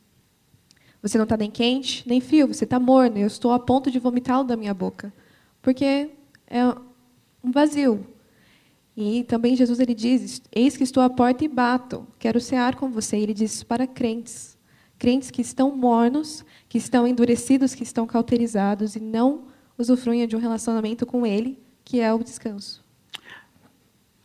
Você 1.01 1.17
não 1.17 1.23
está 1.23 1.37
nem 1.37 1.49
quente, 1.49 2.07
nem 2.07 2.19
frio, 2.19 2.47
você 2.47 2.65
está 2.65 2.79
morno, 2.79 3.17
eu 3.17 3.27
estou 3.27 3.51
a 3.51 3.59
ponto 3.59 3.89
de 3.89 3.99
vomitá-lo 3.99 4.43
da 4.43 4.57
minha 4.57 4.73
boca. 4.73 5.13
Porque 5.61 6.09
é 6.47 6.65
um 7.43 7.51
vazio. 7.51 8.05
E 8.95 9.23
também 9.23 9.55
Jesus 9.55 9.79
ele 9.79 9.93
diz: 9.93 10.41
Eis 10.51 10.75
que 10.75 10.83
estou 10.83 11.01
à 11.01 11.09
porta 11.09 11.45
e 11.45 11.47
bato, 11.47 12.05
quero 12.17 12.41
cear 12.41 12.75
com 12.75 12.91
você. 12.91 13.17
E 13.17 13.23
ele 13.23 13.33
diz 13.33 13.53
isso 13.53 13.65
para 13.65 13.87
crentes. 13.87 14.57
Crentes 14.97 15.31
que 15.31 15.41
estão 15.41 15.73
mornos, 15.73 16.43
que 16.67 16.77
estão 16.77 17.07
endurecidos, 17.07 17.73
que 17.73 17.83
estão 17.83 18.05
cauterizados 18.05 18.97
e 18.97 18.99
não 18.99 19.45
usufruem 19.77 20.27
de 20.27 20.35
um 20.35 20.39
relacionamento 20.39 21.05
com 21.05 21.25
Ele, 21.25 21.57
que 21.85 22.01
é 22.01 22.13
o 22.13 22.21
descanso. 22.21 22.83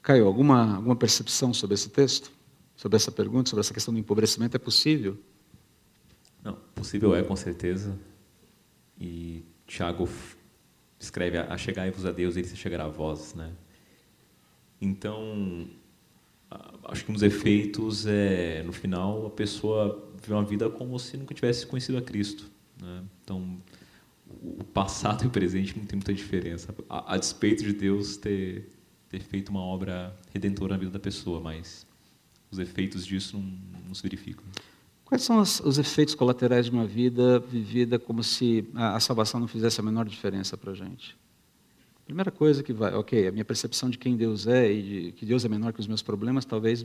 Caio, 0.05 0.27
alguma, 0.27 0.77
alguma 0.77 0.95
percepção 0.95 1.55
sobre 1.55 1.75
esse 1.75 1.89
texto? 1.89 2.31
Sobre 2.77 2.97
essa 2.97 3.11
pergunta, 3.11 3.49
sobre 3.49 3.61
essa 3.61 3.73
questão 3.73 3.95
do 3.95 3.99
empobrecimento? 3.99 4.55
É 4.55 4.59
possível? 4.59 5.17
Não, 6.43 6.59
possível 6.75 7.17
é, 7.17 7.23
com 7.23 7.35
certeza. 7.35 7.99
E 9.01 9.43
Tiago 9.67 10.07
escreve: 11.01 11.39
A 11.39 11.57
chegai-vos 11.57 12.05
a 12.05 12.13
Deus, 12.13 12.37
ele 12.37 12.47
se 12.47 12.55
chegará 12.55 12.85
a 12.85 12.89
vós. 12.89 13.33
Né? 13.35 13.51
Então, 14.79 15.71
acho 16.85 17.07
que 17.07 17.11
um 17.11 17.15
dos 17.15 17.23
efeitos 17.23 18.07
é, 18.07 18.63
no 18.63 18.75
final, 18.75 19.29
a 19.29 19.31
pessoa 19.31 20.07
vive 20.21 20.35
uma 20.35 20.45
vida 20.45 20.69
como 20.69 20.99
se 20.99 21.17
nunca 21.17 21.33
tivesse 21.33 21.67
conhecido 21.67 21.97
a 21.97 22.03
Cristo. 22.03 22.51
Né? 22.79 23.05
Então, 23.23 23.57
o 24.43 24.65
passado 24.65 25.25
e 25.25 25.29
o 25.29 25.31
presente 25.31 25.79
não 25.79 25.87
tem 25.87 25.97
muita 25.97 26.13
diferença. 26.13 26.75
A, 26.91 27.15
a 27.15 27.17
despeito 27.17 27.65
de 27.65 27.73
Deus 27.73 28.19
ter 28.19 28.74
ter 29.15 29.21
feito 29.21 29.49
uma 29.49 29.61
obra 29.61 30.15
redentora 30.33 30.75
na 30.75 30.79
vida 30.79 30.91
da 30.91 30.99
pessoa, 30.99 31.41
mas 31.41 31.87
os 32.51 32.59
efeitos 32.59 33.07
disso 33.07 33.39
não, 33.39 33.83
não 33.87 33.95
se 33.95 34.03
verificam. 34.03 34.45
Quais 35.05 35.23
são 35.23 35.39
os, 35.39 35.61
os, 35.61 35.79
efeitos 35.79 36.15
colaterais 36.15 36.67
de 36.67 36.73
uma 36.73 36.87
vida 36.87 37.39
vivida 37.39 37.97
como 37.99 38.25
se 38.25 38.69
a, 38.75 38.97
a 38.97 39.01
salvação 39.01 39.39
não 39.39 39.47
fizesse 39.47 39.79
a 39.79 39.85
menor 39.85 40.05
diferença 40.07 40.57
para 40.57 40.73
a 40.73 40.75
gente? 40.75 41.17
Primeira 42.05 42.31
coisa 42.31 42.63
que 42.63 42.73
vai, 42.73 42.93
ok, 42.95 43.29
a 43.29 43.33
minha 43.33 43.45
percepção 43.45 43.89
de 43.89 43.97
quem 43.97 44.17
Deus 44.17 44.47
é 44.47 44.73
e 44.73 44.83
de 44.83 45.13
que 45.13 45.25
Deus 45.25 45.45
é 45.45 45.49
menor 45.49 45.73
que 45.73 45.81
os 45.81 45.87
meus 45.87 46.03
problemas 46.03 46.45
talvez 46.45 46.85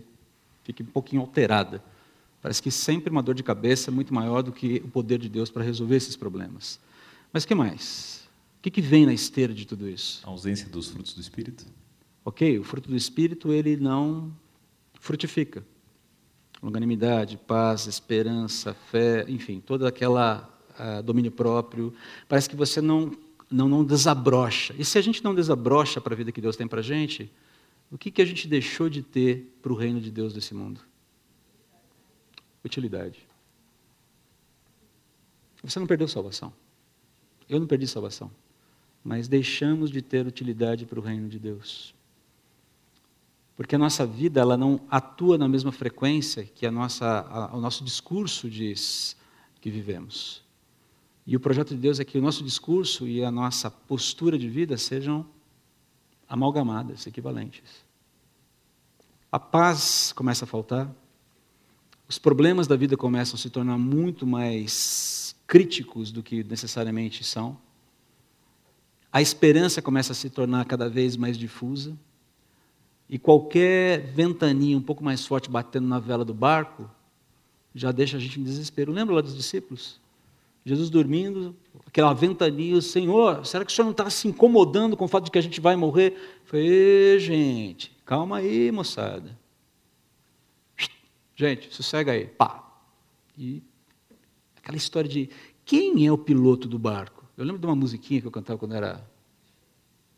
fique 0.64 0.84
um 0.84 0.88
pouquinho 0.88 1.22
alterada. 1.22 1.84
Parece 2.42 2.62
que 2.62 2.70
sempre 2.70 3.10
uma 3.10 3.24
dor 3.24 3.34
de 3.34 3.44
cabeça 3.44 3.90
é 3.90 3.94
muito 3.94 4.14
maior 4.14 4.44
do 4.44 4.52
que 4.52 4.82
o 4.86 4.88
poder 4.88 5.18
de 5.18 5.28
Deus 5.28 5.50
para 5.50 5.64
resolver 5.64 5.96
esses 5.96 6.16
problemas. 6.16 6.80
Mas 7.34 7.44
que 7.44 7.56
mais? 7.56 8.28
O 8.60 8.62
que, 8.62 8.70
que 8.70 8.82
vem 8.82 9.06
na 9.06 9.14
esteira 9.14 9.54
de 9.54 9.66
tudo 9.66 9.90
isso? 9.90 10.22
A 10.26 10.30
ausência 10.30 10.70
dos 10.70 10.90
frutos 10.90 11.14
do 11.14 11.22
Espírito. 11.22 11.66
Ok, 12.30 12.60
o 12.60 12.64
fruto 12.64 12.88
do 12.88 12.96
Espírito 12.96 13.52
ele 13.52 13.76
não 13.76 14.32
frutifica. 15.00 15.66
Longanimidade, 16.62 17.38
paz, 17.38 17.88
esperança, 17.88 18.76
fé, 18.76 19.26
enfim, 19.28 19.60
toda 19.60 19.88
aquela 19.88 20.48
uh, 20.80 21.02
domínio 21.02 21.32
próprio. 21.32 21.92
Parece 22.28 22.48
que 22.48 22.56
você 22.56 22.82
não, 22.82 23.18
não, 23.50 23.68
não 23.68 23.84
desabrocha. 23.84 24.76
E 24.78 24.86
se 24.86 25.00
a 25.00 25.02
gente 25.02 25.24
não 25.24 25.34
desabrocha 25.34 26.00
para 26.00 26.14
a 26.14 26.16
vida 26.16 26.32
que 26.32 26.40
Deus 26.40 26.56
tem 26.56 26.68
para 26.68 26.82
a 26.82 26.84
gente, 26.84 27.34
o 27.90 27.98
que, 27.98 28.12
que 28.12 28.22
a 28.22 28.26
gente 28.26 28.48
deixou 28.48 28.90
de 28.90 29.02
ter 29.02 29.58
para 29.60 29.74
o 29.74 29.76
reino 29.76 30.00
de 30.00 30.12
Deus 30.12 30.32
desse 30.32 30.54
mundo? 30.54 30.82
Utilidade. 32.64 33.28
Você 35.64 35.80
não 35.80 35.88
perdeu 35.88 36.08
salvação. 36.08 36.54
Eu 37.50 37.60
não 37.60 37.66
perdi 37.66 37.88
salvação. 37.88 38.30
mas 39.04 39.28
deixamos 39.28 39.90
de 39.90 40.04
ter 40.04 40.28
utilidade 40.28 40.86
para 40.86 41.00
o 41.00 41.02
reino 41.02 41.28
de 41.28 41.40
Deus. 41.40 41.98
Porque 43.60 43.76
a 43.76 43.78
nossa 43.78 44.05
vida 44.05 44.39
ela 44.39 44.55
não 44.55 44.80
atua 44.89 45.38
na 45.38 45.45
mesma 45.45 45.70
frequência 45.70 46.45
que 46.45 46.66
a 46.66 46.72
nossa, 46.72 47.05
a, 47.30 47.57
o 47.57 47.60
nosso 47.60 47.84
discurso 47.84 48.49
diz 48.49 49.18
que 49.60 49.70
vivemos. 49.70 50.41
E 51.28 51.36
o 51.36 51.41
projeto 51.41 51.76
de 51.76 51.82
Deus 51.82 51.99
é 51.99 52.05
que 52.05 52.18
o 52.18 52.22
nosso 52.22 52.41
discurso 52.41 53.05
e 53.05 53.22
a 53.22 53.30
nossa 53.30 53.70
postura 53.70 54.38
de 54.39 54.47
vida 54.47 54.78
sejam 54.78 55.26
amalgamadas, 56.26 57.05
equivalentes. 57.05 57.84
A 59.30 59.38
paz 59.38 60.14
começa 60.14 60.45
a 60.45 60.47
faltar, 60.47 60.89
os 62.07 62.18
problemas 62.18 62.66
da 62.66 62.78
vida 62.78 62.95
começam 62.95 63.36
a 63.36 63.38
se 63.38 63.49
tornar 63.49 63.78
muito 63.78 64.26
mais 64.26 65.36
críticos 65.45 66.14
do 66.14 66.24
que 66.24 66.45
necessariamente 66.45 67.26
são. 67.26 67.57
A 69.12 69.22
esperança 69.22 69.82
começa 69.82 70.14
a 70.14 70.16
se 70.16 70.30
tornar 70.30 70.64
cada 70.64 70.89
vez 70.89 71.18
mais 71.18 71.38
difusa. 71.38 71.93
E 73.10 73.18
qualquer 73.18 74.01
ventania 74.14 74.78
um 74.78 74.82
pouco 74.82 75.03
mais 75.03 75.26
forte 75.26 75.49
batendo 75.49 75.88
na 75.88 75.99
vela 75.99 76.24
do 76.24 76.34
barco 76.34 76.89
já 77.74 77.91
deixa 77.91 78.18
a 78.18 78.20
gente 78.20 78.39
em 78.39 78.43
desespero. 78.43 78.91
Lembra 78.91 79.16
lá 79.16 79.22
dos 79.22 79.36
discípulos? 79.36 79.99
Jesus 80.66 80.89
dormindo, 80.89 81.55
aquela 81.86 82.14
ventania, 82.14 82.76
o 82.76 82.82
Senhor, 82.82 83.45
será 83.45 83.66
que 83.66 83.72
o 83.72 83.76
Senhor 83.76 83.86
não 83.86 83.91
está 83.91 84.10
se 84.10 84.28
incomodando 84.28 84.95
com 84.95 85.05
o 85.05 85.07
fato 85.07 85.26
de 85.26 85.32
que 85.32 85.38
a 85.39 85.41
gente 85.41 85.60
vai 85.60 85.76
morrer? 85.76 86.41
falei, 86.45 87.18
gente, 87.20 87.91
calma 88.05 88.38
aí, 88.38 88.72
moçada. 88.72 89.38
Gente, 91.36 91.74
sossega 91.74 92.12
aí, 92.12 92.28
pá. 92.28 92.70
E 93.38 93.64
aquela 94.57 94.78
história 94.78 95.10
de 95.10 95.30
quem 95.64 96.05
é 96.05 96.12
o 96.12 96.18
piloto 96.18 96.68
do 96.68 96.78
barco? 96.78 97.26
Eu 97.38 97.45
lembro 97.45 97.62
de 97.62 97.66
uma 97.66 97.76
musiquinha 97.76 98.20
que 98.20 98.28
eu 98.28 98.32
cantava 98.32 98.60
quando 98.60 98.76
era 98.76 99.01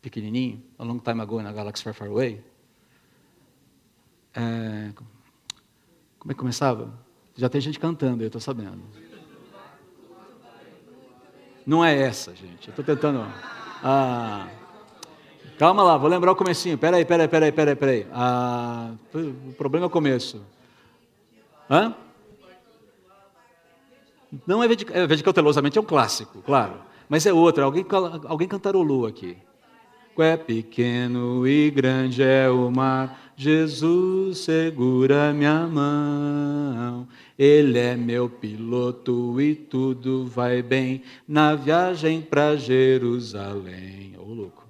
pequenininho, 0.02 0.60
a 0.76 0.82
long 0.82 0.98
time 0.98 1.20
ago 1.20 1.40
na 1.40 1.52
Galaxy 1.52 1.84
Far 1.84 1.94
Far 1.94 2.08
Away. 2.08 2.42
É, 4.34 4.90
como 6.18 6.30
é 6.30 6.34
que 6.34 6.38
começava? 6.38 6.92
Já 7.36 7.48
tem 7.48 7.60
gente 7.60 7.78
cantando, 7.78 8.22
eu 8.22 8.26
estou 8.26 8.40
sabendo. 8.40 8.82
Não 11.66 11.84
é 11.84 11.96
essa, 11.96 12.34
gente. 12.34 12.68
Eu 12.68 12.72
estou 12.72 12.84
tentando. 12.84 13.20
Ah, 13.82 14.48
calma 15.58 15.82
lá, 15.82 15.96
vou 15.96 16.08
lembrar 16.08 16.32
o 16.32 16.36
comecinho. 16.36 16.76
Peraí, 16.76 17.04
peraí, 17.04 17.28
peraí, 17.28 17.52
peraí, 17.52 17.76
peraí. 17.76 18.06
Ah, 18.12 18.92
o 19.14 19.52
problema 19.52 19.86
é 19.86 19.88
o 19.88 19.90
começo. 19.90 20.42
Hã? 21.70 21.94
Não 24.46 24.62
é 24.62 24.66
é 24.66 25.22
Cautelosamente, 25.22 25.78
é 25.78 25.80
um 25.80 25.84
clássico, 25.84 26.42
claro. 26.42 26.80
Mas 27.08 27.26
é 27.26 27.32
outra, 27.32 27.64
alguém, 27.64 27.84
alguém 28.26 28.48
cantarolou 28.48 29.06
aqui. 29.06 29.36
É 30.18 30.36
pequeno 30.36 31.46
e 31.46 31.70
grande 31.70 32.22
é 32.22 32.48
o 32.48 32.70
mar, 32.70 33.32
Jesus 33.36 34.38
segura 34.38 35.32
minha 35.32 35.66
mão. 35.66 37.08
Ele 37.38 37.78
é 37.78 37.96
meu 37.96 38.28
piloto 38.28 39.40
e 39.40 39.54
tudo 39.54 40.26
vai 40.26 40.62
bem 40.62 41.02
na 41.26 41.54
viagem 41.54 42.20
para 42.20 42.56
Jerusalém. 42.56 44.14
Ô, 44.18 44.22
oh, 44.22 44.34
louco. 44.34 44.61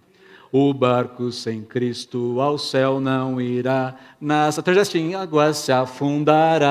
O 0.54 0.74
barco 0.74 1.32
sem 1.32 1.62
Cristo 1.62 2.38
ao 2.38 2.58
céu 2.58 3.00
não 3.00 3.40
irá, 3.40 3.94
nas 4.20 4.58
em 4.94 5.14
água 5.14 5.54
se 5.54 5.72
afundará. 5.72 6.66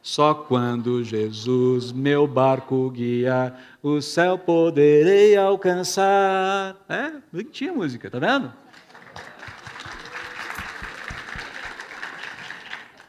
Só 0.00 0.32
quando 0.32 1.04
Jesus 1.04 1.92
meu 1.92 2.26
barco 2.26 2.88
guiar, 2.88 3.60
o 3.82 4.00
céu 4.00 4.38
poderei 4.38 5.36
alcançar. 5.36 6.74
É, 6.88 7.12
bonitinha 7.30 7.70
a 7.70 7.74
música, 7.74 8.10
tá 8.10 8.18
vendo? 8.18 8.50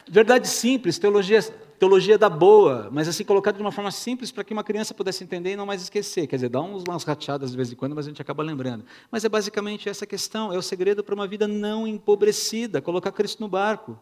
Verdade 0.06 0.50
simples, 0.50 1.00
teologia 1.00 1.40
teologia 1.80 2.18
da 2.18 2.30
boa, 2.30 2.90
mas 2.92 3.08
assim 3.08 3.24
colocado 3.24 3.56
de 3.56 3.62
uma 3.62 3.72
forma 3.72 3.90
simples 3.90 4.32
para 4.32 4.44
que 4.44 4.52
uma 4.52 4.66
criança 4.66 4.94
pudesse 4.94 5.24
entender 5.24 5.54
e 5.54 5.56
não 5.56 5.66
mais 5.66 5.82
esquecer. 5.82 6.28
Quer 6.28 6.36
dizer, 6.36 6.50
dá 6.50 6.60
umas 6.60 7.06
rateadas 7.06 7.52
de 7.52 7.58
vez 7.58 7.72
em 7.72 7.76
quando, 7.76 7.96
mas 7.96 8.06
a 8.06 8.10
gente 8.10 8.22
acaba 8.22 8.44
lembrando. 8.44 8.84
Mas 9.10 9.24
é 9.24 9.30
basicamente 9.30 9.88
essa 9.88 10.06
questão, 10.06 10.52
é 10.52 10.58
o 10.58 10.62
segredo 10.62 11.02
para 11.02 11.16
uma 11.16 11.26
vida 11.26 11.48
não 11.48 11.88
empobrecida, 11.88 12.82
colocar 12.82 13.14
Cristo 13.14 13.40
no 13.40 13.48
barco. 13.48 13.98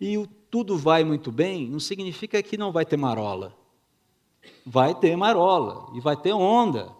E 0.00 0.16
o 0.16 0.26
tudo 0.26 0.78
vai 0.78 1.02
muito 1.02 1.32
bem 1.32 1.68
não 1.68 1.80
significa 1.80 2.40
que 2.42 2.56
não 2.56 2.70
vai 2.70 2.86
ter 2.86 2.96
marola. 2.96 3.52
Vai 4.64 4.94
ter 4.94 5.16
marola 5.16 5.90
e 5.96 6.00
vai 6.00 6.16
ter 6.16 6.32
onda. 6.32 6.94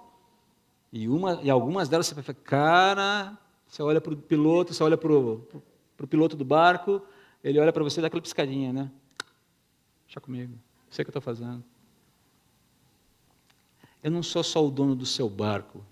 E, 0.93 1.09
uma, 1.09 1.39
e 1.43 1.49
algumas 1.49 1.89
delas 1.89 2.07
você 2.09 2.15
vai 2.15 2.25
falar, 2.25 2.39
cara, 2.43 3.39
você 3.69 3.81
olha 3.81 4.01
para 4.01 4.13
o 4.13 4.17
piloto, 4.17 4.75
você 4.75 4.83
olha 4.83 4.97
para 4.97 5.13
o 5.13 6.07
piloto 6.09 6.37
do 6.37 6.45
barco, 6.45 7.01
ele 7.45 7.61
olha 7.61 7.73
para 7.73 7.85
você 7.85 8.01
e 8.01 8.03
dá 8.03 8.09
aquela 8.09 8.23
piscadinha, 8.23 8.73
né? 8.73 8.91
Deixa 10.17 10.21
comigo. 10.21 10.59
Sei 10.89 11.03
o 11.03 11.05
que 11.05 11.11
eu 11.11 11.19
estou 11.19 11.21
fazendo. 11.21 11.63
Eu 14.03 14.11
não 14.11 14.23
sou 14.23 14.43
só 14.43 14.67
o 14.67 14.71
dono 14.71 14.97
do 14.97 15.05
seu 15.05 15.29
barco. 15.29 15.85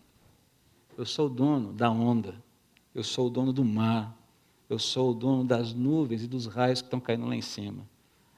Eu 0.96 1.04
sou 1.04 1.26
o 1.26 1.28
dono 1.28 1.74
da 1.74 1.90
onda. 1.90 2.34
Eu 2.94 3.04
sou 3.04 3.26
o 3.26 3.30
dono 3.30 3.52
do 3.52 3.62
mar. 3.62 4.16
Eu 4.70 4.78
sou 4.78 5.10
o 5.10 5.14
dono 5.14 5.44
das 5.44 5.74
nuvens 5.74 6.22
e 6.22 6.26
dos 6.26 6.46
raios 6.46 6.80
que 6.80 6.86
estão 6.86 7.00
caindo 7.00 7.26
lá 7.26 7.36
em 7.36 7.42
cima. 7.42 7.86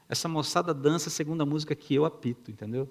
Essa 0.08 0.28
moçada 0.28 0.74
dança 0.74 1.08
segundo 1.08 1.42
a 1.42 1.46
música 1.46 1.74
que 1.76 1.94
eu 1.94 2.04
apito, 2.04 2.50
entendeu? 2.50 2.88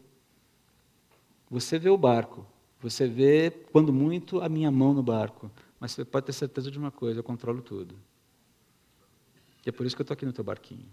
Você 1.50 1.78
vê 1.78 1.90
o 1.90 1.98
barco. 1.98 2.48
Você 2.80 3.10
vê, 3.10 3.52
quando 3.74 3.92
muito, 3.92 4.40
a 4.40 4.48
minha 4.48 4.72
mão 4.72 4.94
no 4.94 5.04
barco. 5.04 5.52
Mas 5.82 5.92
você 5.92 6.06
pode 6.06 6.28
ter 6.28 6.34
certeza 6.34 6.72
de 6.72 6.80
uma 6.80 6.92
coisa: 6.92 7.20
eu 7.20 7.24
controlo 7.24 7.62
tudo. 7.62 7.94
E 9.66 9.70
é 9.70 9.72
por 9.74 9.86
isso 9.86 9.98
que 9.98 10.02
eu 10.02 10.06
estou 10.06 10.14
aqui 10.14 10.26
no 10.26 10.32
teu 10.32 10.46
barquinho. 10.46 10.88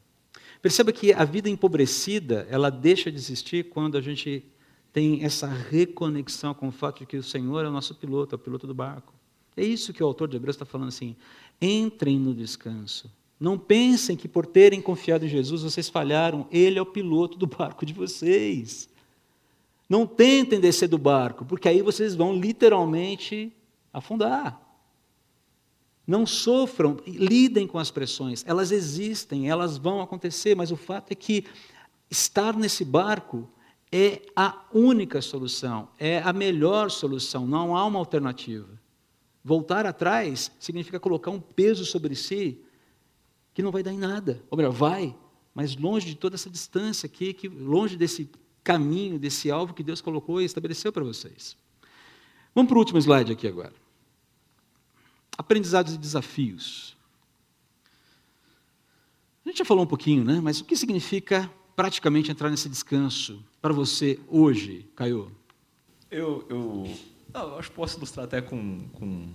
Perceba 0.60 0.92
que 0.92 1.12
a 1.12 1.24
vida 1.24 1.48
empobrecida, 1.48 2.46
ela 2.50 2.70
deixa 2.70 3.10
de 3.10 3.16
existir 3.16 3.68
quando 3.68 3.96
a 3.96 4.00
gente 4.00 4.44
tem 4.92 5.24
essa 5.24 5.46
reconexão 5.46 6.52
com 6.54 6.68
o 6.68 6.72
fato 6.72 7.00
de 7.00 7.06
que 7.06 7.16
o 7.16 7.22
Senhor 7.22 7.64
é 7.64 7.68
o 7.68 7.72
nosso 7.72 7.94
piloto, 7.94 8.34
é 8.34 8.36
o 8.36 8.38
piloto 8.38 8.66
do 8.66 8.74
barco. 8.74 9.12
É 9.56 9.64
isso 9.64 9.92
que 9.92 10.02
o 10.02 10.06
autor 10.06 10.28
de 10.28 10.36
Hebreus 10.36 10.56
está 10.56 10.64
falando 10.64 10.88
assim: 10.88 11.16
entrem 11.60 12.18
no 12.18 12.34
descanso. 12.34 13.10
Não 13.38 13.58
pensem 13.58 14.16
que 14.16 14.28
por 14.28 14.46
terem 14.46 14.80
confiado 14.80 15.24
em 15.24 15.28
Jesus 15.28 15.62
vocês 15.62 15.88
falharam, 15.88 16.46
Ele 16.50 16.78
é 16.78 16.82
o 16.82 16.86
piloto 16.86 17.36
do 17.36 17.46
barco 17.46 17.84
de 17.84 17.92
vocês. 17.92 18.88
Não 19.88 20.06
tentem 20.06 20.60
descer 20.60 20.88
do 20.88 20.96
barco, 20.96 21.44
porque 21.44 21.68
aí 21.68 21.82
vocês 21.82 22.14
vão 22.14 22.34
literalmente 22.34 23.52
afundar. 23.92 24.60
Não 26.06 26.26
sofram, 26.26 26.98
lidem 27.06 27.66
com 27.66 27.78
as 27.78 27.90
pressões. 27.90 28.44
Elas 28.46 28.72
existem, 28.72 29.48
elas 29.48 29.76
vão 29.76 30.00
acontecer, 30.00 30.56
mas 30.56 30.72
o 30.72 30.76
fato 30.76 31.12
é 31.12 31.14
que 31.14 31.44
estar 32.10 32.56
nesse 32.56 32.84
barco 32.84 33.48
é 33.90 34.22
a 34.34 34.64
única 34.72 35.20
solução, 35.20 35.88
é 35.98 36.18
a 36.20 36.32
melhor 36.32 36.90
solução, 36.90 37.46
não 37.46 37.76
há 37.76 37.84
uma 37.84 37.98
alternativa. 37.98 38.68
Voltar 39.44 39.86
atrás 39.86 40.50
significa 40.58 40.98
colocar 40.98 41.30
um 41.30 41.40
peso 41.40 41.84
sobre 41.84 42.14
si 42.14 42.60
que 43.52 43.62
não 43.62 43.70
vai 43.70 43.82
dar 43.82 43.92
em 43.92 43.98
nada. 43.98 44.42
Ou 44.50 44.56
melhor, 44.56 44.72
vai, 44.72 45.14
mas 45.54 45.76
longe 45.76 46.06
de 46.06 46.14
toda 46.14 46.36
essa 46.36 46.48
distância 46.48 47.06
aqui, 47.06 47.34
que, 47.34 47.48
longe 47.48 47.96
desse 47.96 48.30
caminho, 48.64 49.18
desse 49.18 49.50
alvo 49.50 49.74
que 49.74 49.82
Deus 49.82 50.00
colocou 50.00 50.40
e 50.40 50.44
estabeleceu 50.44 50.92
para 50.92 51.04
vocês. 51.04 51.56
Vamos 52.54 52.68
para 52.68 52.76
o 52.76 52.78
último 52.78 52.98
slide 52.98 53.32
aqui 53.32 53.46
agora. 53.46 53.81
Aprendizados 55.42 55.94
e 55.94 55.98
desafios. 55.98 56.96
A 59.44 59.48
gente 59.48 59.58
já 59.58 59.64
falou 59.64 59.82
um 59.82 59.88
pouquinho, 59.88 60.22
né? 60.22 60.40
Mas 60.40 60.60
o 60.60 60.64
que 60.64 60.76
significa 60.76 61.50
praticamente 61.74 62.30
entrar 62.30 62.48
nesse 62.48 62.68
descanso 62.68 63.44
para 63.60 63.72
você 63.72 64.20
hoje, 64.28 64.88
Caio? 64.94 65.34
Eu, 66.08 66.46
eu, 66.48 66.96
eu 67.34 67.58
acho 67.58 67.70
que 67.70 67.74
posso 67.74 67.96
ilustrar 67.96 68.24
até 68.24 68.40
com, 68.40 68.88
com, 68.92 69.32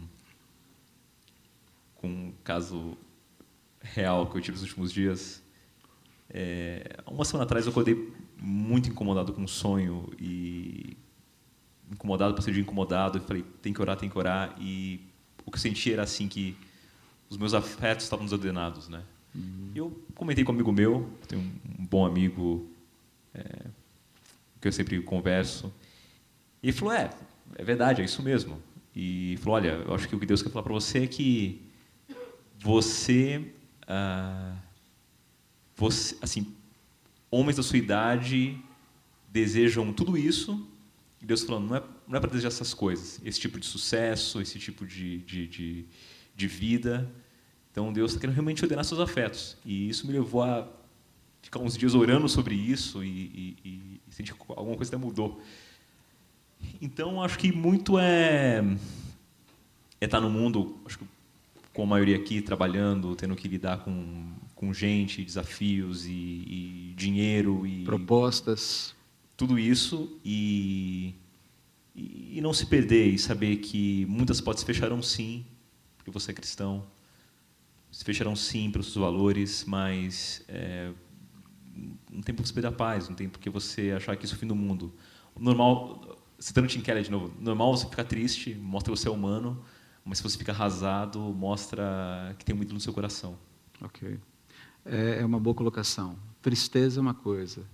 com 1.96 2.08
um 2.08 2.34
caso 2.42 2.98
real 3.82 4.28
que 4.28 4.38
eu 4.38 4.42
tive 4.42 4.58
nos 4.58 4.64
últimos 4.64 4.94
dias. 4.94 5.44
É, 6.30 7.04
uma 7.06 7.26
semana 7.26 7.44
atrás 7.44 7.66
eu 7.66 7.72
acordei 7.72 8.14
muito 8.38 8.88
incomodado 8.90 9.34
com 9.34 9.42
um 9.42 9.48
sonho 9.48 10.10
e 10.18 10.96
incomodado 11.92 12.34
por 12.34 12.42
ser 12.42 12.54
de 12.54 12.62
incomodado. 12.62 13.18
Eu 13.18 13.24
falei, 13.24 13.44
tem 13.62 13.74
que 13.74 13.82
orar, 13.82 13.98
tem 13.98 14.10
que 14.10 14.18
orar. 14.18 14.56
E 14.58 15.07
o 15.48 15.52
que 15.52 15.58
eu 15.58 15.62
senti 15.62 15.94
era 15.94 16.04
assim 16.04 16.28
que 16.28 16.56
os 17.30 17.38
meus 17.38 17.54
afetos 17.54 18.04
estavam 18.04 18.26
desordenados, 18.26 18.88
né? 18.88 19.02
Uhum. 19.34 19.72
Eu 19.74 20.04
comentei 20.14 20.44
com 20.44 20.52
um 20.52 20.56
amigo 20.56 20.72
meu, 20.72 21.10
tenho 21.28 21.42
um 21.42 21.86
bom 21.86 22.06
amigo 22.06 22.70
é, 23.34 23.44
que 24.62 24.68
eu 24.68 24.72
sempre 24.72 25.02
converso, 25.02 25.74
e 26.62 26.68
ele 26.68 26.78
falou: 26.78 26.94
é, 26.94 27.10
é 27.56 27.64
verdade, 27.64 28.02
é 28.02 28.06
isso 28.06 28.22
mesmo. 28.22 28.62
E 28.96 29.38
falou: 29.40 29.56
olha, 29.56 29.70
eu 29.86 29.94
acho 29.94 30.08
que 30.08 30.16
o 30.16 30.20
que 30.20 30.26
Deus 30.26 30.42
quer 30.42 30.50
falar 30.50 30.64
para 30.64 30.74
você 30.74 31.04
é 31.04 31.08
que 31.08 31.62
você, 32.60 33.54
ah, 33.88 34.56
você, 35.76 36.18
assim, 36.22 36.54
homens 37.32 37.56
da 37.56 37.64
sua 37.64 37.78
idade 37.78 38.60
desejam 39.30 39.94
tudo 39.94 40.18
isso 40.18 40.68
E 41.22 41.26
Deus 41.26 41.44
falando, 41.44 41.68
não 41.70 41.76
é, 41.76 41.84
não 42.08 42.18
é 42.18 42.20
para 42.20 42.30
desejar 42.30 42.48
essas 42.48 42.74
coisas, 42.74 43.20
esse 43.24 43.40
tipo 43.40 43.60
de 43.60 43.66
sucesso, 43.66 44.42
esse 44.42 44.58
tipo 44.58 44.86
de, 44.86 45.20
de, 45.20 45.48
de, 45.48 45.86
de 46.36 46.48
vida. 46.48 47.10
Então 47.72 47.92
Deus 47.92 48.12
está 48.12 48.22
querendo 48.22 48.36
realmente 48.36 48.64
ordenar 48.64 48.86
seus 48.86 49.00
afetos. 49.00 49.58
E 49.66 49.90
isso 49.90 50.08
me 50.08 50.14
levou 50.14 50.42
a 50.42 50.68
ficar 51.42 51.60
uns 51.60 51.78
dias 51.78 51.94
orando 51.94 52.28
sobre 52.30 52.56
isso 52.56 53.04
e, 53.04 53.58
e, 53.64 54.00
e 54.10 54.14
sentir 54.14 54.34
que 54.34 54.40
alguma 54.50 54.76
coisa 54.76 54.90
até 54.90 54.98
mudou. 54.98 55.42
Então 56.82 57.22
acho 57.22 57.38
que 57.38 57.52
muito 57.52 58.00
é 58.00 58.64
é 60.00 60.06
estar 60.06 60.22
no 60.22 60.30
mundo, 60.30 60.78
acho 60.86 61.00
que 61.00 61.06
com 61.74 61.84
a 61.84 61.86
maioria 61.86 62.16
aqui 62.16 62.42
trabalhando, 62.42 63.16
tendo 63.16 63.36
que 63.36 63.48
lidar 63.48 63.80
com, 63.80 64.32
com 64.56 64.74
gente, 64.74 65.24
desafios 65.24 66.06
e, 66.06 66.12
e 66.12 66.94
dinheiro 66.96 67.66
e 67.68 67.84
propostas, 67.84 68.96
tudo 69.36 69.60
isso 69.60 70.20
e, 70.26 71.14
e 71.98 72.40
não 72.42 72.54
se 72.54 72.68
perder 72.68 73.08
e 73.08 73.18
saber 73.18 73.58
que 73.58 74.06
muitas 74.06 74.40
portas 74.40 74.60
se 74.62 74.66
fecharão 74.68 75.02
sim, 75.02 75.44
porque 75.98 76.12
você 76.12 76.30
é 76.30 76.34
cristão, 76.34 76.86
se 77.92 78.06
fecharão 78.06 78.36
sim 78.36 78.70
pelos 78.70 78.94
seus 78.94 78.98
valores, 78.98 79.66
mas 79.66 80.44
é, 80.48 80.92
não 82.12 82.22
tem 82.22 82.36
por 82.36 82.44
que 82.44 82.50
você 82.50 82.54
perder 82.54 82.68
a 82.68 82.72
paz, 82.72 83.10
não 83.10 83.16
tem 83.16 83.28
por 83.28 83.40
que 83.40 83.50
você 83.50 83.92
achar 83.92 84.16
que 84.16 84.26
isso 84.26 84.36
é 84.36 84.38
o 84.38 84.40
fim 84.40 84.46
do 84.46 84.56
mundo. 84.56 84.94
Normal, 85.36 86.20
citando 86.38 86.68
Tim 86.68 86.82
Keller 86.82 87.04
de 87.04 87.10
novo, 87.10 87.34
normal 87.40 87.76
você 87.76 87.90
ficar 87.90 88.04
triste, 88.04 88.54
mostra 88.54 88.94
que 88.94 89.00
você 89.00 89.08
é 89.08 89.12
humano, 89.12 89.64
mas 90.06 90.20
se 90.20 90.24
você 90.24 90.38
fica 90.38 90.52
arrasado, 90.52 91.20
mostra 91.20 92.36
que 92.38 92.46
tem 92.46 92.56
muito 92.56 92.76
no 92.76 92.80
seu 92.80 92.94
coração. 92.94 93.40
Ok. 93.82 94.20
É, 94.86 95.22
é 95.22 95.26
uma 95.26 95.40
boa 95.40 95.56
colocação. 95.56 96.16
Tristeza 96.44 97.00
é 97.00 97.02
uma 97.02 97.16
coisa, 97.16 97.66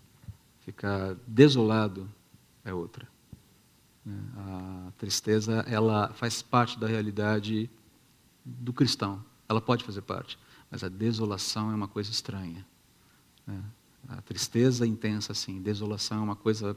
ficar 0.62 1.16
desolado 1.28 2.10
é 2.64 2.74
outra. 2.74 3.13
Né? 4.06 4.22
A 4.38 4.92
tristeza, 4.98 5.66
ela 5.68 6.10
faz 6.14 6.42
parte 6.42 6.80
da 6.80 6.88
realidade 6.88 7.70
do 8.44 8.74
cristão. 8.74 9.24
Ela 9.48 9.62
pode 9.62 9.84
fazer 9.84 10.02
parte, 10.02 10.38
mas 10.70 10.84
a 10.84 10.90
desolação 10.90 11.72
é 11.72 11.76
uma 11.76 11.88
coisa 11.88 12.12
estranha. 12.12 12.66
Né? 13.46 13.62
A 14.10 14.22
tristeza 14.22 14.86
intensa, 14.86 15.32
assim, 15.32 15.62
desolação 15.62 16.20
é 16.20 16.22
uma 16.22 16.36
coisa, 16.36 16.76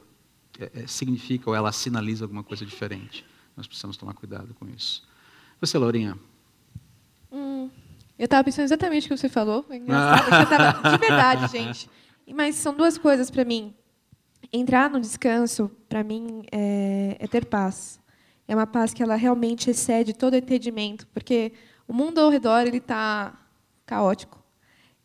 é, 0.59 0.83
é, 0.83 0.87
significa 0.87 1.49
ou 1.49 1.55
ela 1.55 1.71
sinaliza 1.71 2.25
alguma 2.25 2.43
coisa 2.43 2.65
diferente. 2.65 3.25
Nós 3.55 3.67
precisamos 3.67 3.97
tomar 3.97 4.13
cuidado 4.13 4.53
com 4.53 4.67
isso. 4.69 5.03
Você, 5.59 5.77
Laurinha? 5.77 6.17
Hum, 7.31 7.69
eu 8.17 8.25
estava 8.25 8.43
pensando 8.43 8.65
exatamente 8.65 9.05
o 9.05 9.09
que 9.09 9.17
você 9.17 9.27
falou. 9.27 9.65
É 9.69 9.77
engraçado. 9.77 10.27
Ah. 10.31 10.45
Tava, 10.45 10.91
de 10.91 10.97
verdade, 10.97 11.51
gente. 11.51 11.89
Mas 12.33 12.55
são 12.55 12.75
duas 12.75 12.97
coisas 12.97 13.31
para 13.31 13.43
mim. 13.43 13.73
Entrar 14.51 14.89
no 14.89 14.99
descanso, 14.99 15.69
para 15.89 16.03
mim, 16.03 16.43
é, 16.51 17.17
é, 17.19 17.27
ter 17.27 17.45
paz. 17.45 17.99
É 18.47 18.55
uma 18.55 18.67
paz 18.67 18.93
que 18.93 19.03
ela 19.03 19.15
realmente 19.15 19.69
excede 19.69 20.13
todo 20.13 20.35
entendimento, 20.35 21.05
porque 21.07 21.51
o 21.87 21.93
mundo 21.93 22.19
ao 22.19 22.29
redor 22.29 22.61
ele 22.61 22.77
está 22.77 23.37
caótico. 23.85 24.41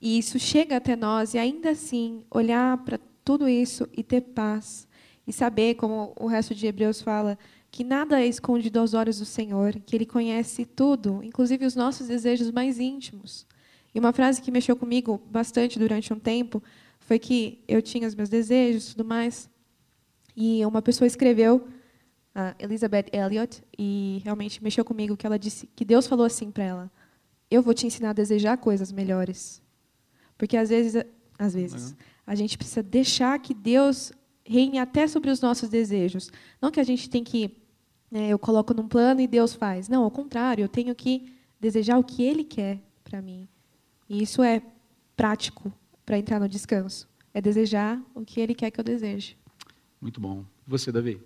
E 0.01 0.19
isso 0.19 0.39
chega 0.39 0.77
até 0.77 0.95
nós, 0.95 1.35
e 1.35 1.39
ainda 1.39 1.71
assim, 1.71 2.25
olhar 2.31 2.77
para 2.79 2.99
tudo 3.25 3.49
isso 3.49 3.89
e 3.93 4.03
ter 4.03 4.21
paz. 4.21 4.87
E 5.27 5.33
saber, 5.33 5.75
como 5.75 6.13
o 6.19 6.27
resto 6.27 6.55
de 6.55 6.67
Hebreus 6.67 7.01
fala, 7.01 7.39
que 7.71 7.85
nada 7.85 8.21
é 8.21 8.27
escondido 8.27 8.79
aos 8.79 8.95
olhos 8.95 9.19
do 9.19 9.25
Senhor, 9.25 9.75
que 9.87 9.97
Ele 9.97 10.07
conhece 10.07 10.65
tudo, 10.65 11.21
inclusive 11.23 11.65
os 11.65 11.75
nossos 11.75 12.09
desejos 12.09 12.51
mais 12.51 12.79
íntimos. 12.79 13.47
E 13.95 13.99
uma 13.99 14.13
frase 14.13 14.43
que 14.43 14.51
mexeu 14.51 14.77
comigo 14.77 15.21
bastante 15.31 15.79
durante 15.79 16.13
um 16.13 16.19
tempo 16.19 16.63
foi 17.07 17.19
que 17.19 17.63
eu 17.69 17.83
tinha 17.83 18.07
os 18.07 18.15
meus 18.15 18.29
desejos, 18.29 18.95
tudo 18.95 19.05
mais, 19.05 19.49
e 20.37 20.65
uma 20.65 20.83
pessoa 20.83 21.07
escreveu, 21.07 21.67
a 22.35 22.55
Elizabeth 22.59 23.07
Elliot, 23.13 23.63
e 23.79 24.21
realmente 24.25 24.63
mexeu 24.63 24.85
comigo 24.85 25.17
que 25.17 25.27
ela 25.27 25.39
disse 25.39 25.69
que 25.77 25.85
Deus 25.85 26.07
falou 26.07 26.25
assim 26.25 26.51
para 26.51 26.65
ela: 26.65 26.91
"Eu 27.51 27.61
vou 27.61 27.75
te 27.75 27.87
ensinar 27.87 28.11
a 28.11 28.15
desejar 28.15 28.57
coisas 28.57 28.91
melhores". 28.91 29.61
Porque 30.39 30.57
às 30.57 30.71
vezes, 30.71 31.05
às 31.39 31.53
vezes, 31.55 31.95
a 32.27 32.35
gente 32.35 32.57
precisa 32.57 32.83
deixar 32.83 33.39
que 33.39 33.53
Deus 33.53 34.13
reine 34.45 34.79
até 34.79 35.07
sobre 35.07 35.31
os 35.31 35.41
nossos 35.41 35.69
desejos. 35.69 36.31
Não 36.61 36.71
que 36.71 36.81
a 36.81 36.85
gente 36.85 37.09
tem 37.11 37.23
que 37.23 37.55
né, 38.11 38.29
eu 38.29 38.39
coloco 38.39 38.75
num 38.75 38.89
plano 38.89 39.21
e 39.21 39.27
Deus 39.27 39.55
faz. 39.55 39.89
Não, 39.89 40.03
ao 40.05 40.11
contrário, 40.11 40.65
eu 40.65 40.69
tenho 40.69 40.95
que 40.95 41.33
desejar 41.61 41.99
o 41.99 42.05
que 42.05 42.23
Ele 42.23 42.45
quer 42.45 42.79
para 43.05 43.23
mim. 43.23 43.49
E 44.09 44.23
isso 44.23 44.43
é 44.43 44.63
prático 45.17 45.73
para 46.05 46.19
entrar 46.19 46.41
no 46.41 46.49
descanso. 46.49 47.09
É 47.35 47.41
desejar 47.41 48.03
o 48.15 48.25
que 48.25 48.41
Ele 48.41 48.55
quer 48.55 48.71
que 48.71 48.79
eu 48.79 48.85
deseje. 48.85 49.37
Muito 50.01 50.21
bom. 50.21 50.45
Você, 50.67 50.93
Davi? 50.93 51.21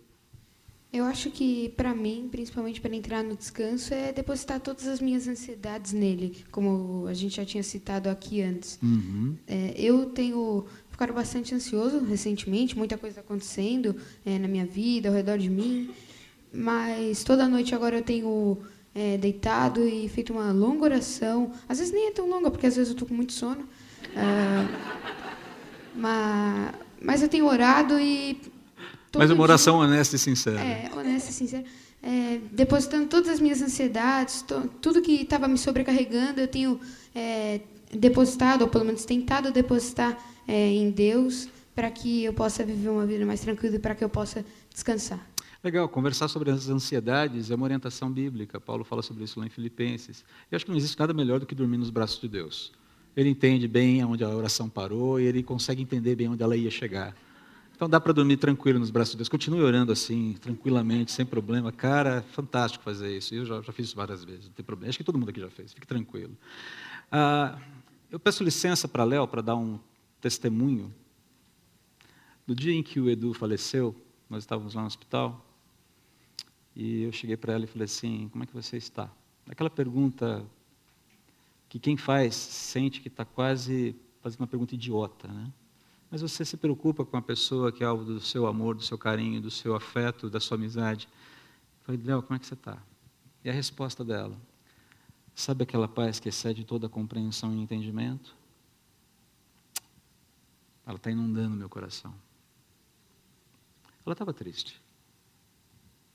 Eu 0.93 1.05
acho 1.05 1.31
que, 1.31 1.69
para 1.71 1.95
mim, 1.95 2.29
principalmente 2.31 2.81
para 2.81 2.95
entrar 2.95 3.23
no 3.23 3.37
descanso, 3.37 3.93
é 3.93 4.13
depositar 4.13 4.61
todas 4.61 4.87
as 4.87 5.01
minhas 5.01 5.29
ansiedades 5.29 5.93
nele, 5.93 6.45
como 6.51 7.07
a 7.07 7.13
gente 7.13 7.37
já 7.37 7.45
tinha 7.45 7.63
citado 7.63 8.09
aqui 8.09 8.41
antes. 8.41 8.79
Uhum. 8.83 9.37
É, 9.47 9.75
eu 9.77 10.07
tenho 10.07 10.65
ficado 10.89 11.13
bastante 11.13 11.55
ansioso 11.55 11.99
recentemente, 11.99 12.79
muita 12.79 12.97
coisa 12.97 13.21
acontecendo 13.21 13.97
é, 14.25 14.39
na 14.39 14.49
minha 14.49 14.65
vida, 14.65 15.09
ao 15.09 15.15
redor 15.15 15.37
de 15.37 15.51
mim. 15.51 15.91
Mas 16.53 17.23
toda 17.23 17.47
noite 17.47 17.75
agora 17.75 17.99
eu 17.99 18.03
tenho 18.03 18.59
é, 18.95 19.19
deitado 19.19 19.87
e 19.87 20.09
feito 20.09 20.33
uma 20.33 20.51
longa 20.53 20.85
oração. 20.85 21.53
Às 21.69 21.79
vezes 21.79 21.93
nem 21.93 22.09
é 22.09 22.13
tão 22.13 22.27
longa, 22.27 22.51
porque 22.51 22.67
às 22.67 22.77
vezes 22.77 22.91
eu 22.91 22.95
estou 22.95 23.07
com 23.07 23.15
muito 23.15 23.35
sono. 23.35 23.69
Uh, 24.15 24.87
mas, 25.95 26.75
mas 27.01 27.23
eu 27.23 27.29
tenho 27.29 27.47
orado 27.47 27.99
e. 27.99 28.41
Mas 29.17 29.31
uma 29.31 29.43
oração 29.43 29.79
dia, 29.79 29.87
honesta 29.87 30.17
e 30.17 30.19
sincera. 30.19 30.61
É, 30.61 30.91
honesta 30.95 31.31
e 31.31 31.33
sincera. 31.33 31.65
É, 32.03 32.39
depositando 32.53 33.09
todas 33.09 33.31
as 33.31 33.41
minhas 33.41 33.63
ansiedades, 33.63 34.43
to, 34.43 34.69
tudo 34.81 35.01
que 35.01 35.23
estava 35.23 35.49
me 35.49 35.57
sobrecarregando, 35.57 36.41
eu 36.41 36.49
tenho 36.49 36.79
é, 37.15 37.61
depositado, 37.93 38.63
ou 38.63 38.69
pelo 38.69 38.85
menos 38.85 39.05
tentado 39.05 39.51
depositar 39.51 40.17
é, 40.47 40.69
em 40.69 40.91
Deus, 40.91 41.49
para 41.75 41.91
que 41.91 42.25
eu 42.25 42.33
possa 42.33 42.65
viver 42.65 42.91
uma 42.91 43.07
vida 43.07 43.25
mais 43.25 43.41
tranquila 43.41 43.77
e 43.77 43.79
para 43.79 43.95
que 43.95 44.05
eu 44.05 44.09
possa 44.09 44.45
descansar. 44.73 45.27
Legal, 45.65 45.89
conversar 45.89 46.29
sobre 46.29 46.51
as 46.51 46.69
ansiedades 46.69 47.51
é 47.51 47.55
uma 47.55 47.65
orientação 47.65 48.11
bíblica. 48.11 48.61
Paulo 48.61 48.85
fala 48.85 49.03
sobre 49.03 49.25
isso 49.25 49.41
lá 49.41 49.47
em 49.47 49.51
Filipenses. 49.51 50.25
Eu 50.51 50.57
acho 50.57 50.65
que 50.65 50.71
não 50.71 50.79
existe 50.79 50.99
nada 50.99 51.13
melhor 51.13 51.41
do 51.41 51.47
que 51.47 51.55
dormir 51.55 51.79
nos 51.79 51.91
braços 51.91 52.21
de 52.21 52.29
Deus. 52.29 52.73
Ele 53.17 53.31
entende 53.31 53.67
bem 53.67 54.05
onde 54.05 54.23
a 54.23 54.29
oração 54.29 54.69
parou 54.69 55.19
e 55.19 55.25
ele 55.25 55.43
consegue 55.43 55.83
entender 55.83 56.15
bem 56.15 56.29
onde 56.29 56.43
ela 56.43 56.57
ia 56.57 56.71
chegar. 56.71 57.17
Então 57.75 57.89
dá 57.89 58.01
para 58.01 58.13
dormir 58.13 58.37
tranquilo 58.37 58.79
nos 58.79 58.91
braços 58.91 59.13
de 59.13 59.19
Deus. 59.19 59.29
Continue 59.29 59.61
orando 59.61 59.93
assim, 59.93 60.35
tranquilamente, 60.41 61.13
sem 61.13 61.25
problema. 61.25 61.73
Cara, 61.73 62.23
fantástico 62.33 62.85
fazer 62.85 63.17
isso. 63.17 63.35
Eu 63.35 63.45
já, 63.45 63.61
já 63.63 63.73
fiz 63.73 63.87
isso 63.87 63.97
várias 63.97 64.25
vezes, 64.25 64.47
não 64.47 64.53
tem 64.53 64.65
problema. 64.65 64.91
Acho 64.91 64.99
que 64.99 65.05
todo 65.05 65.19
mundo 65.19 65.31
aqui 65.31 65.41
já 65.41 65.51
fez, 65.51 65.73
fique 65.73 65.87
tranquilo. 65.87 66.37
Ah, 67.11 67.59
eu 68.11 68.19
peço 68.19 68.45
licença 68.45 68.87
para 68.87 69.05
Léo 69.05 69.27
para 69.27 69.43
dar 69.43 69.57
um 69.57 69.79
testemunho. 70.21 70.93
No 72.47 72.55
dia 72.55 72.73
em 72.73 72.83
que 72.83 73.01
o 73.01 73.11
Edu 73.11 73.35
faleceu, 73.35 73.95
nós 74.29 74.43
estávamos 74.43 74.75
lá 74.75 74.83
no 74.83 74.87
hospital, 74.87 75.45
e 76.75 77.03
eu 77.03 77.13
cheguei 77.13 77.37
para 77.37 77.55
ela 77.55 77.65
e 77.65 77.67
falei 77.67 77.87
assim: 77.87 78.29
Como 78.31 78.45
é 78.45 78.47
que 78.47 78.55
você 78.55 78.77
está? 78.77 79.11
Aquela 79.49 79.71
pergunta 79.71 80.45
que 81.77 81.81
quem 81.81 81.97
faz 81.97 82.35
sente 82.35 83.03
que 83.03 83.09
está 83.09 83.23
quase 83.23 83.95
fazendo 84.23 84.41
uma 84.41 84.47
pergunta 84.47 84.75
idiota, 84.75 85.29
né? 85.29 85.53
Mas 86.11 86.23
você 86.23 86.43
se 86.43 86.57
preocupa 86.57 87.05
com 87.05 87.19
a 87.19 87.21
pessoa 87.21 87.71
que 87.71 87.85
é 87.85 87.87
alvo 87.87 88.03
do 88.03 88.19
seu 88.19 88.47
amor, 88.47 88.77
do 88.77 88.83
seu 88.83 88.97
carinho, 88.97 89.43
do 89.43 89.51
seu 89.51 89.77
afeto, 89.77 90.31
da 90.31 90.41
sua 90.41 90.57
amizade. 90.57 91.07
Eu 91.07 91.85
falei, 91.85 92.01
Léo, 92.03 92.23
como 92.23 92.35
é 92.35 92.39
que 92.39 92.47
você 92.47 92.55
está? 92.55 92.83
E 93.45 93.51
a 93.51 93.53
resposta 93.53 94.03
dela: 94.03 94.41
Sabe 95.35 95.65
aquela 95.65 95.87
paz 95.87 96.19
que 96.19 96.31
excede 96.31 96.65
toda 96.65 96.87
a 96.87 96.89
compreensão 96.89 97.53
e 97.55 97.61
entendimento? 97.61 98.35
Ela 100.87 100.97
está 100.97 101.11
inundando 101.11 101.57
meu 101.57 101.69
coração. 101.69 102.15
Ela 104.07 104.15
estava 104.15 104.33
triste. 104.33 104.81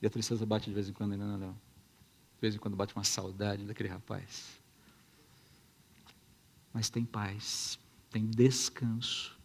E 0.00 0.06
a 0.08 0.10
tristeza 0.10 0.44
bate 0.44 0.70
de 0.70 0.74
vez 0.74 0.88
em 0.88 0.92
quando 0.92 1.12
ainda 1.12 1.24
não, 1.24 1.38
não. 1.38 1.52
De 1.52 2.40
vez 2.40 2.56
em 2.56 2.58
quando 2.58 2.76
bate 2.76 2.96
uma 2.96 3.04
saudade 3.04 3.64
daquele 3.64 3.88
rapaz. 3.88 4.60
Mas 6.72 6.88
tem 6.88 7.04
paz, 7.04 7.78
tem 8.10 8.26
descanso, 8.26 9.38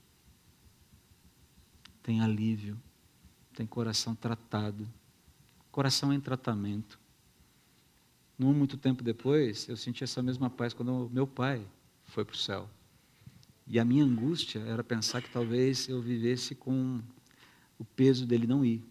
tem 2.02 2.22
alívio, 2.22 2.80
tem 3.54 3.66
coração 3.66 4.16
tratado, 4.16 4.88
coração 5.72 6.14
em 6.14 6.20
tratamento. 6.20 7.00
Não 8.38 8.54
muito 8.54 8.78
tempo 8.78 9.04
depois, 9.04 9.68
eu 9.68 9.76
senti 9.76 10.04
essa 10.04 10.22
mesma 10.22 10.50
paz 10.50 10.74
quando 10.74 11.10
meu 11.12 11.28
pai 11.28 11.66
foi 12.06 12.24
para 12.24 12.34
o 12.34 12.38
céu. 12.38 12.70
E 13.66 13.80
a 13.80 13.84
minha 13.84 14.06
angústia 14.06 14.60
era 14.60 14.84
pensar 14.84 15.22
que 15.22 15.30
talvez 15.30 15.90
eu 15.90 16.02
vivesse 16.02 16.56
com 16.56 17.02
o 17.78 17.84
peso 17.84 18.26
dele 18.26 18.48
não 18.48 18.64
ir. 18.64 18.82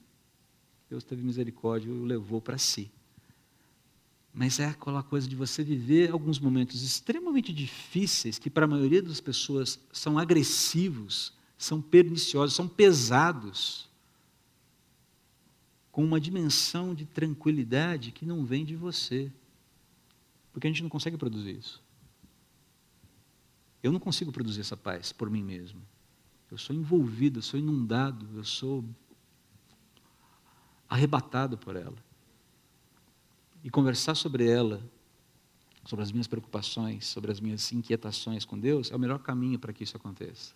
Deus 0.91 1.03
teve 1.03 1.23
misericórdia 1.23 1.89
e 1.89 1.93
o 1.93 2.05
levou 2.05 2.41
para 2.41 2.59
si. 2.59 2.91
Mas 4.39 4.61
é 4.61 4.67
aquela 4.67 5.03
coisa 5.03 5.27
de 5.27 5.35
você 5.35 5.65
viver 5.65 6.11
alguns 6.11 6.39
momentos 6.39 6.83
extremamente 6.83 7.55
difíceis, 7.55 8.39
que 8.39 8.51
para 8.51 8.67
a 8.67 8.69
maioria 8.69 9.01
das 9.01 9.19
pessoas 9.19 9.81
são 9.91 10.19
agressivos, 10.19 11.33
são 11.57 11.81
perniciosos, 11.81 12.55
são 12.55 12.69
pesados. 12.69 13.89
com 15.91 16.05
uma 16.05 16.21
dimensão 16.21 16.95
de 16.95 17.07
tranquilidade 17.07 18.13
que 18.13 18.27
não 18.27 18.45
vem 18.45 18.67
de 18.67 18.77
você. 18.77 19.33
Porque 20.53 20.67
a 20.67 20.71
gente 20.71 20.83
não 20.83 20.91
consegue 20.91 21.17
produzir 21.17 21.57
isso. 21.57 21.83
Eu 23.83 23.91
não 23.91 23.99
consigo 23.99 24.31
produzir 24.31 24.61
essa 24.61 24.77
paz 24.77 25.11
por 25.11 25.31
mim 25.31 25.43
mesmo. 25.43 25.81
Eu 26.51 26.59
sou 26.59 26.77
envolvido, 26.77 27.39
eu 27.39 27.43
sou 27.43 27.59
inundado, 27.59 28.29
eu 28.35 28.45
sou 28.45 28.85
arrebatado 30.87 31.57
por 31.57 31.77
ela. 31.77 32.06
E 33.67 33.71
conversar 33.71 34.15
sobre 34.15 34.49
ela, 34.49 34.81
sobre 35.85 36.05
as 36.05 36.13
minhas 36.13 36.29
preocupações, 36.29 37.05
sobre 37.05 37.33
as 37.33 37.41
minhas 37.41 37.73
inquietações 37.73 38.45
com 38.45 38.57
Deus, 38.57 38.93
é 38.93 38.95
o 38.95 38.99
melhor 38.99 39.19
caminho 39.19 39.59
para 39.59 39.73
que 39.73 39.83
isso 39.83 39.97
aconteça. 39.97 40.55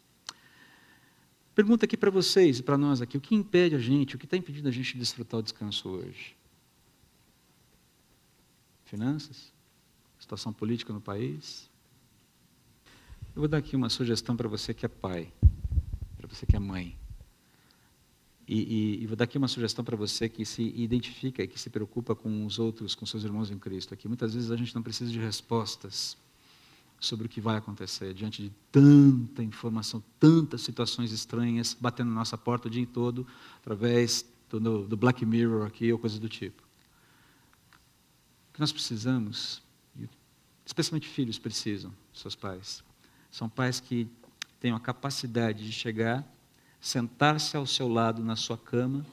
Pergunta 1.53 1.87
aqui 1.87 1.97
para 1.97 2.09
vocês 2.09 2.61
e 2.61 2.63
para 2.63 2.79
nós 2.79 3.03
aqui: 3.03 3.17
o 3.17 3.21
que 3.21 3.35
impede 3.35 3.75
a 3.75 3.81
gente, 3.81 4.15
o 4.15 4.19
que 4.19 4.27
está 4.27 4.37
impedindo 4.37 4.69
a 4.69 4.71
gente 4.71 4.93
de 4.93 5.01
desfrutar 5.01 5.41
o 5.41 5.43
descanso 5.43 5.89
hoje? 5.89 6.37
Finanças? 8.85 9.53
Situação 10.17 10.53
política 10.53 10.93
no 10.93 11.01
país? 11.01 11.69
Eu 13.35 13.41
vou 13.41 13.49
dar 13.49 13.59
aqui 13.59 13.75
uma 13.75 13.91
sugestão 13.91 14.37
para 14.37 14.47
você 14.47 14.73
que 14.73 14.87
é 14.87 14.89
pai, 14.89 15.33
para 16.17 16.29
você 16.29 16.47
que 16.47 16.55
é 16.55 16.61
mãe. 16.61 16.97
E, 18.53 18.99
e, 18.99 19.05
e 19.05 19.07
vou 19.07 19.15
dar 19.15 19.27
aqui 19.27 19.39
uma 19.39 19.47
sugestão 19.47 19.85
para 19.85 19.97
você 19.97 20.29
que 20.29 20.45
se 20.45 20.61
identifica 20.77 21.41
e 21.41 21.47
que 21.47 21.57
se 21.57 21.71
preocupa 21.71 22.17
com 22.17 22.45
os 22.45 22.59
outros, 22.59 22.97
com 22.97 23.07
seus 23.07 23.23
irmãos 23.23 23.49
em 23.49 23.57
Cristo. 23.57 23.95
Aqui 23.95 24.09
muitas 24.09 24.35
vezes 24.35 24.51
a 24.51 24.57
gente 24.57 24.75
não 24.75 24.83
precisa 24.83 25.09
de 25.09 25.21
respostas 25.21 26.17
sobre 26.99 27.27
o 27.27 27.29
que 27.29 27.41
vai 27.41 27.59
acontecer 27.59 28.13
diante 28.13 28.43
de 28.43 28.53
tanta 28.73 29.45
informação, 29.45 30.03
tantas 30.19 30.63
situações 30.63 31.13
estranhas 31.13 31.77
batendo 31.81 32.09
na 32.09 32.17
nossa 32.17 32.37
porta 32.37 32.67
o 32.67 32.71
dia 32.71 32.85
todo, 32.93 33.25
através 33.61 34.27
do, 34.49 34.85
do 34.85 34.97
Black 34.97 35.25
Mirror 35.25 35.65
aqui 35.65 35.93
ou 35.93 35.99
coisa 36.01 36.19
do 36.19 36.29
tipo. 36.29 36.61
O 38.49 38.55
que 38.55 38.59
nós 38.59 38.73
precisamos, 38.73 39.63
especialmente 40.67 41.07
filhos 41.07 41.39
precisam, 41.39 41.95
seus 42.13 42.35
pais, 42.35 42.83
são 43.31 43.49
pais 43.49 43.79
que 43.79 44.09
têm 44.59 44.73
a 44.73 44.81
capacidade 44.81 45.65
de 45.65 45.71
chegar, 45.71 46.29
sentar-se 46.81 47.57
ao 47.57 47.67
seu 47.67 47.89
lado 47.89 48.23
na 48.25 48.37
sua 48.37 48.57
cama, 48.57 49.05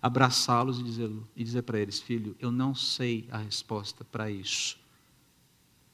abraçá-los 0.00 0.80
e 0.80 0.82
dizer, 0.82 1.10
e 1.36 1.44
dizer 1.44 1.62
para 1.62 1.78
eles: 1.78 2.00
Filho, 2.00 2.34
eu 2.40 2.50
não 2.50 2.74
sei 2.74 3.28
a 3.30 3.38
resposta 3.38 4.04
para 4.04 4.30
isso, 4.30 4.78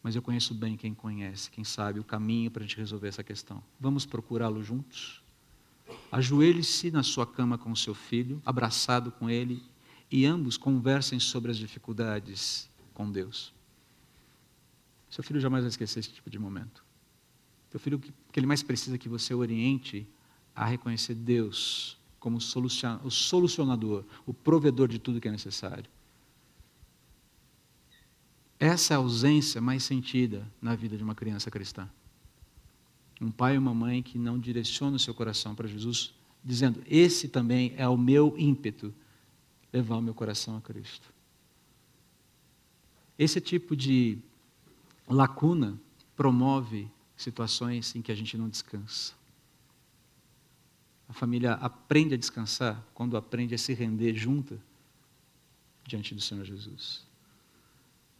mas 0.03 0.14
eu 0.14 0.23
conheço 0.23 0.55
bem 0.55 0.77
quem 0.77 0.95
conhece, 0.95 1.51
quem 1.51 1.64
sabe 1.64 1.99
o 1.99 2.05
caminho 2.05 2.51
para 2.51 2.62
a 2.62 2.66
gente 2.66 2.79
resolver 2.79 3.09
essa 3.09 3.25
questão. 3.25 3.62
Vamos 3.81 4.07
procurá-lo 4.07 4.62
juntos? 4.62 5.23
Ajoelhe-se 6.12 6.91
na 6.91 7.03
sua 7.03 7.27
cama 7.27 7.59
com 7.59 7.73
o 7.73 7.77
seu 7.77 7.95
filho, 7.95 8.41
abraçado 8.45 9.11
com 9.11 9.29
ele, 9.29 9.62
e 10.11 10.25
ambos 10.25 10.57
conversem 10.57 11.19
sobre 11.19 11.51
as 11.51 11.57
dificuldades 11.57 12.69
com 12.95 13.11
Deus. 13.11 13.53
Seu 15.11 15.25
filho 15.25 15.41
jamais 15.41 15.64
vai 15.64 15.71
esquecer 15.71 16.01
esse 16.01 16.11
tipo 16.11 16.29
de 16.31 16.39
momento. 16.39 16.85
Teu 17.71 17.81
filho, 17.81 17.99
o 17.99 18.01
que 18.01 18.12
ele 18.39 18.47
mais 18.47 18.62
precisa 18.62 18.97
é 18.97 18.99
que 18.99 19.09
você 19.09 19.35
oriente 19.35 20.07
a 20.59 20.64
reconhecer 20.64 21.14
Deus 21.14 21.96
como 22.18 22.38
o 22.38 23.11
solucionador, 23.11 24.04
o 24.26 24.34
provedor 24.34 24.88
de 24.88 24.98
tudo 24.98 25.20
que 25.20 25.28
é 25.28 25.30
necessário. 25.30 25.88
Essa 28.59 28.92
é 28.92 28.96
a 28.96 28.98
ausência 28.98 29.61
mais 29.61 29.84
sentida 29.84 30.44
na 30.61 30.74
vida 30.74 30.96
de 30.96 31.04
uma 31.04 31.14
criança 31.14 31.48
cristã. 31.48 31.88
Um 33.20 33.30
pai 33.30 33.54
e 33.54 33.59
uma 33.59 33.72
mãe 33.72 34.02
que 34.02 34.18
não 34.18 34.36
direcionam 34.36 34.96
o 34.96 34.98
seu 34.98 35.14
coração 35.14 35.54
para 35.54 35.68
Jesus, 35.68 36.12
dizendo: 36.42 36.82
Esse 36.88 37.28
também 37.28 37.72
é 37.76 37.86
o 37.88 37.96
meu 37.96 38.34
ímpeto, 38.36 38.92
levar 39.72 39.98
o 39.98 40.02
meu 40.02 40.12
coração 40.12 40.56
a 40.56 40.61
Cristo. 40.61 41.09
Esse 43.16 43.40
tipo 43.40 43.76
de 43.76 44.18
lacuna 45.09 45.78
promove 46.16 46.90
situações 47.16 47.94
em 47.94 48.02
que 48.02 48.11
a 48.11 48.14
gente 48.16 48.36
não 48.36 48.48
descansa. 48.48 49.18
A 51.09 51.12
família 51.12 51.54
aprende 51.54 52.14
a 52.14 52.18
descansar 52.18 52.84
quando 52.92 53.16
aprende 53.16 53.54
a 53.54 53.59
se 53.59 53.72
render 53.72 54.14
junta 54.14 54.61
diante 55.86 56.14
do 56.14 56.20
Senhor 56.20 56.44
Jesus. 56.44 57.06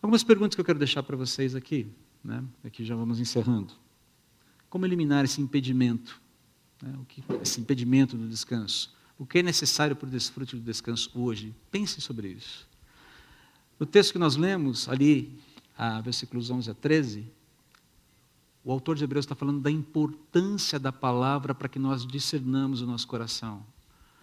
Algumas 0.01 0.25
perguntas 0.25 0.55
que 0.55 0.61
eu 0.61 0.65
quero 0.65 0.79
deixar 0.79 1.03
para 1.03 1.17
vocês 1.17 1.55
aqui, 1.55 1.87
né? 2.25 2.43
aqui 2.65 2.85
já 2.85 2.97
vamos 2.97 3.21
encerrando. 3.21 3.75
Como 4.71 4.87
eliminar 4.87 5.25
esse 5.25 5.41
impedimento, 5.41 6.21
né? 6.83 6.95
o 6.99 7.05
que, 7.05 7.23
esse 7.43 7.61
impedimento 7.61 8.17
do 8.17 8.27
descanso? 8.29 8.97
O 9.19 9.27
que 9.27 9.41
é 9.41 9.43
necessário 9.43 9.97
para 9.97 10.07
o 10.07 10.11
desfrute 10.11 10.57
do 10.57 10.63
descanso 10.63 11.11
hoje? 11.15 11.55
Pense 11.71 12.01
sobre 12.01 12.29
isso. 12.29 12.67
No 13.79 13.85
texto 13.85 14.13
que 14.13 14.19
nós 14.19 14.37
lemos, 14.37 14.89
ali, 14.89 15.39
a 15.77 16.01
versículos 16.01 16.51
11 16.51 16.71
a 16.71 16.75
13, 16.75 17.31
o 18.65 18.73
autor 18.73 18.97
de 18.97 19.05
Hebreus 19.05 19.25
está 19.25 19.35
falando 19.35 19.61
da 19.61 19.71
importância 19.71 20.79
da 20.79 20.93
palavra 20.93 21.55
para 21.55 21.69
que 21.69 21.79
nós 21.79 22.07
discernamos 22.07 22.83
o 22.83 22.87
nosso 22.87 23.07
coração. 23.07 23.65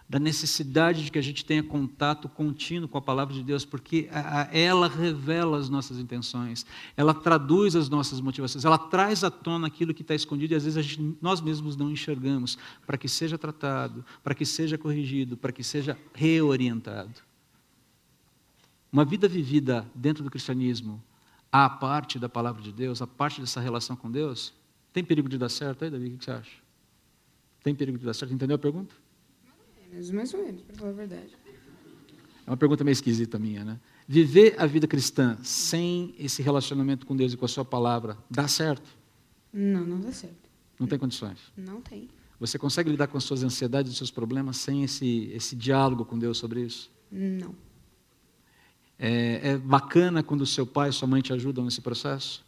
Da 0.08 0.20
necessidade 0.20 1.04
de 1.04 1.10
que 1.10 1.18
a 1.18 1.22
gente 1.22 1.44
tenha 1.44 1.64
contato 1.64 2.28
contínuo 2.28 2.88
com 2.88 2.96
a 2.96 3.02
palavra 3.02 3.34
de 3.34 3.42
Deus, 3.42 3.64
porque 3.64 4.08
ela 4.52 4.86
revela 4.86 5.58
as 5.58 5.68
nossas 5.68 5.98
intenções, 5.98 6.64
ela 6.96 7.12
traduz 7.12 7.74
as 7.74 7.88
nossas 7.88 8.20
motivações, 8.20 8.64
ela 8.64 8.78
traz 8.78 9.24
à 9.24 9.32
tona 9.32 9.66
aquilo 9.66 9.92
que 9.92 10.02
está 10.02 10.14
escondido 10.14 10.52
e 10.52 10.54
às 10.54 10.62
vezes 10.62 10.84
gente, 10.84 11.16
nós 11.20 11.40
mesmos 11.40 11.76
não 11.76 11.90
enxergamos, 11.90 12.56
para 12.86 12.96
que 12.96 13.08
seja 13.08 13.36
tratado, 13.36 14.04
para 14.22 14.32
que 14.32 14.46
seja 14.46 14.78
corrigido, 14.78 15.36
para 15.36 15.50
que 15.50 15.64
seja 15.64 15.98
reorientado. 16.14 17.20
Uma 18.92 19.04
vida 19.04 19.26
vivida 19.26 19.90
dentro 19.92 20.22
do 20.22 20.30
cristianismo 20.30 21.02
a 21.50 21.68
parte 21.68 22.18
da 22.18 22.28
palavra 22.28 22.62
de 22.62 22.72
Deus, 22.72 23.00
a 23.00 23.06
parte 23.06 23.40
dessa 23.40 23.60
relação 23.60 23.96
com 23.96 24.10
Deus, 24.10 24.52
tem 24.92 25.04
perigo 25.04 25.28
de 25.28 25.38
dar 25.38 25.48
certo 25.48 25.84
aí, 25.84 25.90
Davi? 25.90 26.08
O 26.08 26.18
que 26.18 26.24
você 26.24 26.30
acha? 26.30 26.56
Tem 27.62 27.74
perigo 27.74 27.98
de 27.98 28.04
dar 28.04 28.14
certo? 28.14 28.32
Entendeu 28.32 28.56
a 28.56 28.58
pergunta? 28.58 28.94
Mais 29.44 29.58
ou 29.58 29.90
menos, 29.90 30.10
mais 30.10 30.34
ou 30.34 30.44
menos, 30.44 30.62
para 30.62 30.76
falar 30.76 30.90
a 30.90 30.94
verdade. 30.94 31.36
É 32.46 32.50
uma 32.50 32.56
pergunta 32.56 32.84
meio 32.84 32.92
esquisita 32.92 33.38
minha, 33.38 33.64
né? 33.64 33.80
Viver 34.06 34.54
a 34.56 34.66
vida 34.66 34.86
cristã 34.86 35.36
sem 35.42 36.14
esse 36.16 36.42
relacionamento 36.42 37.04
com 37.04 37.16
Deus 37.16 37.32
e 37.32 37.36
com 37.36 37.44
a 37.44 37.48
sua 37.48 37.64
palavra, 37.64 38.16
dá 38.30 38.46
certo? 38.46 38.88
Não, 39.52 39.84
não 39.84 40.00
dá 40.00 40.12
certo. 40.12 40.48
Não 40.78 40.86
tem 40.86 40.98
condições? 40.98 41.38
Não 41.56 41.80
tem. 41.80 42.08
Você 42.38 42.58
consegue 42.58 42.90
lidar 42.90 43.08
com 43.08 43.16
as 43.16 43.24
suas 43.24 43.42
ansiedades 43.42 43.92
e 43.92 43.96
seus 43.96 44.10
problemas 44.10 44.58
sem 44.58 44.84
esse, 44.84 45.30
esse 45.32 45.56
diálogo 45.56 46.04
com 46.04 46.18
Deus 46.18 46.38
sobre 46.38 46.60
isso? 46.60 46.90
Não. 47.10 47.54
É, 48.98 49.50
é 49.50 49.58
bacana 49.58 50.22
quando 50.22 50.46
seu 50.46 50.66
pai 50.66 50.88
e 50.88 50.92
sua 50.92 51.06
mãe 51.06 51.20
te 51.20 51.32
ajudam 51.32 51.64
nesse 51.64 51.80
processo? 51.80 52.44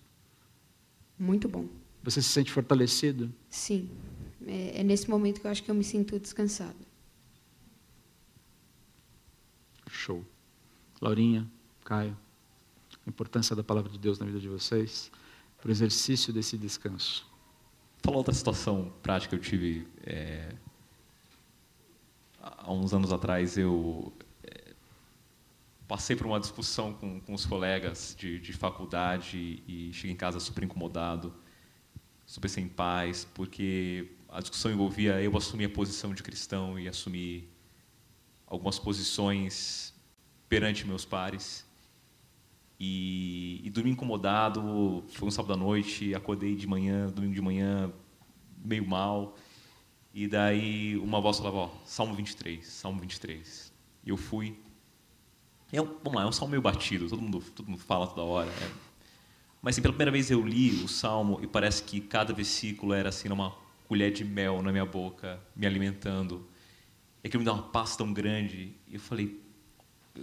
Muito 1.18 1.48
bom. 1.48 1.66
Você 2.02 2.22
se 2.22 2.28
sente 2.28 2.50
fortalecido? 2.50 3.32
Sim. 3.50 3.90
É, 4.46 4.80
é 4.80 4.82
nesse 4.82 5.10
momento 5.10 5.40
que 5.40 5.46
eu 5.46 5.50
acho 5.50 5.62
que 5.62 5.70
eu 5.70 5.74
me 5.74 5.84
sinto 5.84 6.18
descansado. 6.18 6.76
Show. 9.88 10.24
Laurinha, 11.00 11.46
Caio, 11.84 12.16
a 13.06 13.08
importância 13.08 13.54
da 13.54 13.62
palavra 13.62 13.90
de 13.90 13.98
Deus 13.98 14.18
na 14.18 14.26
vida 14.26 14.40
de 14.40 14.48
vocês, 14.48 15.10
para 15.60 15.68
o 15.68 15.70
exercício 15.70 16.32
desse 16.32 16.56
descanso. 16.56 17.26
Falar 18.02 18.16
outra 18.16 18.34
situação 18.34 18.92
prática 19.02 19.36
que 19.36 19.44
eu 19.44 19.50
tive 19.50 19.86
é, 20.04 20.54
há 22.40 22.72
uns 22.72 22.92
anos 22.94 23.12
atrás. 23.12 23.58
Eu 23.58 24.12
passei 25.88 26.14
por 26.14 26.26
uma 26.26 26.38
discussão 26.38 26.92
com, 26.92 27.18
com 27.18 27.32
os 27.32 27.46
colegas 27.46 28.14
de, 28.16 28.38
de 28.38 28.52
faculdade 28.52 29.62
e 29.66 29.90
cheguei 29.94 30.12
em 30.12 30.16
casa 30.16 30.38
super 30.38 30.62
incomodado, 30.62 31.34
super 32.26 32.48
sem 32.48 32.68
paz, 32.68 33.26
porque 33.34 34.12
a 34.28 34.40
discussão 34.40 34.70
envolvia 34.70 35.20
eu 35.22 35.34
assumir 35.34 35.64
a 35.64 35.70
posição 35.70 36.12
de 36.12 36.22
cristão 36.22 36.78
e 36.78 36.86
assumir 36.86 37.48
algumas 38.46 38.78
posições 38.78 39.94
perante 40.46 40.86
meus 40.86 41.06
pares. 41.06 41.66
E, 42.78 43.60
e 43.64 43.70
dormi 43.70 43.90
incomodado, 43.90 45.02
foi 45.08 45.26
um 45.26 45.30
sábado 45.30 45.54
à 45.54 45.56
noite, 45.56 46.14
acordei 46.14 46.54
de 46.54 46.66
manhã, 46.66 47.06
domingo 47.06 47.34
de 47.34 47.40
manhã, 47.40 47.90
meio 48.62 48.86
mal. 48.86 49.36
E 50.12 50.28
daí 50.28 50.98
uma 50.98 51.20
voz 51.20 51.38
falava, 51.38 51.56
ó, 51.56 51.70
Salmo 51.86 52.14
23, 52.14 52.64
Salmo 52.66 53.00
23. 53.00 53.72
E 54.04 54.10
eu 54.10 54.16
fui, 54.16 54.56
é 55.76 55.82
um, 55.82 55.86
vamos 56.02 56.14
lá, 56.14 56.22
é 56.22 56.26
um 56.26 56.32
salmo 56.32 56.52
meio 56.52 56.62
batido, 56.62 57.08
todo 57.08 57.20
mundo, 57.20 57.42
todo 57.54 57.68
mundo 57.68 57.80
fala 57.80 58.06
toda 58.06 58.22
hora. 58.22 58.48
É. 58.48 58.70
Mas 59.60 59.74
assim, 59.74 59.82
pela 59.82 59.92
primeira 59.92 60.10
vez 60.10 60.30
eu 60.30 60.40
li 60.40 60.70
o 60.82 60.88
salmo 60.88 61.38
e 61.42 61.46
parece 61.46 61.82
que 61.82 62.00
cada 62.00 62.32
versículo 62.32 62.94
era 62.94 63.10
assim 63.10 63.28
uma 63.28 63.54
colher 63.86 64.12
de 64.12 64.24
mel 64.24 64.62
na 64.62 64.70
minha 64.72 64.86
boca, 64.86 65.40
me 65.54 65.66
alimentando. 65.66 66.46
E 67.22 67.28
aquilo 67.28 67.40
me 67.40 67.44
dá 67.44 67.52
uma 67.52 67.64
paz 67.64 67.96
tão 67.96 68.12
grande. 68.12 68.72
E 68.88 68.94
eu 68.94 69.00
falei, 69.00 69.38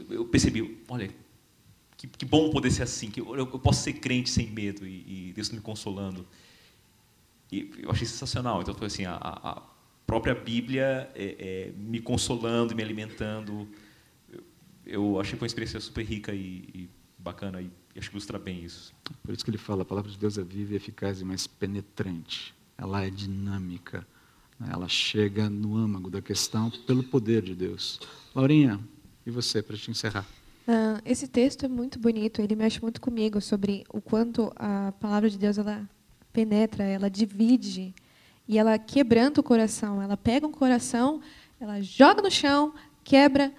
eu 0.10 0.26
percebi, 0.26 0.84
olha, 0.88 1.10
que, 1.96 2.08
que 2.08 2.26
bom 2.26 2.50
poder 2.50 2.72
ser 2.72 2.84
assim, 2.84 3.12
que 3.12 3.22
eu, 3.22 3.36
eu 3.36 3.48
posso 3.48 3.84
ser 3.84 3.94
crente 3.94 4.30
sem 4.30 4.48
medo 4.48 4.86
e, 4.86 5.30
e 5.30 5.34
Deus 5.34 5.50
me 5.50 5.62
consolando. 5.62 6.26
E 7.52 7.72
eu 7.84 7.92
achei 7.92 8.08
sensacional. 8.08 8.62
Então 8.62 8.74
foi 8.74 8.88
assim, 8.88 9.06
a, 9.06 9.16
a 9.16 9.62
própria 10.08 10.34
Bíblia 10.34 11.10
é, 11.14 11.36
é, 11.38 11.72
me 11.78 12.00
consolando, 12.00 12.76
me 12.76 12.82
alimentando 12.82 13.68
eu 14.86 15.20
achei 15.20 15.34
que 15.34 15.40
foi 15.40 15.46
uma 15.46 15.48
experiência 15.48 15.80
super 15.80 16.04
rica 16.06 16.34
e, 16.34 16.70
e 16.74 16.90
bacana 17.18 17.62
e 17.62 17.72
acho 17.98 18.10
que 18.10 18.16
ilustra 18.16 18.38
bem 18.38 18.64
isso. 18.64 18.94
Por 19.24 19.34
isso 19.34 19.44
que 19.44 19.50
ele 19.50 19.58
fala, 19.58 19.82
a 19.82 19.86
palavra 19.86 20.12
de 20.12 20.18
Deus 20.18 20.38
é 20.38 20.44
viva 20.44 20.74
e 20.74 20.76
eficaz 20.76 21.22
e 21.22 21.26
mais 21.26 21.48
penetrante. 21.48 22.54
Ela 22.78 23.06
é 23.06 23.10
dinâmica. 23.10 24.06
Né? 24.60 24.70
Ela 24.72 24.88
chega 24.88 25.50
no 25.50 25.78
âmago 25.78 26.10
da 26.10 26.22
questão 26.22 26.70
pelo 26.70 27.04
poder 27.04 27.42
de 27.42 27.56
Deus. 27.56 28.00
Laurinha, 28.34 28.80
e 29.26 29.32
você, 29.32 29.62
para 29.62 29.78
te 29.78 29.90
encerrar? 29.90 30.26
Uh, 30.68 31.02
esse 31.06 31.28
texto 31.28 31.66
é 31.66 31.68
muito 31.68 32.00
bonito, 32.00 32.42
ele 32.42 32.56
mexe 32.56 32.82
muito 32.82 33.00
comigo 33.00 33.40
sobre 33.40 33.86
o 33.90 34.02
quanto 34.02 34.52
a 34.56 34.92
palavra 35.00 35.30
de 35.30 35.38
Deus 35.38 35.58
ela 35.58 35.88
penetra, 36.34 36.84
ela 36.84 37.10
divide 37.10 37.94
e 38.48 38.58
ela 38.58 38.78
quebranta 38.78 39.42
o 39.42 39.44
coração. 39.44 40.02
Ela 40.02 40.18
pega 40.18 40.46
um 40.46 40.52
coração, 40.52 41.22
ela 41.60 41.82
joga 41.82 42.22
no 42.22 42.32
chão, 42.32 42.74
quebra, 43.04 43.54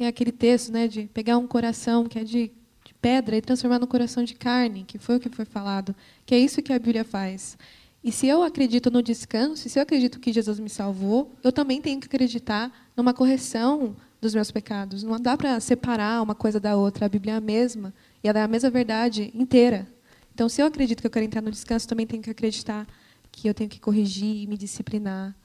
que 0.00 0.04
é 0.04 0.06
aquele 0.06 0.32
texto 0.32 0.72
né, 0.72 0.88
de 0.88 1.02
pegar 1.12 1.36
um 1.36 1.46
coração 1.46 2.06
que 2.06 2.18
é 2.18 2.24
de, 2.24 2.50
de 2.82 2.94
pedra 3.02 3.36
e 3.36 3.42
transformar 3.42 3.78
no 3.78 3.86
coração 3.86 4.24
de 4.24 4.32
carne, 4.32 4.82
que 4.82 4.96
foi 4.96 5.16
o 5.16 5.20
que 5.20 5.28
foi 5.28 5.44
falado, 5.44 5.94
que 6.24 6.34
é 6.34 6.38
isso 6.38 6.62
que 6.62 6.72
a 6.72 6.78
Bíblia 6.78 7.04
faz. 7.04 7.58
E 8.02 8.10
se 8.10 8.26
eu 8.26 8.42
acredito 8.42 8.90
no 8.90 9.02
descanso, 9.02 9.68
se 9.68 9.78
eu 9.78 9.82
acredito 9.82 10.18
que 10.18 10.32
Jesus 10.32 10.58
me 10.58 10.70
salvou, 10.70 11.30
eu 11.44 11.52
também 11.52 11.82
tenho 11.82 12.00
que 12.00 12.06
acreditar 12.06 12.72
numa 12.96 13.12
correção 13.12 13.94
dos 14.22 14.34
meus 14.34 14.50
pecados. 14.50 15.02
Não 15.02 15.20
dá 15.20 15.36
para 15.36 15.60
separar 15.60 16.22
uma 16.22 16.34
coisa 16.34 16.58
da 16.58 16.78
outra. 16.78 17.04
A 17.04 17.08
Bíblia 17.10 17.34
é 17.34 17.36
a 17.36 17.40
mesma 17.42 17.92
e 18.24 18.28
ela 18.28 18.38
é 18.38 18.42
a 18.42 18.48
mesma 18.48 18.70
verdade 18.70 19.30
inteira. 19.34 19.86
Então, 20.32 20.48
se 20.48 20.62
eu 20.62 20.66
acredito 20.66 21.02
que 21.02 21.06
eu 21.06 21.10
quero 21.10 21.26
entrar 21.26 21.42
no 21.42 21.50
descanso, 21.50 21.86
também 21.86 22.06
tenho 22.06 22.22
que 22.22 22.30
acreditar 22.30 22.86
que 23.30 23.46
eu 23.46 23.52
tenho 23.52 23.68
que 23.68 23.78
corrigir 23.78 24.44
e 24.44 24.46
me 24.46 24.56
disciplinar 24.56 25.36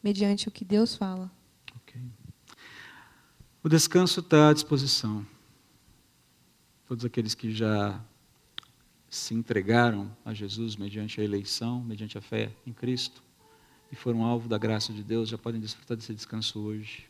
mediante 0.00 0.46
o 0.46 0.52
que 0.52 0.64
Deus 0.64 0.94
fala. 0.94 1.28
O 3.64 3.68
descanso 3.70 4.20
está 4.20 4.50
à 4.50 4.52
disposição. 4.52 5.26
Todos 6.86 7.02
aqueles 7.02 7.34
que 7.34 7.50
já 7.50 7.98
se 9.08 9.32
entregaram 9.32 10.14
a 10.22 10.34
Jesus 10.34 10.76
mediante 10.76 11.18
a 11.18 11.24
eleição, 11.24 11.82
mediante 11.82 12.18
a 12.18 12.20
fé 12.20 12.52
em 12.66 12.74
Cristo, 12.74 13.22
e 13.90 13.96
foram 13.96 14.22
alvo 14.22 14.50
da 14.50 14.58
graça 14.58 14.92
de 14.92 15.02
Deus, 15.02 15.30
já 15.30 15.38
podem 15.38 15.62
desfrutar 15.62 15.96
desse 15.96 16.14
descanso 16.14 16.60
hoje. 16.60 17.08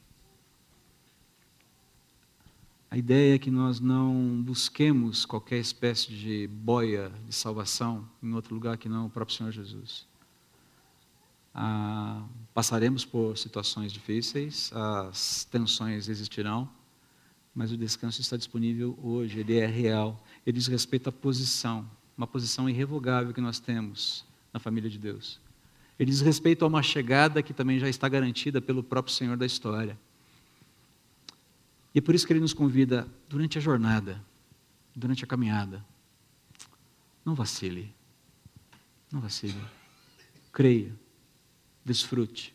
A 2.88 2.96
ideia 2.96 3.34
é 3.34 3.38
que 3.40 3.50
nós 3.50 3.80
não 3.80 4.40
busquemos 4.40 5.26
qualquer 5.26 5.58
espécie 5.58 6.12
de 6.12 6.46
boia 6.46 7.10
de 7.26 7.34
salvação 7.34 8.08
em 8.22 8.32
outro 8.32 8.54
lugar 8.54 8.78
que 8.78 8.88
não 8.88 9.06
o 9.06 9.10
próprio 9.10 9.36
Senhor 9.36 9.50
Jesus. 9.50 10.06
Ah, 11.54 12.26
passaremos 12.52 13.04
por 13.04 13.38
situações 13.38 13.92
difíceis, 13.92 14.72
as 14.74 15.44
tensões 15.44 16.08
existirão, 16.08 16.68
mas 17.54 17.70
o 17.70 17.76
descanso 17.76 18.20
está 18.20 18.36
disponível 18.36 18.98
hoje, 19.00 19.38
ele 19.38 19.56
é 19.56 19.66
real. 19.66 20.20
Ele 20.44 20.58
diz 20.58 20.66
respeito 20.66 21.08
à 21.08 21.12
posição, 21.12 21.88
uma 22.18 22.26
posição 22.26 22.68
irrevogável 22.68 23.32
que 23.32 23.40
nós 23.40 23.60
temos 23.60 24.24
na 24.52 24.58
família 24.58 24.90
de 24.90 24.98
Deus. 24.98 25.38
Ele 25.96 26.10
diz 26.10 26.20
respeito 26.20 26.64
a 26.64 26.68
uma 26.68 26.82
chegada 26.82 27.40
que 27.40 27.54
também 27.54 27.78
já 27.78 27.88
está 27.88 28.08
garantida 28.08 28.60
pelo 28.60 28.82
próprio 28.82 29.14
Senhor 29.14 29.36
da 29.36 29.46
história. 29.46 29.96
E 31.94 31.98
é 31.98 32.02
por 32.02 32.16
isso 32.16 32.26
que 32.26 32.32
ele 32.32 32.40
nos 32.40 32.52
convida, 32.52 33.06
durante 33.28 33.58
a 33.58 33.60
jornada, 33.60 34.20
durante 34.96 35.22
a 35.22 35.26
caminhada, 35.26 35.84
não 37.24 37.36
vacile. 37.36 37.94
Não 39.12 39.20
vacile. 39.20 39.60
Creia. 40.52 41.03
Desfrute. 41.84 42.54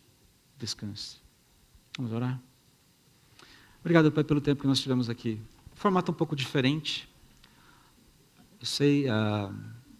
Descanse. 0.57 1.17
Vamos 1.97 2.11
orar? 2.11 2.39
Obrigado, 3.79 4.11
Pai, 4.11 4.23
pelo 4.23 4.41
tempo 4.41 4.61
que 4.61 4.67
nós 4.67 4.79
tivemos 4.79 5.09
aqui. 5.09 5.39
Formato 5.73 6.11
um 6.11 6.15
pouco 6.15 6.35
diferente. 6.35 7.07
Eu 8.59 8.65
sei, 8.65 9.07
ah, 9.07 9.53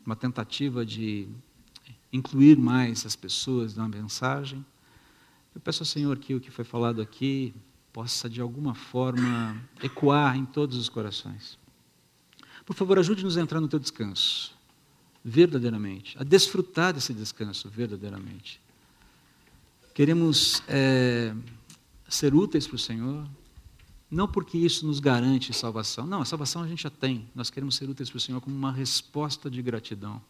uma 0.06 0.16
tentativa 0.16 0.86
de 0.86 1.30
incluir 2.12 2.58
mais 2.58 3.06
as 3.06 3.16
pessoas 3.16 3.76
na 3.76 3.88
mensagem. 3.88 4.66
Eu 5.54 5.62
peço 5.62 5.84
ao 5.84 5.86
Senhor 5.86 6.18
que 6.18 6.34
o 6.36 6.42
que 6.42 6.52
foi 6.52 6.66
falado 6.66 7.02
aqui 7.02 7.54
possa 7.94 8.30
de 8.30 8.42
alguma 8.42 8.74
forma 8.74 9.62
ecoar 9.82 10.36
em 10.36 10.46
todos 10.46 10.78
os 10.78 10.90
corações. 10.90 11.58
Por 12.66 12.76
favor, 12.76 13.00
ajude-nos 13.00 13.38
a 13.38 13.42
entrar 13.42 13.60
no 13.60 13.68
teu 13.68 13.80
descanso, 13.80 14.56
verdadeiramente, 15.24 16.18
a 16.20 16.24
desfrutar 16.24 16.94
desse 16.94 17.14
descanso 17.14 17.70
verdadeiramente. 17.70 18.62
Queremos 19.94 20.64
é, 20.68 21.34
ser 22.08 22.34
úteis 22.34 22.66
para 22.66 22.76
o 22.76 22.80
Senhor, 22.80 23.28
não 24.10 24.28
porque 24.28 24.58
isso 24.58 24.86
nos 24.88 25.00
garante 25.00 25.54
salvação, 25.54 26.08
não, 26.08 26.22
a 26.22 26.26
salvação 26.26 26.64
a 26.64 26.68
gente 26.68 26.84
já 26.84 26.90
tem, 26.90 27.28
nós 27.36 27.50
queremos 27.50 27.76
ser 27.76 27.90
úteis 27.90 28.10
para 28.10 28.18
o 28.18 28.20
Senhor 28.20 28.42
como 28.42 28.56
uma 28.56 28.72
resposta 28.72 29.50
de 29.50 29.62
gratidão. 29.62 30.22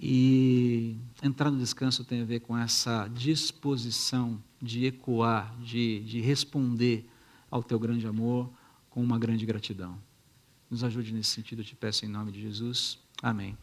E 0.00 0.96
entrar 1.22 1.50
no 1.50 1.58
descanso 1.58 2.04
tem 2.04 2.22
a 2.22 2.24
ver 2.24 2.40
com 2.40 2.58
essa 2.58 3.08
disposição 3.08 4.42
de 4.60 4.86
ecoar, 4.86 5.54
de, 5.60 6.00
de 6.00 6.20
responder 6.20 7.08
ao 7.50 7.62
teu 7.62 7.78
grande 7.78 8.06
amor 8.06 8.50
com 8.90 9.02
uma 9.02 9.18
grande 9.18 9.46
gratidão. 9.46 9.96
Nos 10.70 10.82
ajude 10.82 11.12
nesse 11.12 11.30
sentido, 11.30 11.60
eu 11.60 11.64
te 11.64 11.76
peço 11.76 12.04
em 12.04 12.08
nome 12.08 12.32
de 12.32 12.40
Jesus. 12.40 12.98
Amém. 13.22 13.56